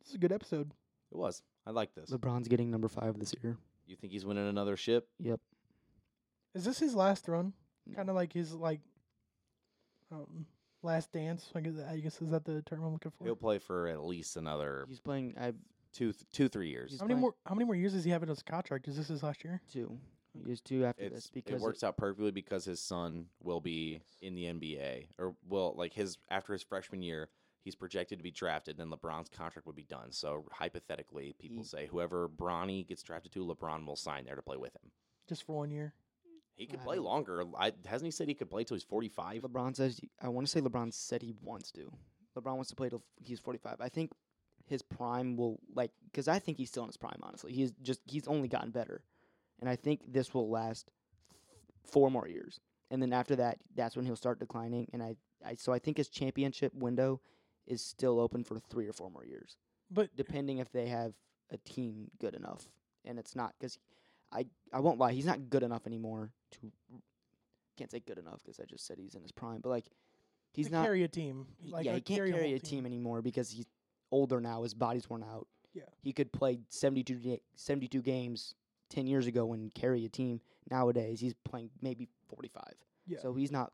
[0.02, 0.72] This is a good episode.
[1.12, 1.42] It was.
[1.66, 2.10] I like this.
[2.10, 3.58] LeBron's getting number five this year.
[3.86, 5.08] You think he's winning another ship?
[5.20, 5.40] Yep.
[6.56, 7.54] Is this his last run?
[7.96, 8.80] Kind of like his like
[10.12, 10.46] um,
[10.84, 11.50] last dance.
[11.56, 13.24] I guess, I guess is that the term I'm looking for.
[13.26, 15.54] He'll play for at least another He's playing I
[15.94, 16.92] two, th- two, three years.
[16.92, 17.36] He's How many playing- more?
[17.46, 18.88] How many more years does he have in his contract?
[18.88, 19.62] Is this his last year?
[19.72, 19.98] two.
[20.46, 23.60] He has two after It's, this it because works out perfectly because his son will
[23.60, 27.28] be in the NBA or will like his after his freshman year.
[27.64, 30.12] He's projected to be drafted, then LeBron's contract would be done.
[30.12, 34.42] So hypothetically, people He- say whoever Bronny gets drafted to, LeBron will sign there to
[34.42, 34.92] play with him.
[35.28, 35.94] Just for one year.
[36.56, 37.44] He could I play longer.
[37.58, 39.42] I, hasn't he said he could play till he's forty five?
[39.44, 41.92] LeBron says he- I want to say LeBron said he wants to.
[42.36, 43.78] LeBron wants to play till he's 45.
[43.80, 44.12] I think
[44.66, 47.52] his prime will like cuz I think he's still in his prime honestly.
[47.54, 49.04] He's just he's only gotten better.
[49.60, 50.90] And I think this will last
[51.84, 52.60] four more years.
[52.90, 55.16] And then after that, that's when he'll start declining and I,
[55.46, 57.22] I so I think his championship window
[57.72, 59.58] is still open for 3 or 4 more years,
[59.90, 61.14] But depending if they have
[61.50, 62.68] a team good enough.
[63.06, 63.80] And it's not cuz
[64.32, 66.72] I I won't lie, he's not good enough anymore to
[67.78, 69.90] can't say good enough because I just said he's in his prime, but like
[70.54, 71.48] he's not carry a team.
[71.64, 73.66] Like yeah, he can't carry, carry a team anymore because he's
[74.12, 74.64] older now.
[74.64, 75.48] His body's worn out.
[75.74, 75.84] Yeah.
[76.02, 78.56] He could play 72, ga- 72 games
[78.90, 80.42] 10 years ago and carry a team.
[80.70, 82.62] Nowadays, he's playing maybe 45.
[83.08, 83.20] Yeah.
[83.22, 83.72] So he's not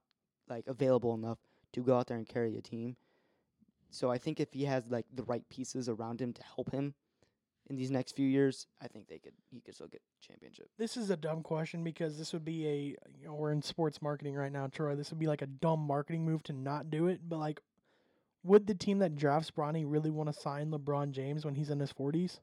[0.47, 1.39] like available enough
[1.73, 2.95] to go out there and carry a team.
[3.89, 6.93] So I think if he has like the right pieces around him to help him
[7.69, 10.69] in these next few years, I think they could he could still get championship.
[10.77, 12.77] This is a dumb question because this would be a
[13.19, 14.95] you know we're in sports marketing right now, Troy.
[14.95, 17.21] This would be like a dumb marketing move to not do it.
[17.27, 17.61] But like,
[18.43, 21.79] would the team that drafts Bronny really want to sign LeBron James when he's in
[21.79, 22.39] his forties?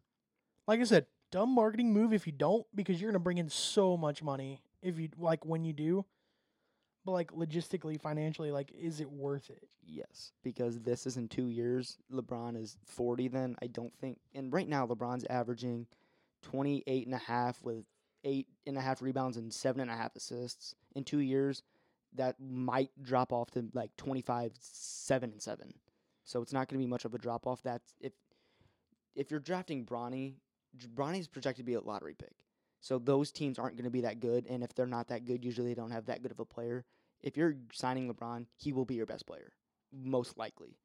[0.66, 3.96] Like I said, dumb marketing move if you don't because you're gonna bring in so
[3.96, 6.04] much money if you like when you do.
[7.04, 9.68] But like logistically, financially, like is it worth it?
[9.86, 11.98] Yes, because this is in two years.
[12.12, 13.56] LeBron is 40 then.
[13.60, 14.18] I don't think.
[14.34, 15.86] And right now, LeBron's averaging
[16.42, 17.84] 28 and a half with
[18.24, 20.74] eight and a half rebounds and seven and a half assists.
[20.94, 21.62] In two years,
[22.14, 25.74] that might drop off to like 25, 7 and 7.
[26.24, 27.62] So it's not going to be much of a drop off.
[27.62, 28.12] That's if
[29.14, 30.34] if you're drafting Bronny,
[30.94, 32.32] Bronny's projected to be a lottery pick.
[32.84, 34.46] So those teams aren't going to be that good.
[34.46, 36.84] And if they're not that good, usually they don't have that good of a player
[37.24, 39.52] if you're signing LeBron, he will be your best player,
[39.90, 40.76] most likely.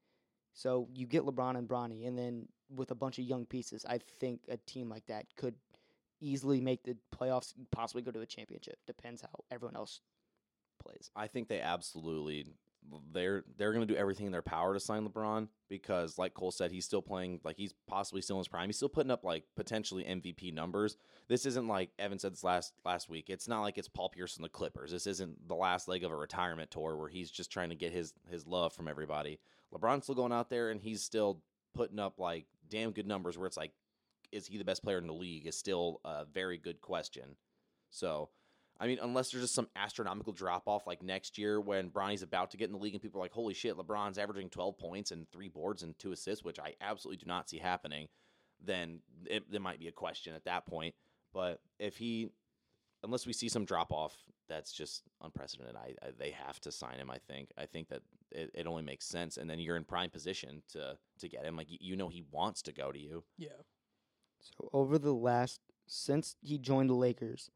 [0.53, 3.99] So you get LeBron and Bronny, and then with a bunch of young pieces, I
[4.19, 5.55] think a team like that could
[6.21, 8.77] easily make the playoffs, possibly go to a championship.
[8.87, 9.99] Depends how everyone else
[10.81, 11.11] plays.
[11.13, 12.47] I think they absolutely
[13.11, 16.51] they're they're going to do everything in their power to sign LeBron because like Cole
[16.51, 18.67] said he's still playing like he's possibly still in his prime.
[18.67, 20.97] He's still putting up like potentially MVP numbers.
[21.27, 23.29] This isn't like Evan said this last last week.
[23.29, 24.91] It's not like it's Paul Pierce and the Clippers.
[24.91, 27.91] This isn't the last leg of a retirement tour where he's just trying to get
[27.91, 29.39] his his love from everybody.
[29.73, 31.41] LeBron's still going out there and he's still
[31.73, 33.73] putting up like damn good numbers where it's like
[34.31, 37.35] is he the best player in the league is still a very good question.
[37.89, 38.29] So
[38.79, 42.51] I mean, unless there's just some astronomical drop off like next year when Bronny's about
[42.51, 45.11] to get in the league and people are like, holy shit, LeBron's averaging 12 points
[45.11, 48.07] and three boards and two assists, which I absolutely do not see happening,
[48.63, 50.95] then it, there might be a question at that point.
[51.33, 52.29] But if he,
[53.03, 54.15] unless we see some drop off,
[54.47, 55.75] that's just unprecedented.
[55.75, 57.11] I, I they have to sign him.
[57.11, 57.51] I think.
[57.57, 58.01] I think that
[58.31, 61.55] it, it only makes sense, and then you're in prime position to to get him.
[61.55, 63.23] Like you, you know, he wants to go to you.
[63.37, 63.49] Yeah.
[64.39, 67.51] So over the last since he joined the Lakers,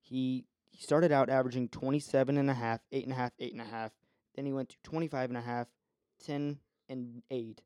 [0.00, 3.60] he he started out averaging 27 and a half, 8 and a half, 8 and
[3.62, 3.92] a half.
[4.34, 5.68] Then he went to 25 and a half,
[6.24, 7.62] 10 and 8.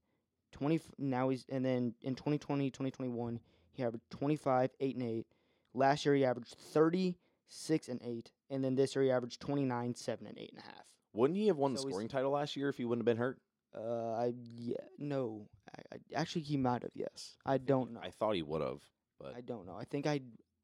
[0.52, 3.40] 20 now he's and then in 2020, 2021,
[3.72, 5.26] he averaged 25, 8 and 8.
[5.74, 10.26] Last year he averaged 36 and 8, and then this year he averaged 29, 7
[10.26, 10.84] and 8 and a half.
[11.12, 13.16] Wouldn't he have won the So he's- scoring title last year if he wouldn't have
[13.16, 13.38] been hurt?
[13.72, 15.46] Uh, I yeah, no.
[15.72, 16.90] I, I actually he might have.
[16.94, 18.00] Yes, I don't know.
[18.02, 18.82] I thought he would have,
[19.20, 19.76] but I don't know.
[19.76, 20.20] I think I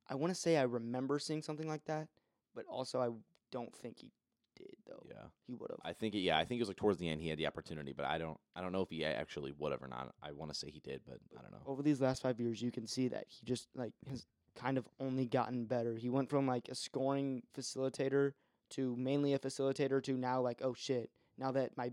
[0.09, 2.09] I want to say I remember seeing something like that,
[2.57, 3.11] but also I
[3.53, 4.11] don't think he
[4.57, 5.05] did though.
[5.09, 5.27] Yeah.
[5.47, 5.79] He would have.
[5.85, 7.47] I think it, yeah, I think it was like towards the end he had the
[7.47, 10.15] opportunity, but I don't I don't know if he actually would have or not.
[10.23, 11.63] I want to say he did, but I don't know.
[11.67, 14.27] Over these last five years, you can see that he just like has
[14.57, 15.97] kind of only gotten better.
[15.97, 18.33] He went from like a scoring facilitator
[18.71, 21.11] to mainly a facilitator to now like oh shit.
[21.39, 21.93] Now that my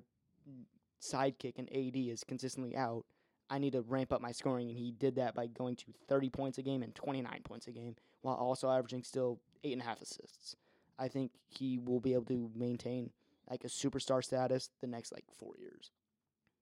[1.02, 3.06] sidekick and AD is consistently out,
[3.50, 6.30] I need to ramp up my scoring, and he did that by going to 30
[6.30, 9.86] points a game and 29 points a game, while also averaging still eight and a
[9.86, 10.56] half assists.
[10.98, 13.12] I think he will be able to maintain
[13.50, 15.92] like a superstar status the next like four years.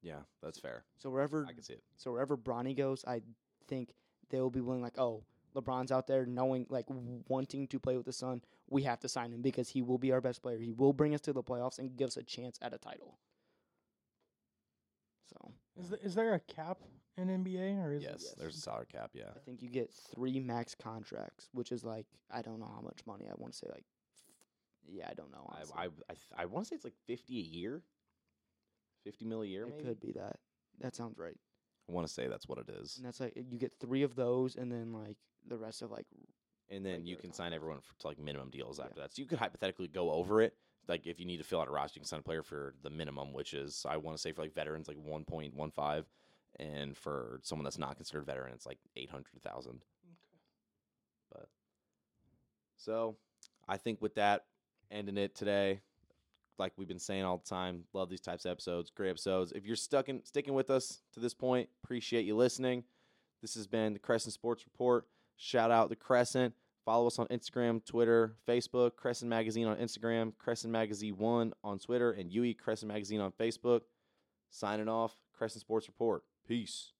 [0.01, 0.83] Yeah, that's fair.
[0.97, 1.83] So wherever I can see it.
[1.95, 3.21] so wherever Bronny goes, I
[3.67, 3.93] think
[4.29, 5.23] they will be willing like, oh,
[5.55, 6.85] LeBron's out there knowing like
[7.27, 8.41] wanting to play with the son.
[8.69, 10.57] We have to sign him because he will be our best player.
[10.57, 13.17] He will bring us to the playoffs and give us a chance at a title.
[15.29, 16.79] So Is th- is there a cap
[17.17, 18.33] in NBA or is Yes, it Yes.
[18.37, 19.11] there's a salary cap.
[19.13, 22.81] Yeah, I think you get three max contracts, which is like I don't know how
[22.81, 23.27] much money.
[23.29, 23.85] I want to say like,
[24.87, 25.45] yeah, I don't know.
[25.47, 25.75] honestly.
[25.77, 27.81] I I I, I want to say it's like fifty a year,
[29.03, 29.65] fifty mil a year.
[29.65, 29.83] it maybe?
[29.83, 30.37] could be that.
[30.79, 31.37] That sounds right.
[31.89, 34.15] I want to say that's what it is, And that's like you get three of
[34.15, 35.17] those, and then like
[35.47, 36.05] the rest of like
[36.69, 38.85] and then you can sign everyone for to like minimum deals Yeah.
[38.85, 39.13] after that.
[39.13, 40.55] So you could hypothetically go over it.
[40.87, 42.75] Like if you need to fill out a roster, you can sign a player for
[42.81, 45.69] the minimum, which is I want to say for like veterans like one point one
[45.71, 46.05] five,
[46.59, 49.81] and for someone that's not considered veteran, it's like eight hundred thousand.
[50.03, 50.39] Okay.
[51.31, 51.49] But
[52.77, 53.15] so
[53.67, 54.45] I think with that,
[54.91, 55.81] ending it today,
[56.57, 59.51] like we've been saying all the time, love these types of episodes, great episodes.
[59.51, 62.83] If you're stuck in sticking with us to this point, appreciate you listening.
[63.41, 65.07] This has been the Crescent Sports Report.
[65.35, 66.53] Shout out the Crescent.
[66.85, 72.11] Follow us on Instagram, Twitter, Facebook, Crescent Magazine on Instagram, Crescent Magazine One on Twitter,
[72.11, 73.81] and UE Crescent Magazine on Facebook.
[74.49, 76.23] Signing off, Crescent Sports Report.
[76.51, 76.91] Peace.